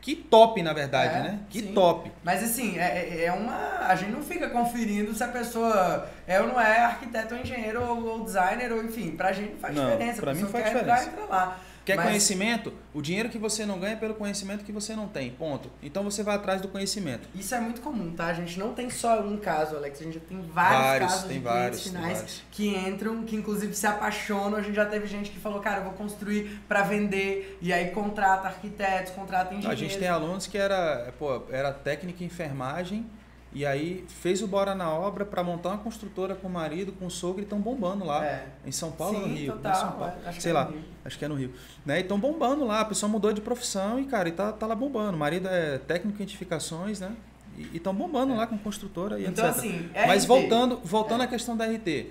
Que 0.05 0.15
top, 0.15 0.63
na 0.63 0.75
verdade, 0.75 1.15
é, 1.15 1.23
né? 1.23 1.41
Que 1.49 1.61
sim. 1.61 1.73
top. 1.73 2.13
Mas 2.23 2.45
assim, 2.45 2.79
é, 2.79 3.25
é 3.25 3.33
uma. 3.33 3.87
A 3.87 3.95
gente 3.95 4.13
não 4.13 4.21
fica 4.21 4.51
conferindo 4.51 5.15
se 5.15 5.25
a 5.25 5.29
pessoa 5.29 6.07
é 6.27 6.39
ou 6.43 6.49
não 6.49 6.61
é 6.61 6.81
arquiteto 6.81 7.35
ou 7.35 7.41
engenheiro 7.41 7.83
ou, 7.83 8.07
ou 8.09 8.23
designer, 8.23 8.71
ou 8.71 8.85
enfim, 8.85 9.13
pra 9.13 9.33
gente 9.33 9.53
não 9.53 9.59
faz 9.59 9.75
não, 9.75 9.85
diferença. 9.85 10.21
Pra 10.21 10.33
a 10.33 10.35
mim 10.35 10.43
não 10.43 10.49
faz 10.51 10.65
quer 10.65 10.75
diferença. 10.75 11.03
Entrar, 11.05 11.23
entra 11.23 11.35
lá. 11.35 11.61
Quer 11.85 11.97
Mas- 11.97 12.07
conhecimento? 12.07 12.73
O 12.95 13.03
dinheiro 13.03 13.29
que 13.29 13.37
você 13.37 13.67
não 13.67 13.79
ganha 13.79 13.93
é 13.93 13.97
pelo 13.97 14.15
conhecimento 14.15 14.65
que 14.65 14.73
você 14.73 14.97
não 14.97 15.07
tem. 15.07 15.31
Ponto. 15.33 15.71
Então 15.83 16.03
você 16.03 16.23
vai 16.23 16.37
atrás 16.37 16.61
do 16.63 16.69
conhecimento. 16.69 17.29
Isso 17.35 17.55
é 17.55 17.61
muito 17.61 17.81
comum, 17.83 18.11
tá? 18.15 18.27
A 18.27 18.33
gente 18.33 18.59
não 18.59 18.73
tem 18.73 18.89
só 18.89 19.21
um 19.21 19.37
caso, 19.37 19.77
Alex. 19.77 20.01
A 20.01 20.05
gente 20.05 20.19
tem 20.21 20.41
vários, 20.41 20.81
Vários, 20.83 21.11
casos 21.13 21.29
tem 21.29 21.39
de 21.39 21.45
vários, 21.45 21.83
finais 21.83 22.13
vários. 22.19 22.43
que 22.51 22.69
entram, 22.69 23.23
que 23.25 23.37
inclusive 23.37 23.75
se 23.75 23.87
apaixonam. 23.87 24.57
A 24.57 24.63
gente 24.63 24.75
já 24.75 24.87
teve 24.87 25.07
gente 25.07 25.31
que 25.31 25.39
falou, 25.39 25.61
cara, 25.61 25.81
eu 25.81 25.85
vou 25.85 25.93
construir 25.93 26.59
pra 26.67 26.83
vender. 26.83 27.59
E 27.61 27.71
aí 27.73 27.91
contrata 27.91 28.49
arquitetos, 28.49 29.13
contrata 29.13 29.51
A 29.51 29.55
engenheiros. 29.59 29.79
gente 29.81 29.99
tem 29.99 30.09
alunos 30.09 30.47
que 30.47 30.57
era, 30.57 31.13
pô, 31.19 31.43
era 31.51 31.71
técnica 31.73 32.23
em 32.25 32.27
enfermagem 32.27 33.05
e 33.53 33.67
aí 33.67 34.05
fez 34.09 34.41
o 34.43 34.47
Bora 34.47 34.75
na 34.75 34.91
Obra 34.91 35.25
para 35.27 35.43
montar 35.45 35.69
uma 35.69 35.79
construtora 35.79 36.35
com 36.35 36.49
o 36.49 36.51
marido, 36.51 36.93
com 36.93 37.07
o 37.07 37.11
sogro 37.11 37.41
e 37.41 37.45
estão 37.45 37.61
bombando 37.61 38.05
lá. 38.07 38.25
É. 38.25 38.47
Em 38.67 38.73
São 38.73 38.91
Paulo 38.91 39.17
Sim, 39.23 39.29
no 39.29 39.35
Rio? 39.37 39.53
total, 39.53 39.73
Em 39.73 39.81
São 39.81 39.93
Paulo. 39.93 40.13
é, 40.27 40.33
Sei 40.33 40.51
é 40.51 40.55
lá, 40.55 40.65
Rio. 40.65 40.94
Acho 41.05 41.19
que 41.19 41.25
é 41.25 41.29
no 41.29 41.35
Rio. 41.35 41.53
Né? 41.85 41.99
E 41.99 42.03
estão 42.03 42.19
bombando 42.19 42.65
lá, 42.65 42.81
a 42.81 42.85
pessoa 42.85 43.11
mudou 43.11 43.33
de 43.33 43.41
profissão 43.41 43.99
e, 44.01 44.05
cara, 44.05 44.29
e 44.29 44.33
tá, 44.33 44.53
tá 44.53 44.67
lá 44.67 44.75
bombando. 44.75 45.17
O 45.17 45.19
marido 45.21 45.49
é 45.49 45.79
técnico 45.79 46.21
em 46.21 46.23
edificações, 46.25 47.01
né? 47.01 47.13
E 47.57 47.77
estão 47.77 47.95
bombando 47.95 48.35
lá 48.35 48.47
com 48.47 48.59
construtora 48.59 49.19
e 49.21 49.27
Então, 49.27 49.47
etc. 49.49 49.59
assim, 49.59 49.91
Mas 50.07 50.25
voltando, 50.25 50.81
voltando 50.83 51.21
É. 51.23 51.25
à 51.25 51.29
questão 51.29 51.57
da 51.57 51.67
RT, 51.67 52.07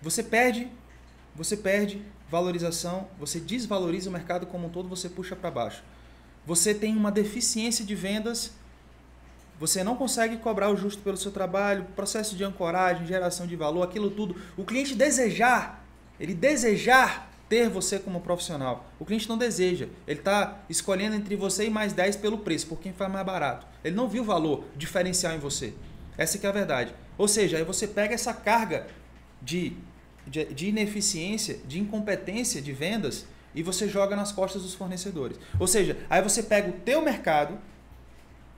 você 0.00 0.22
perde, 0.22 0.68
você 1.34 1.56
perde 1.56 2.00
valorização, 2.30 3.06
você 3.18 3.38
desvaloriza 3.38 4.08
o 4.08 4.12
mercado 4.12 4.46
como 4.46 4.66
um 4.66 4.70
todo, 4.70 4.88
você 4.88 5.08
puxa 5.08 5.36
para 5.36 5.50
baixo. 5.50 5.82
Você 6.46 6.74
tem 6.74 6.96
uma 6.96 7.10
deficiência 7.10 7.84
de 7.84 7.94
vendas, 7.94 8.52
você 9.58 9.84
não 9.84 9.96
consegue 9.96 10.36
cobrar 10.38 10.70
o 10.70 10.76
justo 10.76 11.02
pelo 11.02 11.16
seu 11.16 11.30
trabalho, 11.30 11.86
processo 11.94 12.34
de 12.34 12.42
ancoragem, 12.44 13.06
geração 13.06 13.46
de 13.46 13.56
valor, 13.56 13.82
aquilo 13.82 14.10
tudo. 14.10 14.36
O 14.56 14.64
cliente 14.64 14.94
desejar, 14.94 15.84
ele 16.18 16.34
desejar 16.34 17.30
ter 17.54 17.68
você 17.68 18.00
como 18.00 18.20
profissional. 18.20 18.84
O 18.98 19.04
cliente 19.04 19.28
não 19.28 19.38
deseja. 19.38 19.86
Ele 20.08 20.18
está 20.18 20.64
escolhendo 20.68 21.14
entre 21.14 21.36
você 21.36 21.66
e 21.66 21.70
mais 21.70 21.92
10 21.92 22.16
pelo 22.16 22.38
preço, 22.38 22.66
por 22.66 22.80
quem 22.80 22.92
faz 22.92 23.12
mais 23.12 23.24
barato. 23.24 23.64
Ele 23.84 23.94
não 23.94 24.08
viu 24.08 24.24
o 24.24 24.26
valor 24.26 24.64
diferencial 24.76 25.36
em 25.36 25.38
você. 25.38 25.72
Essa 26.18 26.36
que 26.36 26.46
é 26.46 26.48
a 26.48 26.52
verdade. 26.52 26.92
Ou 27.16 27.28
seja, 27.28 27.56
aí 27.56 27.62
você 27.62 27.86
pega 27.86 28.12
essa 28.12 28.34
carga 28.34 28.88
de, 29.40 29.72
de, 30.26 30.46
de 30.46 30.66
ineficiência, 30.66 31.60
de 31.64 31.78
incompetência 31.78 32.60
de 32.60 32.72
vendas 32.72 33.24
e 33.54 33.62
você 33.62 33.88
joga 33.88 34.16
nas 34.16 34.32
costas 34.32 34.62
dos 34.62 34.74
fornecedores. 34.74 35.38
Ou 35.60 35.68
seja, 35.68 35.96
aí 36.10 36.20
você 36.20 36.42
pega 36.42 36.70
o 36.70 36.72
teu 36.72 37.02
mercado, 37.02 37.56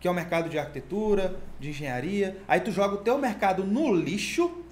que 0.00 0.08
é 0.08 0.10
o 0.10 0.14
mercado 0.14 0.48
de 0.48 0.58
arquitetura, 0.58 1.36
de 1.60 1.68
engenharia, 1.68 2.38
aí 2.48 2.60
tu 2.60 2.70
joga 2.70 2.94
o 2.94 2.98
teu 2.98 3.18
mercado 3.18 3.62
no 3.62 3.94
lixo, 3.94 4.64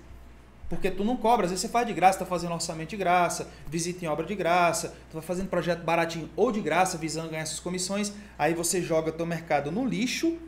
porque 0.69 0.91
tu 0.91 1.05
não 1.05 1.17
cobra, 1.17 1.45
às 1.45 1.51
vezes 1.51 1.63
você 1.63 1.69
faz 1.69 1.87
de 1.87 1.93
graça, 1.93 2.19
tá 2.19 2.25
fazendo 2.25 2.53
orçamento 2.53 2.91
de 2.91 2.97
graça, 2.97 3.51
visita 3.69 4.05
em 4.05 4.09
obra 4.09 4.25
de 4.25 4.35
graça, 4.35 4.95
tu 5.11 5.15
vai 5.15 5.23
fazendo 5.23 5.49
projeto 5.49 5.83
baratinho 5.83 6.31
ou 6.35 6.51
de 6.51 6.61
graça, 6.61 6.97
visando 6.97 7.29
ganhar 7.29 7.43
essas 7.43 7.61
comissões, 7.61 8.13
aí 8.39 8.55
você 8.55 8.81
joga 8.81 9.13
teu 9.13 9.27
mercado 9.27 9.71
no 9.71 9.87
lixo 9.87 10.39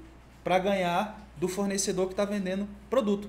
para 0.43 0.59
ganhar 0.59 1.23
do 1.37 1.49
fornecedor 1.49 2.07
que 2.07 2.13
está 2.15 2.25
vendendo 2.25 2.67
produto. 2.89 3.29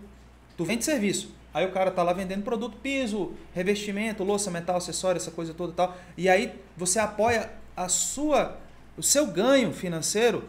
Tu 0.56 0.64
vende 0.64 0.86
serviço, 0.86 1.36
aí 1.54 1.66
o 1.66 1.72
cara 1.72 1.92
tá 1.92 2.02
lá 2.02 2.14
vendendo 2.14 2.44
produto, 2.44 2.78
piso, 2.78 3.34
revestimento, 3.54 4.24
louça, 4.24 4.50
metal, 4.50 4.78
acessório, 4.78 5.18
essa 5.18 5.32
coisa 5.32 5.54
toda 5.54 5.74
e 5.74 5.76
tal, 5.76 5.98
e 6.18 6.30
aí 6.30 6.58
você 6.76 7.00
apoia 7.00 7.52
a 7.76 7.90
sua, 7.90 8.58
o 8.96 9.04
seu 9.04 9.28
ganho 9.28 9.74
financeiro 9.74 10.48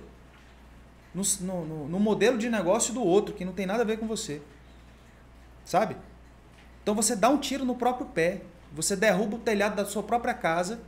no, 1.13 1.23
no, 1.41 1.89
no 1.89 2.01
modelo 2.01 2.39
de 2.39 2.49
negócio 2.49 2.95
do 2.95 3.03
outro, 3.03 3.35
que 3.35 3.45
não 3.45 3.53
tem 3.53 3.67
nada 3.67 3.83
a 3.83 3.87
ver 3.87 3.99
com 3.99 4.07
você. 4.07 4.41
Sabe? 5.65 5.97
Então 6.89 6.97
você 6.97 7.15
dá 7.15 7.29
um 7.29 7.37
tiro 7.37 7.67
no 7.67 7.75
próprio 7.75 8.07
pé, 8.07 8.41
você 8.73 8.97
derruba 8.97 9.37
o 9.37 9.39
telhado 9.39 9.77
da 9.77 9.85
sua 9.85 10.03
própria 10.03 10.33
casa, 10.33 10.81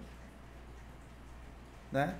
né? 1.92 2.14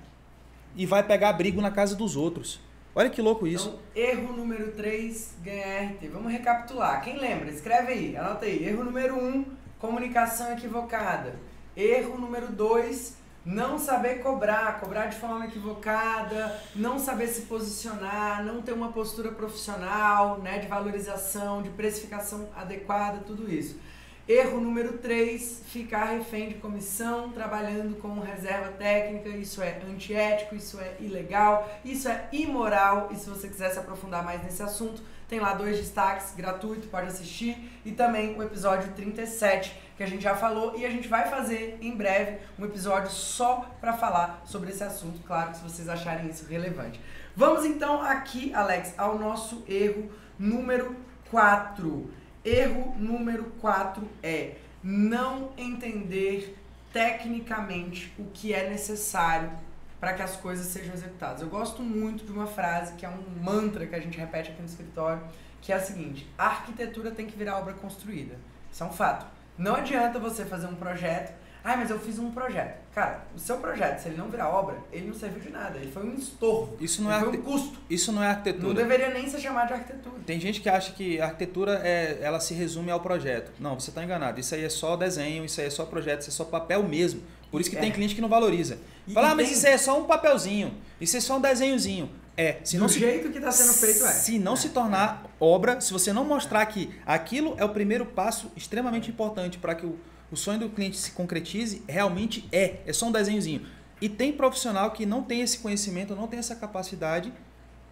E 0.75 0.85
vai 0.85 1.01
pegar 1.01 1.29
abrigo 1.29 1.59
na 1.59 1.71
casa 1.71 1.95
dos 1.95 2.15
outros. 2.15 2.61
Olha 2.93 3.09
que 3.09 3.23
louco 3.23 3.47
isso. 3.47 3.79
Então, 3.91 4.03
erro 4.03 4.37
número 4.37 4.71
3, 4.73 5.33
ganhar 5.43 5.93
RT. 5.93 6.07
Vamos 6.09 6.31
recapitular. 6.31 7.03
Quem 7.03 7.17
lembra? 7.17 7.49
Escreve 7.49 7.93
aí, 7.93 8.15
anota 8.15 8.45
aí. 8.45 8.63
Erro 8.63 8.83
número 8.83 9.15
1, 9.15 9.27
um, 9.27 9.45
comunicação 9.79 10.53
equivocada. 10.53 11.39
Erro 11.75 12.19
número 12.19 12.51
2, 12.51 13.17
não 13.45 13.79
saber 13.79 14.21
cobrar, 14.21 14.79
cobrar 14.79 15.07
de 15.07 15.17
forma 15.17 15.45
equivocada, 15.45 16.59
não 16.75 16.99
saber 16.99 17.27
se 17.27 17.43
posicionar, 17.43 18.43
não 18.43 18.61
ter 18.61 18.73
uma 18.73 18.91
postura 18.91 19.31
profissional, 19.31 20.39
né, 20.39 20.59
de 20.59 20.67
valorização, 20.67 21.61
de 21.61 21.69
precificação 21.69 22.49
adequada, 22.55 23.19
tudo 23.25 23.51
isso. 23.51 23.79
Erro 24.27 24.61
número 24.61 24.99
3, 24.99 25.63
ficar 25.65 26.05
refém 26.05 26.49
de 26.49 26.55
comissão, 26.55 27.31
trabalhando 27.31 27.99
com 27.99 28.19
reserva 28.19 28.69
técnica, 28.69 29.29
isso 29.29 29.63
é 29.63 29.81
antiético, 29.89 30.55
isso 30.55 30.79
é 30.79 30.95
ilegal, 30.99 31.67
isso 31.83 32.07
é 32.07 32.29
imoral, 32.31 33.09
e 33.11 33.15
se 33.15 33.27
você 33.27 33.47
quiser 33.47 33.71
se 33.71 33.79
aprofundar 33.79 34.23
mais 34.23 34.43
nesse 34.43 34.61
assunto, 34.61 35.01
tem 35.27 35.39
lá 35.39 35.53
dois 35.53 35.77
destaques 35.77 36.35
gratuito, 36.35 36.87
pode 36.87 37.07
assistir, 37.07 37.57
e 37.83 37.91
também 37.91 38.37
o 38.37 38.43
episódio 38.43 38.93
37, 38.93 39.75
que 40.01 40.05
a 40.05 40.09
gente 40.09 40.23
já 40.23 40.35
falou, 40.35 40.75
e 40.75 40.83
a 40.83 40.89
gente 40.89 41.07
vai 41.07 41.29
fazer 41.29 41.77
em 41.79 41.95
breve 41.95 42.39
um 42.57 42.65
episódio 42.65 43.11
só 43.11 43.69
para 43.79 43.93
falar 43.93 44.41
sobre 44.45 44.71
esse 44.71 44.83
assunto, 44.83 45.21
claro, 45.27 45.53
se 45.53 45.61
vocês 45.61 45.87
acharem 45.87 46.27
isso 46.27 46.47
relevante. 46.47 46.99
Vamos 47.35 47.65
então 47.65 48.01
aqui, 48.01 48.51
Alex, 48.51 48.95
ao 48.97 49.19
nosso 49.19 49.63
erro 49.67 50.11
número 50.39 50.95
4. 51.29 52.09
Erro 52.43 52.95
número 52.97 53.43
4 53.61 54.09
é 54.23 54.55
não 54.83 55.51
entender 55.55 56.57
tecnicamente 56.91 58.11
o 58.17 58.25
que 58.33 58.55
é 58.55 58.67
necessário 58.71 59.51
para 59.99 60.13
que 60.13 60.23
as 60.23 60.35
coisas 60.35 60.65
sejam 60.65 60.95
executadas. 60.95 61.43
Eu 61.43 61.47
gosto 61.47 61.83
muito 61.83 62.25
de 62.25 62.31
uma 62.31 62.47
frase 62.47 62.95
que 62.95 63.05
é 63.05 63.09
um 63.09 63.23
mantra 63.39 63.85
que 63.85 63.93
a 63.93 63.99
gente 63.99 64.17
repete 64.17 64.49
aqui 64.49 64.61
no 64.61 64.67
escritório, 64.67 65.21
que 65.61 65.71
é 65.71 65.75
a 65.75 65.79
seguinte: 65.79 66.27
a 66.35 66.47
arquitetura 66.47 67.11
tem 67.11 67.27
que 67.27 67.37
virar 67.37 67.59
obra 67.59 67.75
construída. 67.75 68.35
Isso 68.71 68.83
é 68.83 68.87
um 68.87 68.91
fato. 68.91 69.40
Não 69.61 69.75
adianta 69.75 70.19
você 70.19 70.43
fazer 70.45 70.67
um 70.67 70.75
projeto 70.75 71.33
ah, 71.63 71.77
mas 71.77 71.91
eu 71.91 71.99
fiz 71.99 72.17
um 72.17 72.31
projeto. 72.31 72.79
Cara, 72.93 73.23
o 73.35 73.39
seu 73.39 73.57
projeto, 73.57 73.99
se 73.99 74.09
ele 74.09 74.17
não 74.17 74.29
virar 74.29 74.49
obra, 74.49 74.77
ele 74.91 75.07
não 75.07 75.13
serviu 75.13 75.39
de 75.39 75.51
nada. 75.51 75.77
Ele 75.77 75.91
foi 75.91 76.03
um 76.03 76.15
estorvo. 76.15 76.75
Isso 76.79 77.03
não 77.03 77.11
é 77.11 77.19
foi 77.19 77.29
um 77.29 77.41
custo. 77.41 77.77
Isso 77.87 78.11
não 78.11 78.23
é 78.23 78.29
arquitetura. 78.29 78.67
Não 78.67 78.73
deveria 78.73 79.09
nem 79.11 79.29
ser 79.29 79.39
chamado 79.39 79.67
de 79.67 79.73
arquitetura. 79.73 80.15
Tem 80.25 80.39
gente 80.39 80.59
que 80.59 80.67
acha 80.67 80.91
que 80.91 81.21
a 81.21 81.25
arquitetura 81.25 81.79
é, 81.83 82.17
ela 82.21 82.39
se 82.39 82.55
resume 82.55 82.89
ao 82.89 82.99
projeto. 82.99 83.51
Não, 83.59 83.79
você 83.79 83.91
está 83.91 84.03
enganado. 84.03 84.39
Isso 84.39 84.55
aí 84.55 84.63
é 84.63 84.69
só 84.69 84.95
desenho, 84.95 85.45
isso 85.45 85.61
aí 85.61 85.67
é 85.67 85.69
só 85.69 85.85
projeto, 85.85 86.21
isso 86.21 86.31
é 86.31 86.33
só 86.33 86.45
papel 86.45 86.81
mesmo. 86.81 87.21
Por 87.51 87.61
isso 87.61 87.69
que 87.69 87.77
é. 87.77 87.79
tem 87.79 87.91
cliente 87.91 88.15
que 88.15 88.21
não 88.21 88.29
valoriza. 88.29 88.79
Fala, 89.13 89.31
ah, 89.31 89.35
mas 89.35 89.51
isso 89.51 89.67
aí 89.67 89.73
é 89.73 89.77
só 89.77 89.99
um 89.99 90.05
papelzinho. 90.05 90.73
Isso 90.99 91.15
é 91.15 91.19
só 91.19 91.37
um 91.37 91.41
desenhozinho. 91.41 92.09
É, 92.37 92.59
se 92.63 92.77
Do 92.77 92.81
não 92.81 92.89
jeito 92.89 93.29
que 93.29 93.37
está 93.37 93.51
sendo 93.51 93.73
feito 93.73 94.05
é. 94.05 94.11
Se 94.11 94.39
não 94.39 94.53
é. 94.53 94.55
se 94.55 94.69
tornar 94.69 95.25
obra, 95.39 95.81
se 95.81 95.91
você 95.91 96.13
não 96.13 96.23
mostrar 96.23 96.65
que 96.65 96.89
aquilo 97.05 97.55
é 97.57 97.65
o 97.65 97.69
primeiro 97.69 98.05
passo 98.05 98.51
extremamente 98.55 99.09
importante 99.09 99.57
para 99.57 99.75
que 99.75 99.85
o 99.85 99.99
o 100.31 100.37
sonho 100.37 100.59
do 100.59 100.69
cliente 100.69 100.97
se 100.97 101.11
concretize, 101.11 101.83
realmente 101.87 102.47
é. 102.51 102.77
É 102.85 102.93
só 102.93 103.07
um 103.07 103.11
desenhozinho. 103.11 103.67
E 103.99 104.07
tem 104.07 104.31
profissional 104.31 104.91
que 104.91 105.05
não 105.05 105.21
tem 105.21 105.41
esse 105.41 105.59
conhecimento, 105.59 106.15
não 106.15 106.27
tem 106.27 106.39
essa 106.39 106.55
capacidade 106.55 107.31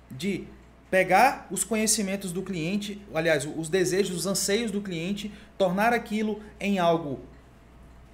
de 0.10 0.48
pegar 0.90 1.48
os 1.52 1.64
conhecimentos 1.64 2.32
do 2.32 2.42
cliente, 2.42 3.00
aliás, 3.14 3.46
os 3.46 3.70
desejos, 3.70 4.16
os 4.16 4.26
anseios 4.26 4.72
do 4.72 4.82
cliente, 4.82 5.32
tornar 5.58 5.94
aquilo 5.94 6.42
em 6.60 6.80
algo 6.80 7.20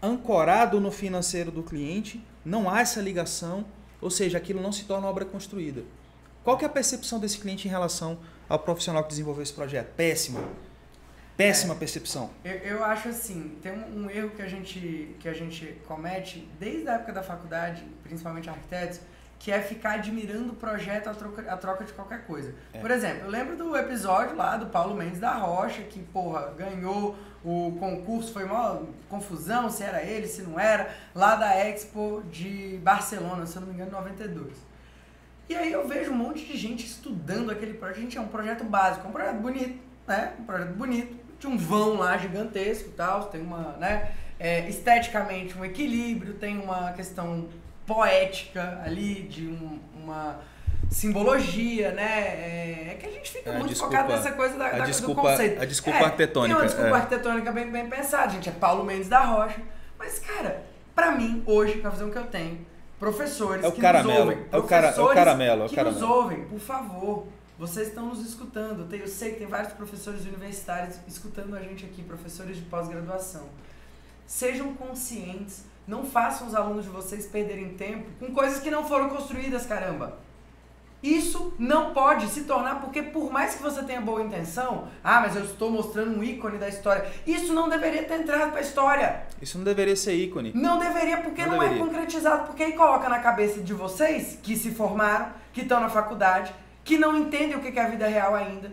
ancorado 0.01 0.79
no 0.81 0.91
financeiro 0.91 1.51
do 1.51 1.63
cliente, 1.63 2.21
não 2.43 2.69
há 2.69 2.81
essa 2.81 2.99
ligação, 2.99 3.65
ou 4.01 4.09
seja, 4.09 4.37
aquilo 4.37 4.61
não 4.61 4.71
se 4.71 4.83
torna 4.83 5.07
obra 5.07 5.23
construída. 5.23 5.83
Qual 6.45 6.55
que 6.59 6.63
é 6.63 6.67
a 6.67 6.71
percepção 6.71 7.19
desse 7.19 7.39
cliente 7.39 7.67
em 7.67 7.71
relação 7.71 8.19
ao 8.47 8.59
profissional 8.59 9.01
que 9.01 9.09
desenvolveu 9.09 9.41
esse 9.41 9.51
projeto? 9.51 9.87
Péssima. 9.95 10.47
Péssima 11.35 11.73
é, 11.73 11.77
percepção. 11.77 12.29
Eu, 12.43 12.53
eu, 12.57 12.83
acho 12.85 13.09
assim, 13.09 13.57
tem 13.63 13.71
um, 13.71 14.03
um, 14.03 14.09
erro 14.11 14.29
que 14.29 14.43
a, 14.43 14.47
gente, 14.47 15.15
que 15.19 15.27
a 15.27 15.33
gente 15.33 15.81
comete 15.87 16.47
desde 16.59 16.87
a 16.87 16.93
época 16.93 17.13
da 17.13 17.23
faculdade, 17.23 17.83
principalmente 18.03 18.47
arquitetos, 18.47 18.99
que 19.39 19.51
é 19.51 19.59
ficar 19.59 19.95
admirando 19.95 20.53
o 20.53 20.55
projeto 20.55 21.07
a 21.07 21.15
troca, 21.15 21.51
a 21.51 21.57
troca 21.57 21.83
de 21.83 21.93
qualquer 21.93 22.27
coisa. 22.27 22.53
É. 22.71 22.79
Por 22.79 22.91
exemplo, 22.91 23.25
eu 23.25 23.31
lembro 23.31 23.57
do 23.57 23.75
episódio 23.75 24.35
lá 24.35 24.55
do 24.55 24.67
Paulo 24.67 24.93
Mendes 24.95 25.19
da 25.19 25.33
Rocha, 25.33 25.81
que, 25.81 25.99
porra, 25.99 26.53
ganhou 26.55 27.15
o 27.43 27.75
concurso, 27.79 28.31
foi 28.31 28.43
uma 28.43 28.83
confusão 29.09 29.67
se 29.67 29.81
era 29.81 30.03
ele, 30.03 30.27
se 30.27 30.43
não 30.43 30.59
era, 30.59 30.95
lá 31.15 31.35
da 31.35 31.55
Expo 31.55 32.21
de 32.31 32.79
Barcelona, 32.83 33.47
se 33.47 33.55
eu 33.55 33.61
não 33.61 33.69
me 33.69 33.73
engano, 33.73 33.89
92. 33.89 34.74
E 35.47 35.55
aí 35.55 35.71
eu 35.71 35.87
vejo 35.87 36.11
um 36.11 36.15
monte 36.15 36.45
de 36.45 36.57
gente 36.57 36.85
estudando 36.85 37.51
aquele 37.51 37.73
projeto. 37.75 38.01
Gente, 38.01 38.17
é 38.17 38.21
um 38.21 38.27
projeto 38.27 38.63
básico, 38.63 39.05
é 39.05 39.09
um 39.09 39.13
projeto 39.13 39.37
bonito, 39.37 39.79
né? 40.07 40.33
Um 40.39 40.43
projeto 40.43 40.73
bonito 40.73 41.25
tinha 41.39 41.51
um 41.51 41.57
vão 41.57 41.97
lá 41.97 42.17
gigantesco 42.17 42.89
e 42.89 42.93
tal, 42.93 43.25
tem 43.25 43.41
uma, 43.41 43.75
né, 43.77 44.11
é, 44.39 44.67
esteticamente 44.67 45.57
um 45.57 45.63
equilíbrio, 45.63 46.33
tem 46.33 46.57
uma 46.57 46.91
questão 46.93 47.47
poética 47.85 48.81
ali, 48.83 49.23
de 49.23 49.47
um, 49.47 49.79
uma 49.95 50.39
simbologia, 50.89 51.91
né? 51.91 52.03
É, 52.03 52.87
é, 52.91 52.97
que 52.99 53.05
a 53.05 53.11
gente 53.11 53.31
fica 53.31 53.51
é, 53.51 53.57
muito 53.57 53.69
desculpa, 53.69 53.95
focado 53.95 54.13
nessa 54.13 54.31
coisa 54.31 54.57
da, 54.57 54.69
da 54.69 54.85
desculpa, 54.85 55.21
do 55.21 55.27
conceito. 55.27 55.61
A 55.61 55.65
desculpa 55.65 55.99
é, 55.99 56.03
arquitetônica. 56.03 56.55
Tem 56.55 56.63
uma 56.63 56.67
desculpa 56.67 56.89
é. 56.89 56.99
arquitetônica 56.99 57.51
bem, 57.51 57.71
bem 57.71 57.89
pensada, 57.89 58.31
gente. 58.31 58.49
É 58.49 58.51
Paulo 58.51 58.83
Mendes 58.83 59.07
da 59.07 59.19
Rocha. 59.19 59.61
Mas, 59.99 60.19
cara, 60.19 60.63
pra 60.95 61.11
mim, 61.11 61.43
hoje, 61.45 61.79
com 61.79 61.87
a 61.87 61.91
visão 61.91 62.09
que 62.09 62.17
eu 62.17 62.25
tenho, 62.25 62.65
professores 62.99 63.63
é 63.63 63.67
o 63.67 63.71
que 63.71 63.81
caramelo, 63.81 64.13
nos 64.13 64.19
ouvem, 64.19 64.45
é 64.51 64.57
o, 64.57 64.63
cara, 64.63 64.87
é 64.87 65.01
o 65.01 65.07
caramelo, 65.09 65.61
é 65.63 65.65
o 65.65 65.69
que 65.69 65.75
caramelo. 65.75 66.01
nos 66.01 66.09
ouvem, 66.09 66.45
por 66.45 66.59
favor, 66.59 67.27
vocês 67.57 67.87
estão 67.87 68.07
nos 68.07 68.25
escutando. 68.25 68.93
Eu 68.93 69.07
sei 69.07 69.33
que 69.33 69.39
tem 69.39 69.47
vários 69.47 69.73
professores 69.73 70.25
universitários 70.25 70.97
escutando 71.07 71.55
a 71.55 71.61
gente 71.61 71.85
aqui, 71.85 72.03
professores 72.03 72.57
de 72.57 72.63
pós-graduação. 72.63 73.43
Sejam 74.25 74.73
conscientes, 74.73 75.63
não 75.87 76.03
façam 76.03 76.47
os 76.47 76.55
alunos 76.55 76.85
de 76.85 76.91
vocês 76.91 77.27
perderem 77.27 77.75
tempo 77.75 78.09
com 78.19 78.33
coisas 78.33 78.59
que 78.59 78.71
não 78.71 78.87
foram 78.87 79.09
construídas, 79.09 79.65
caramba. 79.65 80.17
Isso 81.03 81.53
não 81.59 81.93
pode 81.93 82.27
se 82.29 82.45
tornar, 82.45 82.81
porque 82.81 83.03
por 83.03 83.31
mais 83.31 83.55
que 83.55 83.61
você 83.61 83.83
tenha 83.83 84.01
boa 84.01 84.23
intenção, 84.23 84.87
ah, 85.03 85.21
mas 85.21 85.35
eu 85.35 85.43
estou 85.43 85.69
mostrando 85.69 86.17
um 86.17 86.23
ícone 86.23 86.57
da 86.57 86.67
história. 86.67 87.05
Isso 87.27 87.53
não 87.53 87.69
deveria 87.69 88.03
ter 88.03 88.21
entrado 88.21 88.49
para 88.49 88.59
a 88.59 88.63
história. 88.63 89.23
Isso 89.39 89.57
não 89.57 89.65
deveria 89.65 89.95
ser 89.95 90.15
ícone. 90.15 90.51
Não 90.55 90.79
deveria, 90.79 91.17
porque 91.17 91.45
não, 91.45 91.57
não 91.57 91.63
é 91.63 91.69
deveria. 91.69 91.83
é 91.83 91.87
concretizado. 91.87 92.47
Porque 92.47 92.63
aí 92.63 92.73
coloca 92.73 93.07
na 93.07 93.19
cabeça 93.19 93.61
de 93.61 93.73
vocês, 93.73 94.39
que 94.41 94.57
se 94.57 94.71
formaram, 94.71 95.29
que 95.53 95.61
estão 95.61 95.79
na 95.79 95.89
faculdade, 95.89 96.51
que 96.83 96.97
não 96.97 97.15
entendem 97.17 97.55
o 97.55 97.61
que 97.61 97.77
é 97.77 97.83
a 97.83 97.87
vida 97.87 98.07
real 98.07 98.33
ainda, 98.33 98.71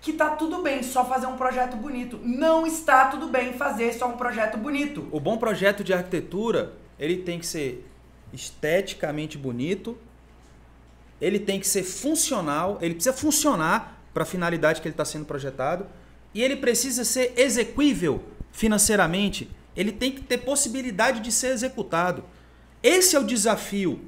que 0.00 0.12
tá 0.12 0.30
tudo 0.30 0.62
bem 0.62 0.82
só 0.82 1.04
fazer 1.04 1.26
um 1.26 1.36
projeto 1.36 1.76
bonito. 1.76 2.18
Não 2.22 2.66
está 2.66 3.06
tudo 3.06 3.28
bem 3.28 3.52
fazer 3.52 3.92
só 3.92 4.08
um 4.08 4.16
projeto 4.16 4.56
bonito. 4.56 5.06
O 5.10 5.20
bom 5.20 5.36
projeto 5.36 5.84
de 5.84 5.92
arquitetura, 5.92 6.72
ele 6.98 7.18
tem 7.18 7.38
que 7.38 7.46
ser 7.46 7.86
esteticamente 8.32 9.36
bonito, 9.36 9.98
ele 11.20 11.38
tem 11.38 11.58
que 11.58 11.66
ser 11.66 11.82
funcional, 11.82 12.78
ele 12.80 12.94
precisa 12.94 13.16
funcionar 13.16 14.02
para 14.12 14.22
a 14.22 14.26
finalidade 14.26 14.80
que 14.80 14.88
ele 14.88 14.94
está 14.94 15.04
sendo 15.04 15.24
projetado 15.24 15.86
e 16.34 16.42
ele 16.42 16.56
precisa 16.56 17.04
ser 17.04 17.32
execuível 17.36 18.22
financeiramente, 18.52 19.50
ele 19.76 19.92
tem 19.92 20.10
que 20.12 20.22
ter 20.22 20.38
possibilidade 20.38 21.20
de 21.20 21.30
ser 21.30 21.48
executado. 21.48 22.24
Esse 22.82 23.16
é 23.16 23.18
o 23.18 23.24
desafio 23.24 24.00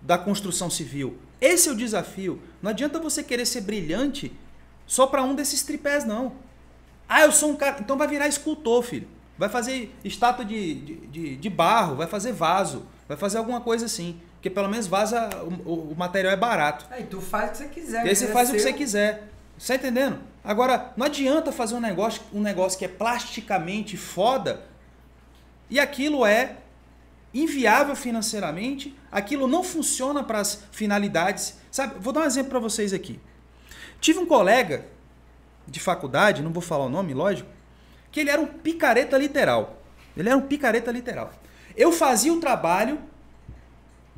da 0.00 0.18
construção 0.18 0.68
civil. 0.68 1.16
Esse 1.40 1.68
é 1.68 1.72
o 1.72 1.76
desafio. 1.76 2.40
Não 2.62 2.70
adianta 2.70 2.98
você 2.98 3.22
querer 3.22 3.46
ser 3.46 3.62
brilhante 3.62 4.32
só 4.86 5.06
para 5.06 5.22
um 5.22 5.34
desses 5.34 5.62
tripés, 5.62 6.04
não. 6.04 6.34
Ah, 7.08 7.22
eu 7.22 7.32
sou 7.32 7.50
um 7.50 7.56
cara. 7.56 7.78
Então 7.80 7.96
vai 7.96 8.06
virar 8.06 8.28
escultor, 8.28 8.82
filho. 8.82 9.08
Vai 9.36 9.48
fazer 9.48 9.94
estátua 10.04 10.44
de, 10.44 10.74
de, 11.08 11.36
de 11.36 11.50
barro, 11.50 11.96
vai 11.96 12.06
fazer 12.06 12.32
vaso, 12.32 12.86
vai 13.08 13.16
fazer 13.16 13.38
alguma 13.38 13.60
coisa 13.60 13.86
assim. 13.86 14.20
Porque 14.44 14.54
pelo 14.54 14.68
menos 14.68 14.86
vaza, 14.86 15.30
o, 15.64 15.92
o 15.92 15.94
material 15.96 16.30
é 16.30 16.36
barato. 16.36 16.84
Aí 16.90 17.04
tu 17.04 17.18
faz 17.18 17.48
o 17.48 17.52
que 17.52 17.56
você 17.56 17.68
quiser. 17.68 18.04
E 18.04 18.10
aí 18.10 18.14
você 18.14 18.26
faz 18.26 18.48
seu... 18.48 18.54
o 18.54 18.58
que 18.58 18.62
você 18.62 18.72
quiser. 18.74 19.28
Você 19.56 19.72
tá 19.72 19.82
entendendo? 19.82 20.20
Agora, 20.44 20.92
não 20.98 21.06
adianta 21.06 21.50
fazer 21.50 21.74
um 21.74 21.80
negócio, 21.80 22.20
um 22.30 22.42
negócio 22.42 22.78
que 22.78 22.84
é 22.84 22.88
plasticamente 22.88 23.96
foda 23.96 24.60
e 25.70 25.80
aquilo 25.80 26.26
é 26.26 26.58
inviável 27.32 27.96
financeiramente, 27.96 28.94
aquilo 29.10 29.46
não 29.46 29.64
funciona 29.64 30.22
para 30.22 30.40
as 30.40 30.62
finalidades. 30.70 31.56
Sabe, 31.70 31.94
vou 31.98 32.12
dar 32.12 32.20
um 32.20 32.24
exemplo 32.24 32.50
para 32.50 32.58
vocês 32.58 32.92
aqui. 32.92 33.18
Tive 33.98 34.18
um 34.18 34.26
colega 34.26 34.84
de 35.66 35.80
faculdade, 35.80 36.42
não 36.42 36.52
vou 36.52 36.60
falar 36.60 36.84
o 36.84 36.90
nome, 36.90 37.14
lógico, 37.14 37.48
que 38.12 38.20
ele 38.20 38.28
era 38.28 38.42
um 38.42 38.46
picareta 38.46 39.16
literal. 39.16 39.82
Ele 40.14 40.28
era 40.28 40.36
um 40.36 40.42
picareta 40.42 40.90
literal. 40.90 41.32
Eu 41.74 41.90
fazia 41.90 42.30
o 42.30 42.38
trabalho 42.40 43.13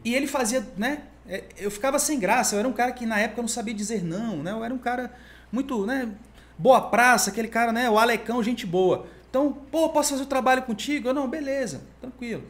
e 0.06 0.14
ele 0.14 0.28
fazia, 0.28 0.64
né? 0.76 1.02
É, 1.28 1.42
eu 1.58 1.68
ficava 1.68 1.98
sem 1.98 2.20
graça. 2.20 2.54
Eu 2.54 2.60
era 2.60 2.68
um 2.68 2.72
cara 2.72 2.92
que 2.92 3.04
na 3.04 3.18
época 3.18 3.42
não 3.42 3.48
sabia 3.48 3.74
dizer 3.74 4.04
não, 4.04 4.36
né? 4.36 4.52
Eu 4.52 4.62
era 4.62 4.72
um 4.72 4.78
cara 4.78 5.12
muito, 5.50 5.84
né? 5.84 6.08
Boa 6.56 6.80
praça, 6.80 7.30
aquele 7.30 7.48
cara, 7.48 7.72
né? 7.72 7.90
O 7.90 7.98
Alecão, 7.98 8.40
gente 8.40 8.64
boa. 8.64 9.08
Então, 9.28 9.52
pô, 9.52 9.88
posso 9.88 10.10
fazer 10.10 10.22
o 10.22 10.26
trabalho 10.26 10.62
contigo? 10.62 11.08
Eu, 11.08 11.12
não, 11.12 11.28
beleza, 11.28 11.82
tranquilo. 12.00 12.44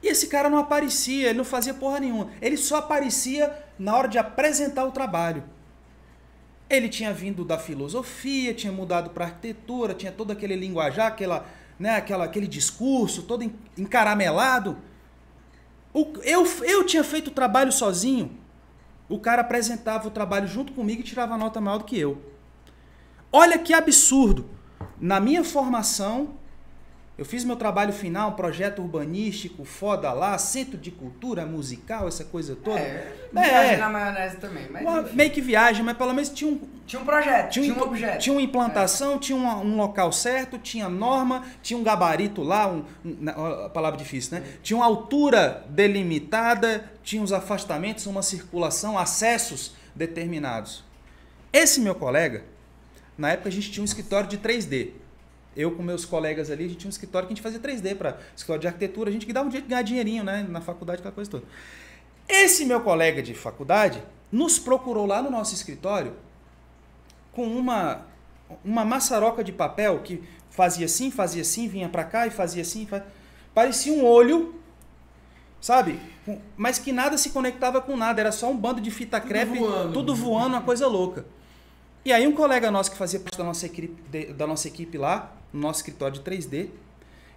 E 0.00 0.06
esse 0.06 0.28
cara 0.28 0.48
não 0.48 0.58
aparecia, 0.58 1.30
ele 1.30 1.38
não 1.38 1.44
fazia 1.44 1.74
porra 1.74 1.98
nenhuma. 1.98 2.30
Ele 2.40 2.56
só 2.56 2.76
aparecia 2.76 3.52
na 3.76 3.96
hora 3.96 4.06
de 4.06 4.16
apresentar 4.16 4.84
o 4.84 4.92
trabalho. 4.92 5.42
Ele 6.70 6.88
tinha 6.88 7.12
vindo 7.12 7.44
da 7.44 7.58
filosofia, 7.58 8.54
tinha 8.54 8.72
mudado 8.72 9.10
para 9.10 9.24
arquitetura, 9.24 9.94
tinha 9.94 10.12
todo 10.12 10.30
aquele 10.30 10.54
linguajar, 10.54 11.08
aquela, 11.08 11.44
né, 11.76 11.96
aquela, 11.96 12.24
aquele 12.24 12.46
discurso 12.46 13.24
todo 13.24 13.42
encaramelado. 13.76 14.78
Eu, 16.22 16.46
eu 16.62 16.84
tinha 16.84 17.02
feito 17.02 17.28
o 17.28 17.30
trabalho 17.30 17.72
sozinho. 17.72 18.36
O 19.08 19.18
cara 19.18 19.42
apresentava 19.42 20.08
o 20.08 20.10
trabalho 20.10 20.46
junto 20.46 20.72
comigo 20.72 21.00
e 21.00 21.04
tirava 21.04 21.38
nota 21.38 21.60
maior 21.60 21.78
do 21.78 21.84
que 21.84 21.98
eu. 21.98 22.20
Olha 23.32 23.58
que 23.58 23.72
absurdo. 23.72 24.48
Na 25.00 25.20
minha 25.20 25.44
formação, 25.44 26.34
eu 27.18 27.24
fiz 27.24 27.44
meu 27.44 27.56
trabalho 27.56 27.94
final, 27.94 28.30
um 28.30 28.34
projeto 28.34 28.82
urbanístico, 28.82 29.64
foda 29.64 30.12
lá, 30.12 30.36
centro 30.36 30.76
de 30.76 30.90
cultura 30.90 31.46
musical, 31.46 32.06
essa 32.06 32.24
coisa 32.24 32.54
toda. 32.54 32.78
É, 32.78 33.14
viagem 33.32 33.72
é, 33.72 33.76
na 33.78 33.88
maionese 33.88 34.36
também. 34.36 34.68
Mas 34.70 34.82
uma, 34.82 35.02
meio 35.02 35.30
que 35.30 35.40
viagem, 35.40 35.82
mas 35.82 35.96
pelo 35.96 36.12
menos 36.12 36.28
tinha 36.28 36.50
um... 36.50 36.60
Tinha 36.86 37.00
um 37.00 37.06
projeto, 37.06 37.52
tinha 37.52 37.64
um, 37.64 37.68
tinha 37.72 37.84
um 37.84 37.88
objeto. 37.88 38.18
Tinha 38.18 38.32
uma 38.34 38.42
implantação, 38.42 39.14
é. 39.14 39.18
tinha 39.18 39.38
um, 39.38 39.46
um, 39.46 39.76
local 39.78 40.12
certo, 40.12 40.58
tinha 40.58 40.90
norma, 40.90 41.42
tinha 41.62 41.78
um 41.78 41.82
gabarito 41.82 42.42
lá, 42.42 42.68
um, 42.68 42.84
a 43.64 43.70
palavra 43.70 43.98
difícil, 43.98 44.38
né? 44.38 44.46
Tinha 44.62 44.76
uma 44.76 44.84
altura 44.84 45.64
delimitada, 45.70 46.84
tinha 47.02 47.22
uns 47.22 47.32
afastamentos, 47.32 48.04
uma 48.04 48.22
circulação, 48.22 48.98
acessos 48.98 49.74
determinados. 49.94 50.84
Esse 51.50 51.80
meu 51.80 51.94
colega, 51.94 52.44
na 53.16 53.30
época 53.30 53.48
a 53.48 53.52
gente 53.52 53.72
tinha 53.72 53.80
um 53.80 53.86
escritório 53.86 54.28
de 54.28 54.36
3D. 54.36 55.05
Eu 55.56 55.70
com 55.72 55.82
meus 55.82 56.04
colegas 56.04 56.50
ali, 56.50 56.64
a 56.64 56.68
gente 56.68 56.78
tinha 56.78 56.88
um 56.88 56.90
escritório 56.90 57.26
que 57.26 57.32
a 57.32 57.36
gente 57.36 57.42
fazia 57.42 57.58
3D 57.58 57.96
para 57.96 58.18
escritório 58.34 58.60
de 58.60 58.66
arquitetura, 58.66 59.10
a 59.10 59.12
gente 59.12 59.24
que 59.24 59.32
dava 59.32 59.48
um 59.48 59.50
jeito 59.50 59.64
de 59.64 59.70
ganhar 59.70 59.82
dinheirinho, 59.82 60.22
né, 60.22 60.46
na 60.48 60.60
faculdade, 60.60 60.98
aquela 60.98 61.14
coisa 61.14 61.30
toda. 61.30 61.44
Esse 62.28 62.64
meu 62.64 62.80
colega 62.80 63.22
de 63.22 63.34
faculdade 63.34 64.02
nos 64.30 64.58
procurou 64.58 65.06
lá 65.06 65.22
no 65.22 65.30
nosso 65.30 65.54
escritório 65.54 66.14
com 67.32 67.46
uma 67.46 68.04
uma 68.64 68.84
maçaroca 68.84 69.42
de 69.42 69.52
papel 69.52 70.00
que 70.00 70.22
fazia 70.50 70.86
assim, 70.86 71.10
fazia 71.10 71.42
assim, 71.42 71.68
vinha 71.68 71.88
para 71.88 72.04
cá 72.04 72.26
e 72.26 72.30
fazia 72.30 72.62
assim, 72.62 72.86
faz... 72.86 73.02
parecia 73.54 73.92
um 73.92 74.04
olho, 74.04 74.54
sabe? 75.60 76.00
Mas 76.56 76.78
que 76.78 76.92
nada 76.92 77.18
se 77.18 77.30
conectava 77.30 77.80
com 77.80 77.96
nada, 77.96 78.20
era 78.20 78.32
só 78.32 78.50
um 78.50 78.56
bando 78.56 78.80
de 78.80 78.90
fita 78.90 79.20
tudo 79.20 79.28
crepe, 79.28 79.58
voando. 79.58 79.92
tudo 79.92 80.14
voando, 80.14 80.54
uma 80.54 80.62
coisa 80.62 80.86
louca. 80.86 81.26
E 82.06 82.12
aí 82.12 82.24
um 82.24 82.30
colega 82.30 82.70
nosso 82.70 82.92
que 82.92 82.96
fazia 82.96 83.18
parte 83.18 83.36
da 83.36 83.42
nossa 83.42 83.66
equipe, 83.66 84.32
da 84.32 84.46
nossa 84.46 84.68
equipe 84.68 84.96
lá, 84.96 85.36
no 85.52 85.58
nosso 85.58 85.80
escritório 85.80 86.14
de 86.14 86.20
3D, 86.20 86.68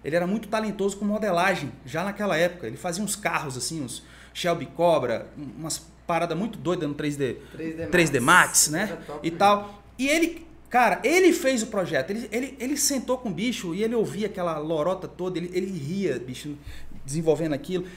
ele 0.04 0.14
era 0.14 0.28
muito 0.28 0.46
talentoso 0.46 0.96
com 0.96 1.04
modelagem, 1.04 1.72
já 1.84 2.04
naquela 2.04 2.36
época. 2.36 2.68
Ele 2.68 2.76
fazia 2.76 3.02
uns 3.02 3.16
carros 3.16 3.56
assim, 3.56 3.82
uns 3.82 4.04
Shelby 4.32 4.66
Cobra, 4.66 5.26
umas 5.36 5.84
paradas 6.06 6.38
muito 6.38 6.56
doidas 6.56 6.88
no 6.88 6.94
3D, 6.94 7.38
3D, 7.58 7.90
3D 7.90 8.20
Max, 8.20 8.68
né? 8.68 8.96
E 9.24 9.32
tal. 9.32 9.82
E 9.98 10.08
ele, 10.08 10.46
cara, 10.68 11.00
ele 11.02 11.32
fez 11.32 11.64
o 11.64 11.66
projeto. 11.66 12.10
Ele, 12.10 12.28
ele, 12.30 12.56
ele 12.60 12.76
sentou 12.76 13.18
com 13.18 13.28
o 13.28 13.32
bicho 13.32 13.74
e 13.74 13.82
ele 13.82 13.96
ouvia 13.96 14.28
aquela 14.28 14.56
lorota 14.58 15.08
toda, 15.08 15.36
ele, 15.36 15.50
ele 15.52 15.76
ria, 15.76 16.16
bicho, 16.16 16.56
desenvolvendo 17.04 17.54
aquilo. 17.54 17.88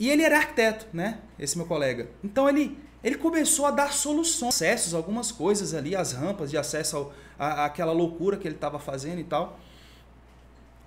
E 0.00 0.10
ele 0.10 0.24
era 0.24 0.38
arquiteto, 0.38 0.84
né? 0.92 1.18
Esse 1.38 1.56
meu 1.56 1.66
colega. 1.66 2.08
Então 2.24 2.48
ele 2.48 2.76
ele 3.02 3.16
começou 3.16 3.66
a 3.66 3.70
dar 3.70 3.92
soluções, 3.92 4.54
acessos, 4.54 4.94
algumas 4.94 5.30
coisas 5.30 5.74
ali, 5.74 5.94
as 5.94 6.12
rampas 6.12 6.50
de 6.50 6.58
acesso 6.58 6.96
ao, 6.96 7.12
a, 7.38 7.66
àquela 7.66 7.92
loucura 7.92 8.36
que 8.36 8.46
ele 8.46 8.54
estava 8.56 8.78
fazendo 8.78 9.20
e 9.20 9.24
tal. 9.24 9.58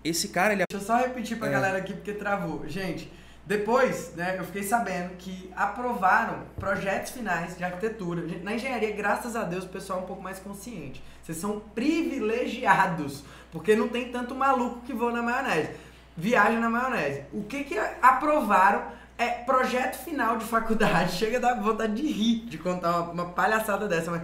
Esse 0.04 0.30
cara, 0.30 0.54
ele... 0.54 0.64
Deixa 0.70 0.84
eu 0.84 0.88
só 0.88 0.98
repetir 0.98 1.38
pra 1.38 1.48
é. 1.48 1.52
galera 1.52 1.78
aqui, 1.78 1.94
porque 1.94 2.14
travou. 2.14 2.68
Gente, 2.68 3.12
depois, 3.46 4.14
né, 4.16 4.36
eu 4.38 4.44
fiquei 4.44 4.64
sabendo 4.64 5.16
que 5.18 5.52
aprovaram 5.56 6.44
projetos 6.60 7.12
finais 7.12 7.58
de 7.58 7.64
arquitetura. 7.64 8.24
Na 8.44 8.56
engenharia, 8.56 8.92
graças 8.92 9.36
a 9.36 9.44
Deus, 9.44 9.64
o 9.64 9.70
pessoal 9.70 10.00
é 10.00 10.04
um 10.04 10.06
pouco 10.06 10.22
mais 10.22 10.40
consciente. 10.40 11.04
Vocês 11.24 11.38
são 11.38 11.60
privilegiados, 11.74 13.24
porque 13.52 13.76
não 13.76 13.88
tem 13.88 14.12
tanto 14.12 14.36
maluco 14.36 14.82
que 14.82 14.94
voa 14.94 15.12
na 15.12 15.22
maionese. 15.22 15.72
Viaja 16.16 16.60
na 16.60 16.70
maionese. 16.70 17.24
O 17.32 17.44
que 17.44 17.64
que 17.64 17.78
aprovaram 18.02 18.84
é 19.24 19.44
projeto 19.44 19.96
final 19.98 20.38
de 20.38 20.46
faculdade. 20.46 21.14
Chega 21.18 21.38
a 21.38 21.40
dar 21.40 21.62
vontade 21.62 21.94
de 21.94 22.08
rir 22.12 22.46
de 22.46 22.58
contar 22.58 23.02
uma, 23.02 23.12
uma 23.12 23.26
palhaçada 23.30 23.88
dessa, 23.88 24.12
mas 24.12 24.24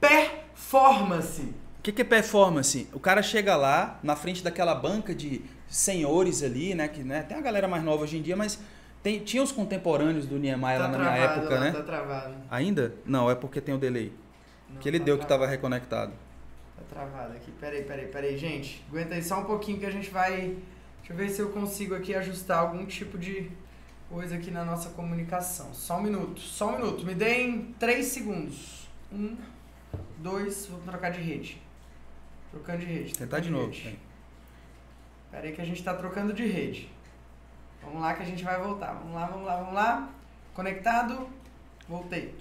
performance. 0.00 1.42
O 1.78 1.82
que, 1.82 1.92
que 1.92 2.02
é 2.02 2.04
performance? 2.04 2.88
O 2.92 3.00
cara 3.00 3.22
chega 3.22 3.56
lá, 3.56 3.98
na 4.02 4.16
frente 4.16 4.42
daquela 4.42 4.74
banca 4.74 5.14
de 5.14 5.42
senhores 5.68 6.42
ali, 6.42 6.74
né? 6.74 6.88
Que 6.88 7.02
né, 7.02 7.22
tem 7.22 7.36
a 7.36 7.40
galera 7.40 7.68
mais 7.68 7.82
nova 7.82 8.04
hoje 8.04 8.16
em 8.16 8.22
dia, 8.22 8.34
mas 8.34 8.58
tem, 9.02 9.18
tinha 9.20 9.42
os 9.42 9.52
contemporâneos 9.52 10.26
do 10.26 10.38
Niemeyer 10.38 10.78
tá 10.78 10.86
lá 10.86 10.88
na 10.88 10.98
travado, 10.98 11.18
minha 11.18 11.30
época, 11.30 11.60
né? 11.60 11.72
Tá 11.72 11.82
travado. 11.82 12.34
Ainda? 12.50 12.94
Não, 13.04 13.30
é 13.30 13.34
porque 13.34 13.60
tem 13.60 13.74
o 13.74 13.78
delay. 13.78 14.12
Não, 14.70 14.80
que 14.80 14.88
ele 14.88 14.98
tá 14.98 15.04
deu 15.04 15.16
travado. 15.18 15.28
que 15.28 15.34
estava 15.34 15.50
reconectado. 15.50 16.12
Tá 16.74 16.82
travado 16.88 17.34
aqui. 17.34 17.52
Peraí, 17.60 17.82
peraí, 17.84 18.06
peraí. 18.06 18.38
Gente, 18.38 18.82
aguenta 18.88 19.14
aí 19.14 19.22
só 19.22 19.40
um 19.40 19.44
pouquinho 19.44 19.78
que 19.78 19.84
a 19.84 19.90
gente 19.90 20.10
vai. 20.10 20.56
Deixa 20.98 21.12
eu 21.12 21.16
ver 21.16 21.28
se 21.28 21.42
eu 21.42 21.50
consigo 21.50 21.94
aqui 21.94 22.14
ajustar 22.14 22.60
algum 22.60 22.86
tipo 22.86 23.18
de 23.18 23.50
coisa 24.14 24.36
aqui 24.36 24.52
na 24.52 24.64
nossa 24.64 24.90
comunicação. 24.90 25.74
Só 25.74 25.98
um 25.98 26.02
minuto, 26.02 26.40
só 26.40 26.68
um 26.68 26.76
minuto. 26.76 27.04
Me 27.04 27.16
deem 27.16 27.74
três 27.80 28.06
segundos. 28.06 28.88
Um, 29.12 29.36
dois, 30.18 30.66
vou 30.66 30.78
trocar 30.82 31.10
de 31.10 31.20
rede. 31.20 31.60
Trocando 32.52 32.78
de 32.78 32.86
rede. 32.86 33.12
Tentar 33.12 33.40
de, 33.40 33.48
de 33.48 33.52
novo. 33.52 33.72
Espera 33.72 33.98
aí 35.32 35.52
que 35.52 35.60
a 35.60 35.64
gente 35.64 35.78
está 35.78 35.94
trocando 35.94 36.32
de 36.32 36.46
rede. 36.46 36.88
Vamos 37.82 38.00
lá 38.00 38.14
que 38.14 38.22
a 38.22 38.24
gente 38.24 38.44
vai 38.44 38.56
voltar. 38.56 38.92
Vamos 38.92 39.14
lá, 39.14 39.26
vamos 39.26 39.46
lá, 39.46 39.56
vamos 39.56 39.74
lá. 39.74 40.08
Conectado. 40.54 41.28
Voltei. 41.88 42.36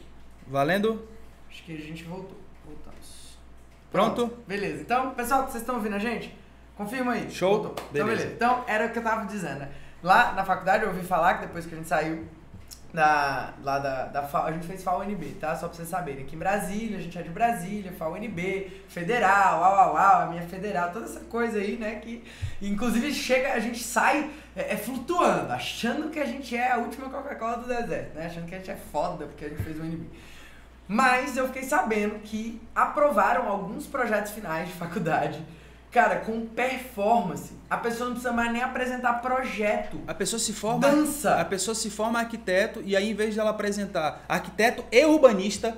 Valendo? 0.46 1.08
Acho 1.50 1.64
que 1.64 1.74
a 1.74 1.80
gente 1.80 2.04
voltou. 2.04 2.38
Voltamos. 2.64 3.36
Pronto? 3.92 4.28
Pronto. 4.28 4.44
Beleza. 4.48 4.84
Então, 4.84 5.16
pessoal, 5.16 5.48
vocês 5.48 5.64
estão 5.64 5.76
ouvindo 5.76 5.96
a 5.96 6.00
gente? 6.00 6.38
Confirma 6.78 7.14
aí. 7.14 7.32
Show. 7.32 7.64
Voltou. 7.64 7.86
Beleza. 7.92 7.94
Então, 7.94 8.06
beleza. 8.06 8.36
Então, 8.36 8.64
era 8.68 8.86
o 8.86 8.92
que 8.92 9.00
eu 9.00 9.04
tava 9.04 9.26
dizendo, 9.26 9.62
né? 9.62 9.72
Lá 10.04 10.34
na 10.34 10.44
faculdade 10.44 10.84
eu 10.84 10.90
ouvi 10.90 11.06
falar 11.06 11.36
que 11.36 11.48
depois 11.48 11.66
que 11.66 11.74
a 11.74 11.78
gente 11.78 11.88
saiu 11.88 12.28
da, 12.94 13.54
lá 13.64 13.80
da, 13.80 14.06
da 14.06 14.24
FAO, 14.24 14.46
a 14.46 14.52
gente 14.52 14.68
fez 14.68 14.84
FAO-NB, 14.84 15.38
tá? 15.40 15.56
Só 15.56 15.68
pra 15.68 15.76
vocês 15.76 15.88
saberem. 15.88 16.24
Aqui 16.24 16.36
em 16.36 16.40
Brasília, 16.40 16.98
a 16.98 17.02
gente 17.02 17.18
é 17.18 17.24
de 17.24 17.30
Brasília, 17.30 17.92
FAO-NB, 17.92 18.84
federal, 18.88 19.64
au, 19.64 19.76
au, 19.76 19.98
au, 19.98 20.22
a 20.24 20.26
minha 20.28 20.44
federal, 20.44 20.92
toda 20.92 21.06
essa 21.06 21.22
coisa 21.22 21.58
aí, 21.58 21.78
né? 21.78 21.96
Que 21.96 22.24
inclusive 22.62 23.12
chega, 23.12 23.54
a 23.54 23.60
gente 23.60 23.82
sai 23.82 24.30
é, 24.56 24.74
é 24.74 24.78
flutuando, 24.78 25.52
achando 25.52 26.10
que 26.12 26.20
a 26.20 26.26
gente 26.26 26.56
é 26.56 26.72
a 26.72 26.78
última 26.78 27.10
Coca-Cola 27.10 27.58
do 27.58 27.68
deserto, 27.68 28.14
né? 28.14 28.28
Achando 28.28 28.46
que 28.46 28.54
a 28.54 28.58
gente 28.60 28.70
é 28.70 28.78
foda 28.92 29.26
porque 29.26 29.46
a 29.46 29.50
gente 29.50 29.64
fez 29.64 29.80
o 29.80 29.84
NB. 29.84 30.06
Mas 30.88 31.38
eu 31.38 31.48
fiquei 31.48 31.64
sabendo 31.64 32.20
que 32.20 32.62
aprovaram 32.76 33.48
alguns 33.48 33.88
projetos 33.88 34.34
finais 34.34 34.68
de 34.68 34.74
faculdade 34.76 35.44
Cara, 35.94 36.22
com 36.22 36.48
performance, 36.48 37.54
a 37.70 37.78
pessoa 37.78 38.08
não 38.08 38.16
precisa 38.16 38.34
mais 38.34 38.52
nem 38.52 38.64
apresentar 38.64 39.14
projeto. 39.22 40.02
A 40.08 40.14
pessoa 40.16 40.40
se 40.40 40.52
forma. 40.52 40.80
Dança. 40.80 41.40
A 41.40 41.46
pessoa 41.46 41.76
se 41.76 41.92
forma 41.92 42.18
arquiteto 42.18 42.82
e 42.84 42.96
aí, 42.96 43.12
em 43.12 43.14
vez 43.14 43.36
de 43.36 43.40
ela 43.40 43.52
apresentar 43.52 44.26
arquiteto 44.28 44.84
e 44.92 45.06
urbanista, 45.06 45.78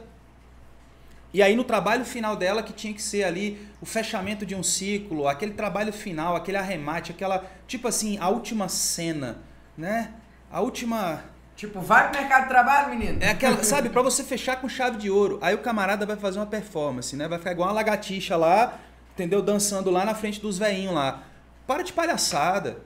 e 1.34 1.44
aí 1.44 1.54
no 1.54 1.66
trabalho 1.66 2.06
final 2.06 2.38
dela, 2.38 2.64
que 2.64 2.72
tinha 2.72 2.94
que 2.94 3.02
ser 3.02 3.26
ali 3.26 3.68
o 3.82 3.86
fechamento 3.86 4.46
de 4.46 4.56
um 4.56 4.64
ciclo, 4.64 5.28
aquele 5.28 5.52
trabalho 5.52 5.92
final, 5.92 6.34
aquele 6.34 6.56
arremate, 6.56 7.12
aquela. 7.12 7.44
Tipo 7.68 7.90
assim, 7.90 8.18
a 8.18 8.30
última 8.30 8.70
cena, 8.70 9.40
né? 9.78 10.14
A 10.50 10.62
última. 10.62 11.26
Tipo, 11.58 11.82
vai 11.82 12.10
pro 12.10 12.22
mercado 12.22 12.44
de 12.44 12.48
trabalho, 12.48 12.90
menino. 12.98 13.22
É 13.22 13.32
aquela, 13.32 13.62
sabe, 13.64 13.90
para 13.90 14.02
você 14.02 14.24
fechar 14.24 14.62
com 14.62 14.70
chave 14.70 14.96
de 14.96 15.10
ouro. 15.10 15.38
Aí 15.42 15.54
o 15.54 15.58
camarada 15.58 16.06
vai 16.06 16.16
fazer 16.16 16.40
uma 16.40 16.46
performance, 16.46 17.18
né? 17.18 17.28
Vai 17.28 17.38
ficar 17.38 17.52
igual 17.52 17.68
uma 17.68 17.76
lagartixa 17.76 18.38
lá, 18.38 18.80
entendeu? 19.16 19.42
Dançando 19.42 19.90
lá 19.90 20.06
na 20.06 20.14
frente 20.14 20.40
dos 20.40 20.58
veinhos 20.58 20.94
lá. 20.94 21.24
Para 21.66 21.82
de 21.82 21.92
palhaçada. 21.92 22.78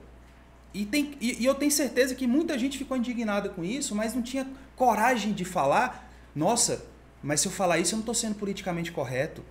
E, 0.72 0.86
tem, 0.86 1.16
e, 1.20 1.42
e, 1.42 1.44
eu 1.44 1.54
tenho 1.54 1.70
certeza 1.70 2.14
que 2.14 2.26
muita 2.26 2.56
gente 2.56 2.78
ficou 2.78 2.96
indignada 2.96 3.48
com 3.48 3.64
isso, 3.64 3.94
mas 3.94 4.14
não 4.14 4.22
tinha 4.22 4.46
coragem 4.76 5.32
de 5.32 5.44
falar. 5.44 6.08
Nossa, 6.34 6.84
mas 7.22 7.40
se 7.40 7.48
eu 7.48 7.52
falar 7.52 7.78
isso, 7.78 7.94
eu 7.94 7.96
não 7.96 8.02
estou 8.02 8.14
sendo 8.14 8.36
politicamente 8.36 8.92
correto. 8.92 9.44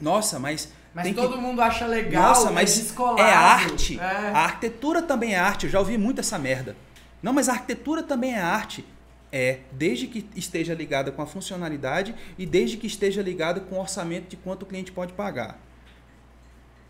Nossa, 0.00 0.38
mas. 0.38 0.72
Mas 0.94 1.14
todo 1.14 1.34
que... 1.34 1.40
mundo 1.40 1.60
acha 1.60 1.86
legal, 1.86 2.30
Nossa, 2.30 2.50
mas 2.50 2.74
é 2.74 2.82
descolado. 2.82 3.20
É 3.20 3.34
arte. 3.34 4.00
É. 4.00 4.02
A 4.02 4.38
arquitetura 4.44 5.02
também 5.02 5.34
é 5.34 5.38
arte. 5.38 5.66
Eu 5.66 5.70
já 5.70 5.78
ouvi 5.78 5.98
muito 5.98 6.20
essa 6.20 6.38
merda. 6.38 6.74
Não, 7.22 7.34
mas 7.34 7.50
a 7.50 7.52
arquitetura 7.52 8.02
também 8.02 8.32
é 8.34 8.40
arte. 8.40 8.84
É, 9.30 9.58
desde 9.72 10.06
que 10.06 10.26
esteja 10.34 10.72
ligada 10.72 11.12
com 11.12 11.20
a 11.20 11.26
funcionalidade 11.26 12.14
e 12.38 12.46
desde 12.46 12.78
que 12.78 12.86
esteja 12.86 13.20
ligada 13.20 13.60
com 13.60 13.76
o 13.76 13.80
orçamento 13.80 14.28
de 14.28 14.36
quanto 14.36 14.62
o 14.62 14.66
cliente 14.66 14.90
pode 14.90 15.12
pagar 15.12 15.58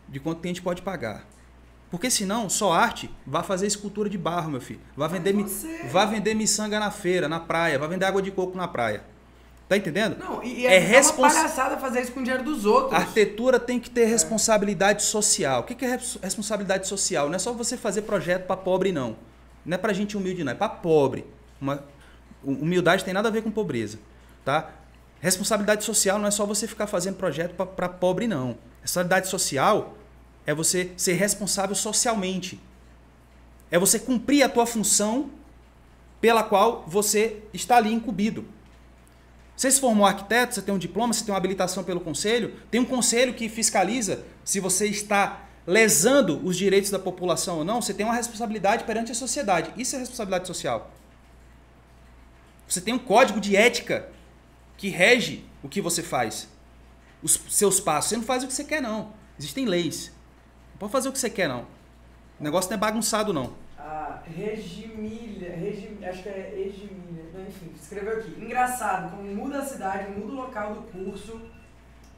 de 0.08 0.20
quanto 0.20 0.44
a 0.44 0.46
gente 0.46 0.62
pode 0.62 0.82
pagar. 0.82 1.26
Porque 1.90 2.10
senão, 2.10 2.48
só 2.48 2.72
arte, 2.72 3.10
vai 3.26 3.42
fazer 3.42 3.66
escultura 3.66 4.08
de 4.10 4.18
barro, 4.18 4.50
meu 4.50 4.60
filho. 4.60 4.80
Vai 4.96 5.08
vender, 5.08 5.34
vai 5.90 6.06
vender 6.06 6.34
miçanga 6.34 6.80
na 6.80 6.90
feira, 6.90 7.28
na 7.28 7.38
praia, 7.38 7.78
vai 7.78 7.88
vender 7.88 8.04
água 8.04 8.20
de 8.20 8.30
coco 8.30 8.56
na 8.56 8.66
praia. 8.66 9.04
Tá 9.68 9.76
entendendo? 9.76 10.16
Não, 10.18 10.42
e 10.44 10.64
é, 10.64 10.76
é, 10.76 10.78
respons... 10.78 11.32
uma 11.32 11.42
palhaçada 11.42 11.76
fazer 11.76 12.00
isso 12.00 12.12
com 12.12 12.20
o 12.20 12.22
dinheiro 12.22 12.44
dos 12.44 12.64
outros. 12.64 12.92
A 12.92 12.98
arquitetura 12.98 13.58
tem 13.58 13.80
que 13.80 13.90
ter 13.90 14.02
é. 14.02 14.06
responsabilidade 14.06 15.02
social. 15.02 15.62
O 15.62 15.64
que 15.64 15.84
é 15.84 15.98
responsabilidade 16.22 16.86
social? 16.86 17.28
Não 17.28 17.34
é 17.34 17.38
só 17.38 17.52
você 17.52 17.76
fazer 17.76 18.02
projeto 18.02 18.46
para 18.46 18.56
pobre, 18.56 18.92
não. 18.92 19.16
Não 19.64 19.74
é 19.74 19.78
para 19.78 19.92
gente 19.92 20.16
humilde, 20.16 20.44
não. 20.44 20.52
É 20.52 20.54
para 20.54 20.68
pobre. 20.68 21.26
Uma... 21.60 21.84
Humildade 22.44 23.04
tem 23.04 23.12
nada 23.12 23.28
a 23.28 23.32
ver 23.32 23.42
com 23.42 23.50
pobreza. 23.50 23.98
Tá? 24.44 24.70
Responsabilidade 25.20 25.82
social 25.82 26.16
não 26.18 26.28
é 26.28 26.30
só 26.30 26.46
você 26.46 26.68
ficar 26.68 26.86
fazendo 26.86 27.16
projeto 27.16 27.54
para 27.54 27.88
pobre, 27.88 28.28
não. 28.28 28.56
Responsabilidade 28.86 29.26
social 29.26 29.98
é 30.46 30.54
você 30.54 30.92
ser 30.96 31.14
responsável 31.14 31.74
socialmente. 31.74 32.60
É 33.68 33.80
você 33.80 33.98
cumprir 33.98 34.44
a 34.44 34.48
tua 34.48 34.64
função 34.64 35.28
pela 36.20 36.44
qual 36.44 36.84
você 36.86 37.42
está 37.52 37.78
ali 37.78 37.92
incumbido. 37.92 38.44
Você 39.56 39.72
se 39.72 39.80
formou 39.80 40.06
arquiteto, 40.06 40.54
você 40.54 40.62
tem 40.62 40.72
um 40.72 40.78
diploma, 40.78 41.12
você 41.12 41.24
tem 41.24 41.32
uma 41.32 41.38
habilitação 41.38 41.82
pelo 41.82 41.98
conselho, 41.98 42.60
tem 42.70 42.80
um 42.80 42.84
conselho 42.84 43.34
que 43.34 43.48
fiscaliza 43.48 44.24
se 44.44 44.60
você 44.60 44.86
está 44.86 45.48
lesando 45.66 46.40
os 46.46 46.56
direitos 46.56 46.88
da 46.88 46.98
população 47.00 47.58
ou 47.58 47.64
não, 47.64 47.82
você 47.82 47.92
tem 47.92 48.06
uma 48.06 48.14
responsabilidade 48.14 48.84
perante 48.84 49.10
a 49.10 49.16
sociedade. 49.16 49.72
Isso 49.76 49.96
é 49.96 49.98
responsabilidade 49.98 50.46
social. 50.46 50.92
Você 52.68 52.80
tem 52.80 52.94
um 52.94 53.00
código 53.00 53.40
de 53.40 53.56
ética 53.56 54.08
que 54.76 54.90
rege 54.90 55.44
o 55.60 55.68
que 55.68 55.80
você 55.80 56.04
faz 56.04 56.46
os 57.26 57.42
seus 57.50 57.80
passos. 57.80 58.10
Você 58.10 58.16
não 58.16 58.22
faz 58.22 58.44
o 58.44 58.46
que 58.46 58.52
você 58.52 58.64
quer, 58.64 58.80
não. 58.80 59.12
Existem 59.38 59.66
leis. 59.66 60.12
Não 60.72 60.78
pode 60.78 60.92
fazer 60.92 61.08
o 61.08 61.12
que 61.12 61.18
você 61.18 61.28
quer, 61.28 61.48
não. 61.48 61.66
O 62.40 62.44
negócio 62.44 62.70
não 62.70 62.76
é 62.76 62.80
bagunçado, 62.80 63.32
não. 63.32 63.52
Ah, 63.78 64.20
regimilha, 64.24 65.54
regim, 65.56 65.98
acho 66.04 66.22
que 66.22 66.28
é 66.28 66.54
regimilha, 66.56 67.24
enfim, 67.48 67.72
escreveu 67.80 68.18
aqui. 68.18 68.30
Engraçado, 68.40 69.10
como 69.10 69.22
muda 69.22 69.58
a 69.58 69.64
cidade, 69.64 70.10
muda 70.10 70.32
o 70.32 70.36
local 70.36 70.74
do 70.74 70.82
curso. 70.82 71.40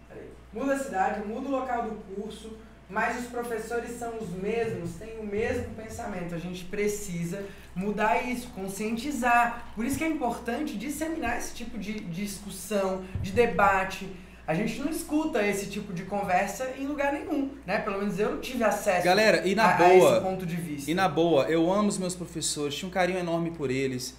Peraí. 0.08 0.30
Muda 0.52 0.74
a 0.74 0.78
cidade, 0.78 1.26
muda 1.26 1.48
o 1.48 1.50
local 1.50 1.82
do 1.84 2.14
curso, 2.14 2.56
mas 2.88 3.20
os 3.20 3.26
professores 3.26 3.98
são 3.98 4.16
os 4.18 4.30
mesmos, 4.30 4.94
têm 4.96 5.18
o 5.18 5.26
mesmo 5.26 5.74
pensamento. 5.74 6.34
A 6.34 6.38
gente 6.38 6.64
precisa 6.64 7.44
mudar 7.74 8.22
isso, 8.28 8.48
conscientizar. 8.50 9.72
Por 9.74 9.84
isso 9.84 9.98
que 9.98 10.04
é 10.04 10.08
importante 10.08 10.76
disseminar 10.76 11.38
esse 11.38 11.54
tipo 11.54 11.78
de 11.78 12.00
discussão, 12.00 13.04
de 13.22 13.32
debate. 13.32 14.08
A 14.48 14.54
gente 14.54 14.80
não 14.80 14.88
escuta 14.88 15.46
esse 15.46 15.66
tipo 15.66 15.92
de 15.92 16.04
conversa 16.04 16.70
em 16.78 16.86
lugar 16.86 17.12
nenhum, 17.12 17.50
né? 17.66 17.80
Pelo 17.80 17.98
menos 17.98 18.18
eu 18.18 18.30
não 18.30 18.40
tive 18.40 18.64
acesso 18.64 19.04
Galera, 19.04 19.46
e 19.46 19.54
na 19.54 19.74
a, 19.74 19.76
boa, 19.76 19.90
a 19.90 20.12
esse 20.14 20.20
ponto 20.22 20.46
de 20.46 20.56
vista. 20.56 20.90
E 20.90 20.94
na 20.94 21.06
boa, 21.06 21.44
eu 21.50 21.70
amo 21.70 21.90
os 21.90 21.98
meus 21.98 22.14
professores, 22.14 22.74
tinha 22.74 22.88
um 22.88 22.90
carinho 22.90 23.18
enorme 23.18 23.50
por 23.50 23.70
eles. 23.70 24.16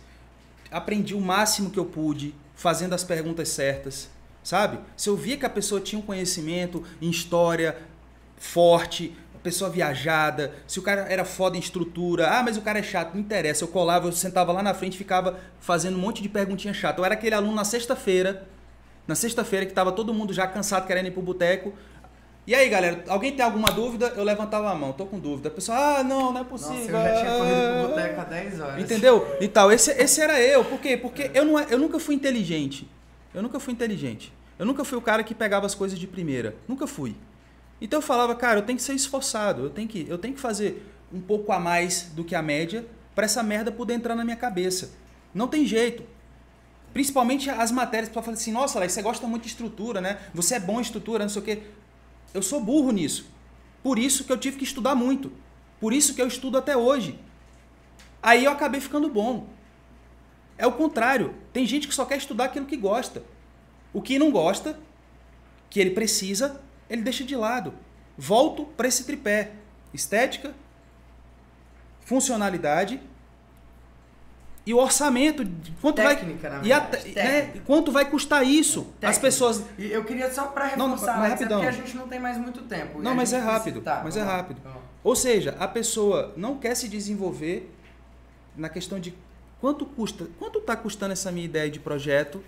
Aprendi 0.70 1.16
o 1.16 1.20
máximo 1.20 1.72
que 1.72 1.80
eu 1.80 1.86
pude, 1.86 2.36
fazendo 2.54 2.94
as 2.94 3.04
perguntas 3.04 3.50
certas, 3.50 4.08
sabe? 4.44 4.78
Se 4.96 5.10
eu 5.10 5.18
via 5.18 5.36
que 5.36 5.48
a 5.48 5.50
pessoa 5.50 5.82
tinha 5.82 5.98
um 5.98 6.06
conhecimento 6.06 6.84
em 7.02 7.10
história 7.10 7.76
forte, 8.38 9.18
a 9.34 9.40
pessoa 9.40 9.68
viajada, 9.68 10.54
se 10.68 10.78
o 10.78 10.84
cara 10.84 11.08
era 11.10 11.26
foda 11.26 11.58
em 11.58 11.60
estrutura, 11.60 12.30
ah, 12.30 12.44
mas 12.44 12.56
o 12.56 12.62
cara 12.62 12.78
é 12.78 12.84
chato, 12.84 13.16
não 13.16 13.22
interessa. 13.22 13.64
Eu 13.64 13.68
colava, 13.68 14.08
eu 14.08 14.12
sentava 14.12 14.52
lá 14.52 14.62
na 14.62 14.76
frente, 14.76 14.96
ficava 14.96 15.40
fazendo 15.60 15.98
um 15.98 16.00
monte 16.00 16.22
de 16.22 16.30
perguntinha 16.30 16.72
chata. 16.72 17.02
Eu 17.02 17.06
era 17.06 17.16
aquele 17.16 17.34
aluno 17.34 17.56
na 17.56 17.66
sexta-feira, 17.66 18.48
na 19.10 19.16
sexta-feira 19.16 19.66
que 19.66 19.74
tava 19.74 19.92
todo 19.92 20.14
mundo 20.14 20.32
já 20.32 20.46
cansado 20.46 20.86
querendo 20.86 21.08
ir 21.08 21.12
pro 21.12 21.22
boteco. 21.24 21.74
E 22.46 22.54
aí, 22.54 22.70
galera, 22.70 23.04
alguém 23.08 23.36
tem 23.36 23.44
alguma 23.44 23.70
dúvida? 23.72 24.14
Eu 24.16 24.24
levantava 24.24 24.70
a 24.70 24.76
mão, 24.76 24.94
tô 24.94 25.08
com 25.08 25.20
dúvida. 25.20 25.50
A 25.50 25.52
pessoa, 25.52 25.78
ah, 25.78 26.04
não, 26.04 26.32
não 26.32 26.42
é 26.42 26.44
possível. 26.44 26.92
Nossa, 26.92 27.10
eu 27.10 27.16
já 27.16 27.20
tinha 27.20 27.38
corrido 27.38 27.80
pro 27.80 27.90
boteco 27.90 28.22
há 28.22 28.24
10 28.26 28.60
horas. 28.60 28.84
Entendeu? 28.84 29.38
E 29.42 29.48
tal, 29.48 29.72
esse, 29.72 29.92
esse 29.94 30.22
era 30.22 30.40
eu. 30.40 30.64
Por 30.64 30.80
quê? 30.80 30.96
Porque 30.96 31.32
eu, 31.34 31.44
não, 31.44 31.60
eu 31.60 31.80
nunca 31.80 31.98
fui 31.98 32.14
inteligente. 32.14 32.88
Eu 33.34 33.42
nunca 33.42 33.60
fui 33.60 33.74
inteligente. 33.74 34.32
Eu 34.60 34.66
nunca 34.68 34.84
fui 34.84 34.98
o 34.98 35.02
cara 35.02 35.24
que 35.24 35.34
pegava 35.34 35.66
as 35.66 35.74
coisas 35.74 35.98
de 35.98 36.06
primeira. 36.06 36.56
Nunca 36.68 36.86
fui. 36.86 37.16
Então 37.82 37.98
eu 37.98 38.04
falava, 38.04 38.36
cara, 38.36 38.60
eu 38.60 38.64
tenho 38.64 38.78
que 38.78 38.84
ser 38.84 38.94
esforçado, 38.94 39.64
eu 39.64 39.70
tenho 39.72 39.88
que, 39.88 40.06
eu 40.08 40.20
tenho 40.20 40.36
que 40.36 40.40
fazer 40.40 40.86
um 41.12 41.20
pouco 41.20 41.52
a 41.52 41.60
mais 41.60 42.12
do 42.14 42.24
que 42.24 42.36
a 42.36 42.44
média 42.44 42.86
para 43.16 43.26
essa 43.26 43.42
merda 43.42 43.72
poder 43.72 43.96
entrar 43.96 44.14
na 44.14 44.24
minha 44.24 44.38
cabeça. 44.38 44.92
Não 45.34 45.48
tem 45.48 45.66
jeito. 45.66 46.04
Principalmente 46.94 47.50
as 47.50 47.72
matérias, 47.72 48.10
para 48.12 48.22
falar 48.22 48.36
assim, 48.36 48.52
nossa, 48.52 48.80
Alex, 48.80 48.94
você 48.94 49.02
gosta 49.02 49.28
muito 49.28 49.44
de 49.44 49.50
estrutura, 49.50 50.02
né? 50.02 50.20
Você 50.34 50.56
é 50.56 50.60
bom 50.60 50.80
em 50.80 50.82
estrutura, 50.82 51.24
não 51.24 51.30
sei 51.30 51.42
o 51.42 51.46
quê. 51.46 51.64
Eu 52.34 52.42
sou 52.42 52.60
burro 52.62 52.92
nisso. 52.92 53.30
Por 53.84 54.00
isso 54.00 54.24
que 54.24 54.32
eu 54.32 54.38
tive 54.38 54.58
que 54.58 54.64
estudar 54.64 54.96
muito. 54.96 55.32
Por 55.80 55.94
isso 55.94 56.14
que 56.14 56.22
eu 56.22 56.28
estudo 56.28 56.58
até 56.58 56.76
hoje. 56.76 57.20
Aí 58.22 58.46
eu 58.46 58.52
acabei 58.52 58.82
ficando 58.82 59.10
bom. 59.10 59.48
É 60.58 60.68
o 60.68 60.74
contrário. 60.74 61.36
Tem 61.54 61.66
gente 61.66 61.88
que 61.88 61.94
só 61.94 62.06
quer 62.06 62.18
estudar 62.18 62.46
aquilo 62.46 62.66
que 62.66 62.76
gosta. 62.76 63.24
O 63.94 64.02
que 64.02 64.20
não 64.20 64.32
gosta, 64.32 64.78
que 65.70 65.80
ele 65.80 65.92
precisa, 65.92 66.62
ele 66.90 67.02
deixa 67.02 67.24
de 67.24 67.36
lado. 67.36 67.74
Volto 68.18 68.66
para 68.66 68.88
esse 68.88 69.06
tripé: 69.06 69.54
estética, 69.94 70.54
funcionalidade 72.02 73.00
e 74.66 74.74
o 74.74 74.78
orçamento, 74.78 75.44
quanto 75.82 75.96
Técnica, 75.96 76.50
vai 76.50 76.66
e 76.66 76.72
a, 76.74 76.80
né, 77.16 77.54
quanto 77.66 77.92
vai 77.92 78.06
custar 78.10 78.46
isso? 78.46 78.82
Técnica. 78.84 79.08
As 79.10 79.18
pessoas 79.18 79.64
E 79.78 79.88
eu 79.92 80.04
queria 80.04 80.32
só 80.32 80.46
para 80.48 80.76
Não, 80.78 80.92
reforçar, 80.92 81.18
mas 81.18 81.26
Alex, 81.26 81.30
é 81.30 81.30
rapidão. 81.44 81.60
porque 81.62 81.70
a 81.70 81.84
gente 81.86 81.98
não 81.98 82.08
tem 82.08 82.20
mais 82.20 82.38
muito 82.38 82.62
tempo. 82.64 83.02
Não, 83.02 83.16
mas 83.16 83.34
é 83.34 83.40
rápido, 83.40 83.82
tá, 83.82 84.02
mas 84.04 84.16
é 84.16 84.22
rápido. 84.22 84.60
vamos. 84.64 84.80
Ou 85.04 85.16
seja, 85.16 85.56
a 85.60 85.68
pessoa 85.68 86.34
não 86.38 86.58
quer 86.58 86.76
se 86.76 86.88
desenvolver 86.88 87.72
na 88.56 88.70
questão 88.70 89.00
de 89.00 89.14
quanto 89.62 89.86
custa, 89.86 90.28
quanto 90.38 90.60
está 90.60 90.76
custando 90.76 91.14
essa 91.14 91.32
minha 91.32 91.46
ideia 91.46 91.70
de 91.70 91.80
projeto, 91.80 92.44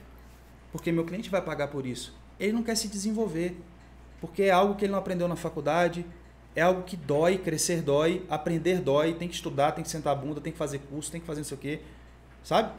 porque 0.72 0.91
meu 0.91 1.05
cliente 1.05 1.30
vai 1.30 1.41
pagar 1.41 1.70
por 1.70 1.86
isso. 1.86 2.14
Ele 2.39 2.51
não 2.53 2.62
quer 2.64 2.76
se 2.76 2.88
desenvolver, 2.88 3.57
porque 4.20 4.43
é 4.43 4.51
algo 4.51 4.76
que 4.76 4.86
ele 4.86 4.91
não 4.91 4.99
aprendeu 4.99 5.28
na 5.28 5.36
faculdade, 5.36 6.05
é 6.55 6.62
algo 6.62 6.84
que 6.84 6.97
dói, 6.97 7.38
crescer 7.38 7.82
dói, 7.82 8.26
aprender 8.30 8.80
dói, 8.82 9.14
tem 9.14 9.28
que 9.28 9.36
estudar, 9.36 9.72
tem 9.72 9.84
que 9.84 9.89
sentar 9.89 10.14
a 10.14 10.16
bunda, 10.16 10.41
tem 10.41 10.51
que 10.51 10.57
fazer 10.59 10.80
curso, 10.80 11.12
tem 11.12 11.22
que 11.22 11.28
fazer 11.28 11.39
não 11.41 11.45
sei 11.45 11.57
o 11.57 11.59
quê, 11.59 11.82
sabe? 12.44 12.72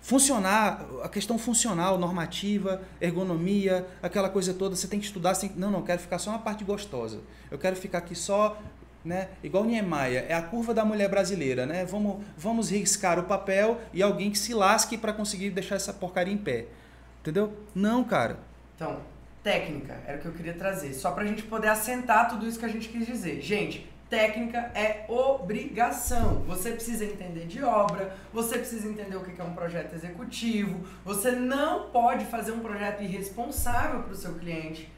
Funcionar, 0.00 0.84
a 1.02 1.08
questão 1.08 1.38
funcional, 1.38 1.96
normativa, 1.96 2.82
ergonomia, 3.00 3.86
aquela 4.02 4.28
coisa 4.28 4.52
toda, 4.52 4.76
você 4.76 4.86
tem 4.86 5.00
que 5.00 5.06
estudar, 5.06 5.34
tem 5.34 5.50
não, 5.56 5.70
não, 5.70 5.82
quero 5.82 6.00
ficar 6.00 6.18
só 6.18 6.30
na 6.30 6.38
parte 6.38 6.62
gostosa. 6.62 7.20
Eu 7.50 7.58
quero 7.58 7.74
ficar 7.74 7.98
aqui 7.98 8.14
só, 8.14 8.60
né, 9.02 9.30
igual 9.42 9.64
Niemeyer, 9.64 10.26
é 10.28 10.34
a 10.34 10.42
curva 10.42 10.74
da 10.74 10.84
mulher 10.84 11.08
brasileira, 11.08 11.64
né? 11.64 11.86
Vamos, 11.86 12.22
vamos 12.36 12.70
riscar 12.70 13.18
o 13.18 13.24
papel 13.24 13.80
e 13.94 14.02
alguém 14.02 14.30
que 14.30 14.38
se 14.38 14.52
lasque 14.52 14.98
para 14.98 15.12
conseguir 15.12 15.50
deixar 15.50 15.76
essa 15.76 15.92
porcaria 15.92 16.34
em 16.34 16.38
pé. 16.38 16.66
Entendeu? 17.20 17.54
Não, 17.74 18.04
cara. 18.04 18.38
Então, 18.76 19.00
técnica, 19.42 19.98
era 20.06 20.18
o 20.18 20.20
que 20.20 20.26
eu 20.26 20.32
queria 20.32 20.52
trazer. 20.52 20.92
Só 20.92 21.12
pra 21.12 21.24
gente 21.24 21.42
poder 21.44 21.68
assentar 21.68 22.28
tudo 22.28 22.46
isso 22.46 22.58
que 22.58 22.66
a 22.66 22.68
gente 22.68 22.88
quis 22.88 23.06
dizer. 23.06 23.40
Gente, 23.40 23.90
técnica 24.14 24.70
é 24.76 25.04
obrigação. 25.08 26.44
Você 26.46 26.70
precisa 26.70 27.04
entender 27.04 27.46
de 27.46 27.64
obra, 27.64 28.16
você 28.32 28.58
precisa 28.58 28.86
entender 28.86 29.16
o 29.16 29.24
que 29.24 29.40
é 29.40 29.44
um 29.44 29.54
projeto 29.54 29.92
executivo, 29.92 30.86
você 31.04 31.32
não 31.32 31.90
pode 31.90 32.24
fazer 32.26 32.52
um 32.52 32.60
projeto 32.60 33.02
irresponsável 33.02 34.04
para 34.04 34.12
o 34.12 34.16
seu 34.16 34.34
cliente. 34.34 34.88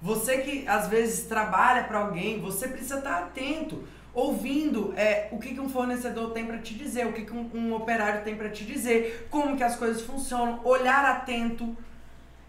Você 0.00 0.38
que 0.38 0.66
às 0.66 0.88
vezes 0.88 1.26
trabalha 1.26 1.84
para 1.84 1.98
alguém, 1.98 2.40
você 2.40 2.66
precisa 2.66 2.96
estar 2.96 3.18
atento, 3.24 3.84
ouvindo 4.14 4.94
é, 4.96 5.28
o 5.30 5.38
que, 5.38 5.52
que 5.52 5.60
um 5.60 5.68
fornecedor 5.68 6.30
tem 6.32 6.46
para 6.46 6.58
te 6.58 6.72
dizer, 6.74 7.06
o 7.06 7.12
que, 7.12 7.26
que 7.26 7.32
um, 7.32 7.50
um 7.52 7.74
operário 7.74 8.24
tem 8.24 8.34
para 8.34 8.48
te 8.48 8.64
dizer, 8.64 9.28
como 9.30 9.54
que 9.54 9.62
as 9.62 9.76
coisas 9.76 10.00
funcionam, 10.00 10.60
olhar 10.64 11.04
atento. 11.04 11.76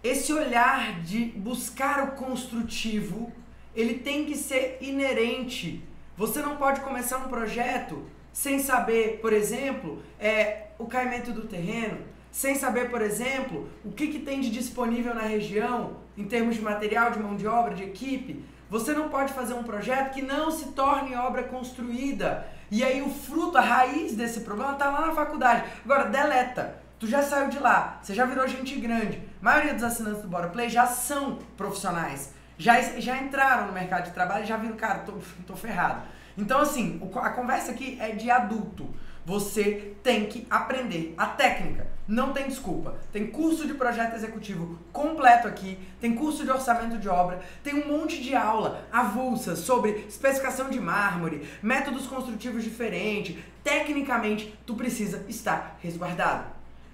Esse 0.01 0.31
olhar 0.33 1.01
de 1.01 1.25
buscar 1.25 2.03
o 2.03 2.11
construtivo, 2.13 3.31
ele 3.75 3.95
tem 3.95 4.25
que 4.25 4.35
ser 4.35 4.77
inerente. 4.81 5.83
Você 6.15 6.41
não 6.41 6.57
pode 6.57 6.81
começar 6.81 7.17
um 7.17 7.27
projeto 7.27 8.05
sem 8.31 8.59
saber, 8.59 9.19
por 9.19 9.33
exemplo, 9.33 10.03
é, 10.19 10.67
o 10.77 10.85
caimento 10.85 11.31
do 11.31 11.47
terreno, 11.47 12.01
sem 12.31 12.53
saber, 12.53 12.91
por 12.91 13.01
exemplo, 13.01 13.67
o 13.83 13.91
que, 13.91 14.07
que 14.07 14.19
tem 14.19 14.39
de 14.39 14.51
disponível 14.51 15.15
na 15.15 15.21
região 15.21 15.97
em 16.15 16.25
termos 16.25 16.55
de 16.55 16.61
material, 16.61 17.09
de 17.09 17.19
mão 17.19 17.35
de 17.35 17.47
obra, 17.47 17.73
de 17.73 17.83
equipe. 17.83 18.45
Você 18.69 18.93
não 18.93 19.09
pode 19.09 19.33
fazer 19.33 19.55
um 19.55 19.63
projeto 19.63 20.13
que 20.13 20.21
não 20.21 20.51
se 20.51 20.69
torne 20.69 21.15
obra 21.15 21.43
construída. 21.43 22.47
E 22.69 22.83
aí 22.83 23.01
o 23.01 23.09
fruto, 23.09 23.57
a 23.57 23.61
raiz 23.61 24.15
desse 24.15 24.41
problema 24.41 24.73
está 24.73 24.89
lá 24.89 25.07
na 25.07 25.13
faculdade. 25.13 25.63
Agora, 25.83 26.09
deleta. 26.09 26.81
Tu 26.99 27.07
já 27.07 27.21
saiu 27.21 27.49
de 27.49 27.59
lá, 27.59 27.99
você 28.01 28.13
já 28.13 28.25
virou 28.25 28.47
gente 28.47 28.79
grande. 28.79 29.21
A 29.41 29.45
maioria 29.45 29.73
dos 29.73 29.83
assinantes 29.83 30.21
do 30.21 30.27
Bora 30.27 30.47
Play 30.47 30.69
já 30.69 30.85
são 30.85 31.39
profissionais. 31.57 32.33
Já, 32.63 32.81
já 32.97 33.17
entraram 33.17 33.67
no 33.67 33.73
mercado 33.73 34.05
de 34.05 34.11
trabalho 34.11 34.45
e 34.45 34.47
já 34.47 34.55
viram, 34.55 34.77
cara, 34.77 34.99
tô, 34.99 35.15
tô 35.45 35.53
ferrado. 35.53 36.01
Então, 36.37 36.61
assim, 36.61 36.97
a 37.15 37.29
conversa 37.31 37.71
aqui 37.71 37.97
é 37.99 38.11
de 38.11 38.31
adulto. 38.31 38.87
Você 39.25 39.93
tem 40.01 40.27
que 40.27 40.47
aprender 40.49 41.13
a 41.17 41.25
técnica. 41.25 41.85
Não 42.07 42.31
tem 42.31 42.47
desculpa. 42.47 42.95
Tem 43.11 43.27
curso 43.27 43.67
de 43.67 43.73
projeto 43.73 44.15
executivo 44.15 44.79
completo 44.93 45.45
aqui, 45.45 45.77
tem 45.99 46.15
curso 46.15 46.45
de 46.45 46.51
orçamento 46.51 46.97
de 46.97 47.09
obra, 47.09 47.41
tem 47.61 47.75
um 47.75 47.99
monte 47.99 48.23
de 48.23 48.33
aula 48.33 48.87
avulsa 48.93 49.57
sobre 49.57 50.05
especificação 50.07 50.69
de 50.69 50.79
mármore, 50.79 51.45
métodos 51.61 52.07
construtivos 52.07 52.63
diferentes. 52.63 53.37
Tecnicamente, 53.61 54.57
tu 54.65 54.73
precisa 54.73 55.25
estar 55.27 55.77
resguardado. 55.81 56.52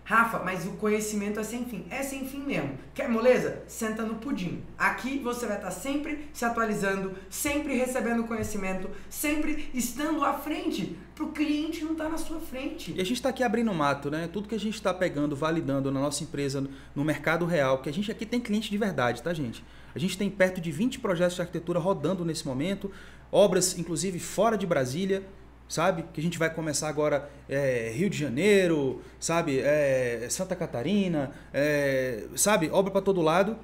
Rafa, 0.10 0.40
mas 0.40 0.66
o 0.66 0.72
conhecimento 0.72 1.40
é 1.40 1.44
sem 1.44 1.66
fim. 1.66 1.86
É 1.88 2.02
sem 2.02 2.28
fim 2.28 2.40
mesmo. 2.40 2.72
Quer 2.96 3.08
moleza? 3.08 3.62
Senta 3.68 4.02
no 4.02 4.16
pudim. 4.16 4.64
Aqui 4.76 5.20
você 5.20 5.46
vai 5.46 5.58
estar 5.58 5.70
sempre 5.70 6.28
se 6.34 6.44
atualizando, 6.44 7.14
sempre 7.30 7.78
recebendo 7.78 8.24
conhecimento, 8.24 8.90
sempre 9.08 9.70
estando 9.72 10.26
à 10.26 10.34
frente. 10.34 10.98
Pro 11.14 11.28
cliente 11.28 11.84
não 11.84 11.92
estar 11.92 12.10
na 12.10 12.18
sua 12.18 12.40
frente. 12.40 12.92
E 12.92 13.00
a 13.00 13.04
gente 13.04 13.18
está 13.18 13.30
aqui 13.30 13.44
abrindo 13.44 13.72
mato, 13.72 14.10
né? 14.10 14.28
Tudo 14.34 14.50
que 14.50 14.56
a 14.56 14.60
gente 14.60 14.74
está 14.74 14.92
pegando, 14.92 15.36
validando 15.36 15.92
na 15.92 16.00
nossa 16.00 16.24
empresa, 16.24 16.68
no 16.96 17.06
mercado 17.06 17.46
real, 17.46 17.80
que 17.80 17.88
a 17.88 17.94
gente 17.94 18.12
aqui 18.12 18.26
tem 18.26 18.40
cliente 18.40 18.72
de 18.72 18.78
verdade, 18.80 19.22
tá, 19.22 19.32
gente? 19.32 19.64
A 19.94 20.00
gente 20.00 20.18
tem 20.18 20.28
perto 20.28 20.60
de 20.60 20.72
20 20.72 20.98
projetos 20.98 21.36
de 21.36 21.42
arquitetura 21.42 21.78
rodando 21.78 22.26
nesse 22.26 22.48
momento, 22.48 22.92
obras, 23.32 23.78
inclusive, 23.78 24.18
fora 24.18 24.58
de 24.58 24.66
Brasília, 24.66 25.22
sabe? 25.70 26.04
Que 26.12 26.20
a 26.20 26.24
gente 26.24 26.40
vai 26.40 26.52
começar 26.52 26.90
agora 26.90 27.30
é, 27.48 27.94
Rio 27.96 28.10
de 28.10 28.18
Janeiro, 28.18 29.02
sabe? 29.20 29.60
É, 29.60 30.26
Santa 30.30 30.56
Catarina, 30.56 31.32
é, 31.54 32.26
sabe? 32.36 32.70
Obra 32.72 32.92
para 32.92 33.02
todo 33.02 33.22
lado. 33.22 33.56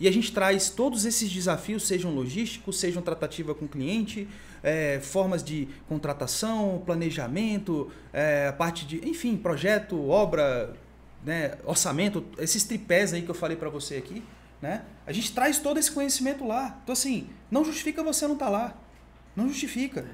E 0.00 0.08
a 0.08 0.10
gente 0.10 0.32
traz 0.32 0.70
todos 0.70 1.04
esses 1.04 1.30
desafios, 1.30 1.86
sejam 1.86 2.10
logísticos, 2.14 2.80
sejam 2.80 3.02
tratativa 3.02 3.54
com 3.54 3.68
cliente, 3.68 4.26
é, 4.62 4.98
formas 4.98 5.44
de 5.44 5.68
contratação, 5.86 6.82
planejamento, 6.86 7.90
é, 8.10 8.48
a 8.48 8.52
parte 8.54 8.86
de, 8.86 9.06
enfim, 9.06 9.36
projeto, 9.36 10.08
obra, 10.08 10.72
né, 11.22 11.58
orçamento, 11.66 12.24
esses 12.38 12.64
tripés 12.64 13.12
aí 13.12 13.20
que 13.20 13.30
eu 13.30 13.34
falei 13.34 13.58
para 13.58 13.68
você 13.68 13.96
aqui, 13.96 14.22
né? 14.62 14.84
A 15.06 15.12
gente 15.12 15.34
traz 15.34 15.58
todo 15.58 15.78
esse 15.78 15.92
conhecimento 15.92 16.46
lá. 16.46 16.80
Então 16.82 16.94
assim, 16.94 17.28
não 17.50 17.62
justifica 17.62 18.02
você 18.02 18.26
não 18.26 18.34
estar 18.34 18.48
lá. 18.48 18.74
Não 19.36 19.48
justifica. 19.48 20.06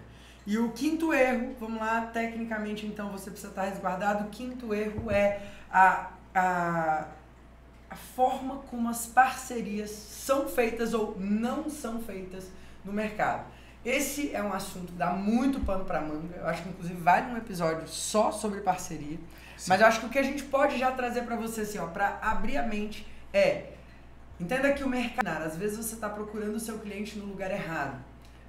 E 0.46 0.58
o 0.58 0.70
quinto 0.70 1.12
erro, 1.12 1.56
vamos 1.58 1.80
lá, 1.80 2.02
tecnicamente 2.02 2.86
então 2.86 3.10
você 3.10 3.30
precisa 3.30 3.50
estar 3.50 3.64
resguardado. 3.64 4.24
O 4.24 4.28
quinto 4.28 4.72
erro 4.72 5.10
é 5.10 5.42
a, 5.70 6.12
a, 6.32 7.06
a 7.90 7.96
forma 7.96 8.58
como 8.70 8.88
as 8.88 9.06
parcerias 9.06 9.90
são 9.90 10.48
feitas 10.48 10.94
ou 10.94 11.16
não 11.18 11.68
são 11.68 12.00
feitas 12.00 12.48
no 12.84 12.92
mercado. 12.92 13.44
Esse 13.84 14.34
é 14.34 14.42
um 14.42 14.52
assunto 14.52 14.92
que 14.92 14.98
dá 14.98 15.10
muito 15.10 15.60
pano 15.60 15.84
para 15.84 16.00
manga. 16.00 16.36
Eu 16.36 16.46
acho 16.46 16.62
que 16.62 16.68
inclusive 16.68 17.00
vale 17.00 17.32
um 17.32 17.36
episódio 17.36 17.86
só 17.88 18.30
sobre 18.30 18.60
parceria. 18.60 19.18
Sim. 19.56 19.68
Mas 19.68 19.80
eu 19.80 19.86
acho 19.86 20.00
que 20.00 20.06
o 20.06 20.08
que 20.08 20.18
a 20.18 20.22
gente 20.22 20.44
pode 20.44 20.78
já 20.78 20.92
trazer 20.92 21.22
para 21.22 21.36
você 21.36 21.62
assim, 21.62 21.78
ó, 21.78 21.86
para 21.86 22.18
abrir 22.22 22.56
a 22.56 22.62
mente 22.62 23.06
é 23.32 23.72
entenda 24.38 24.72
que 24.72 24.84
o 24.84 24.88
mercado, 24.88 25.44
às 25.44 25.56
vezes 25.56 25.76
você 25.76 25.94
está 25.94 26.08
procurando 26.08 26.56
o 26.56 26.60
seu 26.60 26.78
cliente 26.78 27.18
no 27.18 27.26
lugar 27.26 27.50
errado. 27.50 27.98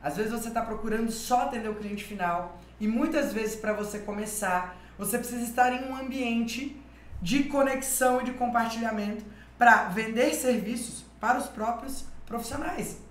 Às 0.07 0.15
vezes 0.15 0.31
você 0.31 0.47
está 0.47 0.61
procurando 0.61 1.11
só 1.11 1.41
atender 1.41 1.67
o 1.67 1.75
cliente 1.75 2.05
final 2.05 2.61
e 2.79 2.87
muitas 2.87 3.33
vezes 3.33 3.57
para 3.57 3.73
você 3.73 3.99
começar, 3.99 4.77
você 4.97 5.17
precisa 5.17 5.43
estar 5.43 5.73
em 5.73 5.91
um 5.91 5.97
ambiente 5.97 6.81
de 7.21 7.43
conexão 7.43 8.21
e 8.21 8.23
de 8.23 8.31
compartilhamento 8.31 9.25
para 9.57 9.89
vender 9.89 10.33
serviços 10.33 11.03
para 11.19 11.37
os 11.37 11.47
próprios 11.47 12.05
profissionais. 12.25 13.01